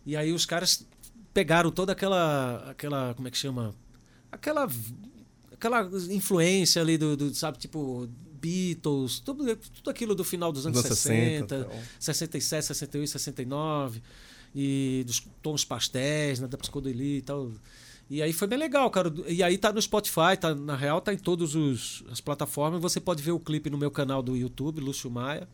E 0.04 0.16
aí 0.16 0.32
os 0.32 0.44
caras 0.44 0.86
pegaram 1.32 1.70
toda 1.70 1.92
aquela 1.92 2.70
aquela 2.70 3.14
como 3.14 3.28
é 3.28 3.30
que 3.30 3.38
chama? 3.38 3.74
Aquela 4.30 4.68
aquela 5.52 5.88
influência 6.10 6.82
ali 6.82 6.98
do, 6.98 7.16
do, 7.16 7.34
sabe, 7.34 7.58
tipo 7.58 8.08
Beatles, 8.40 9.20
tudo, 9.20 9.54
tudo 9.56 9.90
aquilo 9.90 10.14
do 10.14 10.24
final 10.24 10.50
dos 10.52 10.66
anos 10.66 10.78
Anos 10.84 10.98
60, 10.98 11.46
60, 11.48 11.64
tal. 11.64 11.80
67, 12.00 12.66
68, 12.66 13.08
69 13.10 14.02
e 14.54 15.04
dos 15.06 15.22
tons 15.40 15.64
pastéis, 15.64 16.40
né, 16.40 16.46
da 16.48 16.58
psicodelia 16.58 17.18
e 17.18 17.22
tal. 17.22 17.52
E 18.10 18.20
aí 18.20 18.32
foi 18.32 18.48
bem 18.48 18.58
legal, 18.58 18.90
cara. 18.90 19.12
E 19.28 19.42
aí 19.42 19.56
tá 19.56 19.72
no 19.72 19.80
Spotify, 19.80 20.36
tá 20.38 20.54
na 20.54 20.76
real 20.76 21.00
tá 21.00 21.14
em 21.14 21.16
todas 21.16 21.54
os- 21.54 22.04
as 22.10 22.20
plataformas. 22.20 22.80
Você 22.82 23.00
pode 23.00 23.22
ver 23.22 23.30
o 23.30 23.38
clipe 23.40 23.70
no 23.70 23.78
meu 23.78 23.90
canal 23.90 24.22
do 24.22 24.36
YouTube, 24.36 24.80
Lúcio 24.80 25.10
Maia. 25.10 25.48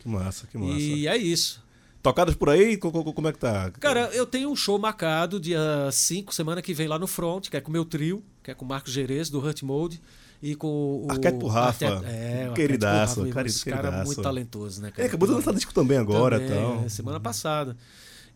Que 0.00 0.08
massa, 0.08 0.46
que 0.48 0.58
massa. 0.58 0.78
E 0.80 1.06
é 1.06 1.16
isso. 1.16 1.62
Tocadas 2.02 2.34
por 2.34 2.48
aí? 2.50 2.76
Co- 2.76 2.90
co- 2.90 3.12
Como 3.12 3.28
é 3.28 3.32
que 3.32 3.38
tá? 3.38 3.70
Cara, 3.78 4.10
eu 4.12 4.26
tenho 4.26 4.50
um 4.50 4.56
show 4.56 4.78
marcado 4.78 5.38
dia 5.38 5.88
5, 5.92 6.34
semana 6.34 6.60
que 6.60 6.74
vem 6.74 6.88
lá 6.88 6.98
no 6.98 7.06
Front, 7.06 7.48
que 7.48 7.56
é 7.56 7.60
com 7.60 7.68
o 7.68 7.72
meu 7.72 7.84
trio, 7.84 8.22
que 8.42 8.50
é 8.50 8.54
com 8.54 8.64
o 8.64 8.68
Marcos 8.68 8.92
Gerês, 8.92 9.30
do 9.30 9.38
Hurt 9.38 9.62
Mode. 9.62 10.00
E 10.42 10.56
com 10.56 11.04
o. 11.06 11.06
Arquétipo 11.08 11.46
Rafa. 11.46 11.86
Arquétipo- 11.86 12.04
É, 12.12 12.50
Queridaço, 12.56 13.20
Rafa, 13.20 13.32
cari- 13.32 13.48
Esse 13.48 13.64
cara 13.64 13.76
é 13.76 13.82
queridaço. 13.82 14.06
muito 14.06 14.22
talentoso, 14.22 14.82
né, 14.82 14.90
cara? 14.90 15.02
Ele 15.02 15.08
acabou 15.08 15.28
de 15.28 15.34
lançar 15.34 15.54
disco 15.54 15.72
também 15.72 15.96
agora 15.96 16.38
e 16.38 16.48
Também, 16.48 16.60
tal. 16.62 16.84
é, 16.84 16.88
semana 16.88 17.20
passada. 17.20 17.76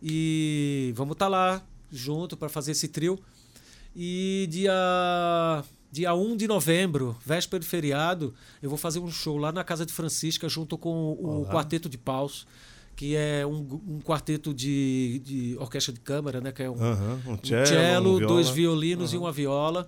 E 0.01 0.93
vamos 0.95 1.15
estar 1.15 1.27
lá 1.27 1.61
junto 1.91 2.37
para 2.37 2.47
fazer 2.47 2.71
esse 2.71 2.87
trio. 2.87 3.19
E 3.93 4.47
dia 4.49 4.71
dia 5.91 6.13
1 6.13 6.37
de 6.37 6.47
novembro, 6.47 7.17
véspera 7.25 7.59
de 7.59 7.65
feriado, 7.67 8.33
eu 8.61 8.69
vou 8.69 8.77
fazer 8.77 8.99
um 8.99 9.09
show 9.09 9.37
lá 9.37 9.51
na 9.51 9.63
Casa 9.63 9.85
de 9.85 9.91
Francisca 9.91 10.47
junto 10.47 10.77
com 10.77 10.89
o 11.13 11.41
Olá. 11.41 11.49
Quarteto 11.51 11.89
de 11.89 11.97
Paus, 11.97 12.45
que 12.97 13.15
é 13.15 13.45
um, 13.45 13.59
um 13.87 13.99
quarteto 14.01 14.51
de, 14.51 15.21
de 15.23 15.55
orquestra 15.59 15.93
de 15.93 15.99
câmara, 15.99 16.41
né, 16.41 16.51
que 16.51 16.63
é 16.63 16.69
um, 16.69 16.73
Um 16.73 17.33
um 17.33 17.37
cello, 17.43 17.65
cello, 17.67 18.13
um 18.15 18.17
viola. 18.17 18.33
dois 18.33 18.49
violinos 18.49 19.13
e 19.13 19.17
uma 19.17 19.31
viola. 19.31 19.87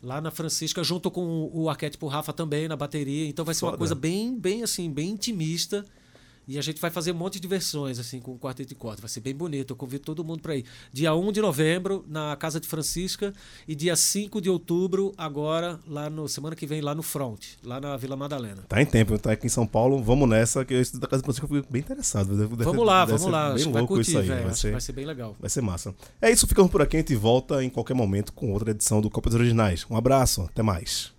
Lá 0.00 0.20
na 0.20 0.30
Francisca, 0.30 0.84
junto 0.84 1.10
com 1.10 1.50
o 1.52 1.68
arquétipo 1.68 2.06
Rafa 2.06 2.32
também 2.32 2.68
na 2.68 2.76
bateria. 2.76 3.28
Então 3.28 3.44
vai 3.44 3.52
ser 3.52 3.64
uma 3.64 3.72
Foda. 3.72 3.78
coisa 3.78 3.94
bem, 3.96 4.38
bem 4.38 4.62
assim, 4.62 4.88
bem 4.88 5.10
intimista. 5.10 5.84
E 6.48 6.58
a 6.58 6.62
gente 6.62 6.80
vai 6.80 6.90
fazer 6.90 7.12
um 7.12 7.14
monte 7.14 7.38
de 7.38 7.46
versões, 7.46 7.98
assim, 7.98 8.20
com 8.20 8.32
o 8.32 8.38
quarteto 8.38 8.70
de 8.70 8.74
corda. 8.74 9.02
Vai 9.02 9.10
ser 9.10 9.20
bem 9.20 9.34
bonito. 9.34 9.72
Eu 9.72 9.76
convido 9.76 10.02
todo 10.04 10.24
mundo 10.24 10.40
para 10.40 10.56
ir. 10.56 10.64
Dia 10.90 11.14
1 11.14 11.30
de 11.30 11.42
novembro, 11.42 12.04
na 12.08 12.34
Casa 12.36 12.58
de 12.58 12.66
Francisca. 12.66 13.34
E 13.68 13.74
dia 13.74 13.94
5 13.94 14.40
de 14.40 14.48
outubro, 14.48 15.12
agora, 15.18 15.78
lá 15.86 16.08
no. 16.08 16.26
Semana 16.26 16.56
que 16.56 16.66
vem, 16.66 16.80
lá 16.80 16.94
no 16.94 17.02
Front, 17.02 17.44
lá 17.62 17.78
na 17.78 17.94
Vila 17.98 18.16
Madalena. 18.16 18.62
Tá 18.66 18.80
em 18.80 18.86
tempo, 18.86 19.18
tá 19.18 19.32
aqui 19.32 19.46
em 19.46 19.50
São 19.50 19.66
Paulo. 19.66 20.02
Vamos 20.02 20.26
nessa, 20.28 20.64
que 20.64 20.72
esse 20.72 20.98
da 20.98 21.06
Casa 21.06 21.20
de 21.20 21.26
Francisco 21.26 21.44
eu 21.44 21.48
fui 21.48 21.64
bem 21.70 21.80
interessado. 21.82 22.28
Deve- 22.34 22.48
deve- 22.56 22.64
Vamos 22.64 22.86
lá, 22.86 23.04
deve 23.04 23.18
vamos 23.18 23.32
lá. 23.32 23.52
Bem 23.52 23.64
louco 23.64 23.86
curtir, 23.94 24.10
isso 24.10 24.18
aí. 24.18 24.26
Vai 24.28 24.54
ser, 24.54 24.72
vai 24.72 24.80
ser 24.80 24.92
bem 24.92 25.04
legal. 25.04 25.36
vai 25.38 25.50
ser 25.50 25.60
massa. 25.60 25.94
É 26.22 26.30
isso, 26.30 26.46
ficamos 26.46 26.70
por 26.72 26.80
aqui. 26.80 26.96
A 26.96 27.00
gente 27.00 27.14
volta 27.14 27.62
em 27.62 27.68
qualquer 27.68 27.92
momento 27.94 28.32
com 28.32 28.50
outra 28.52 28.70
edição 28.70 29.02
do 29.02 29.10
Copas 29.10 29.34
Originais. 29.34 29.84
Um 29.90 29.96
abraço, 29.98 30.42
até 30.42 30.62
mais. 30.62 31.12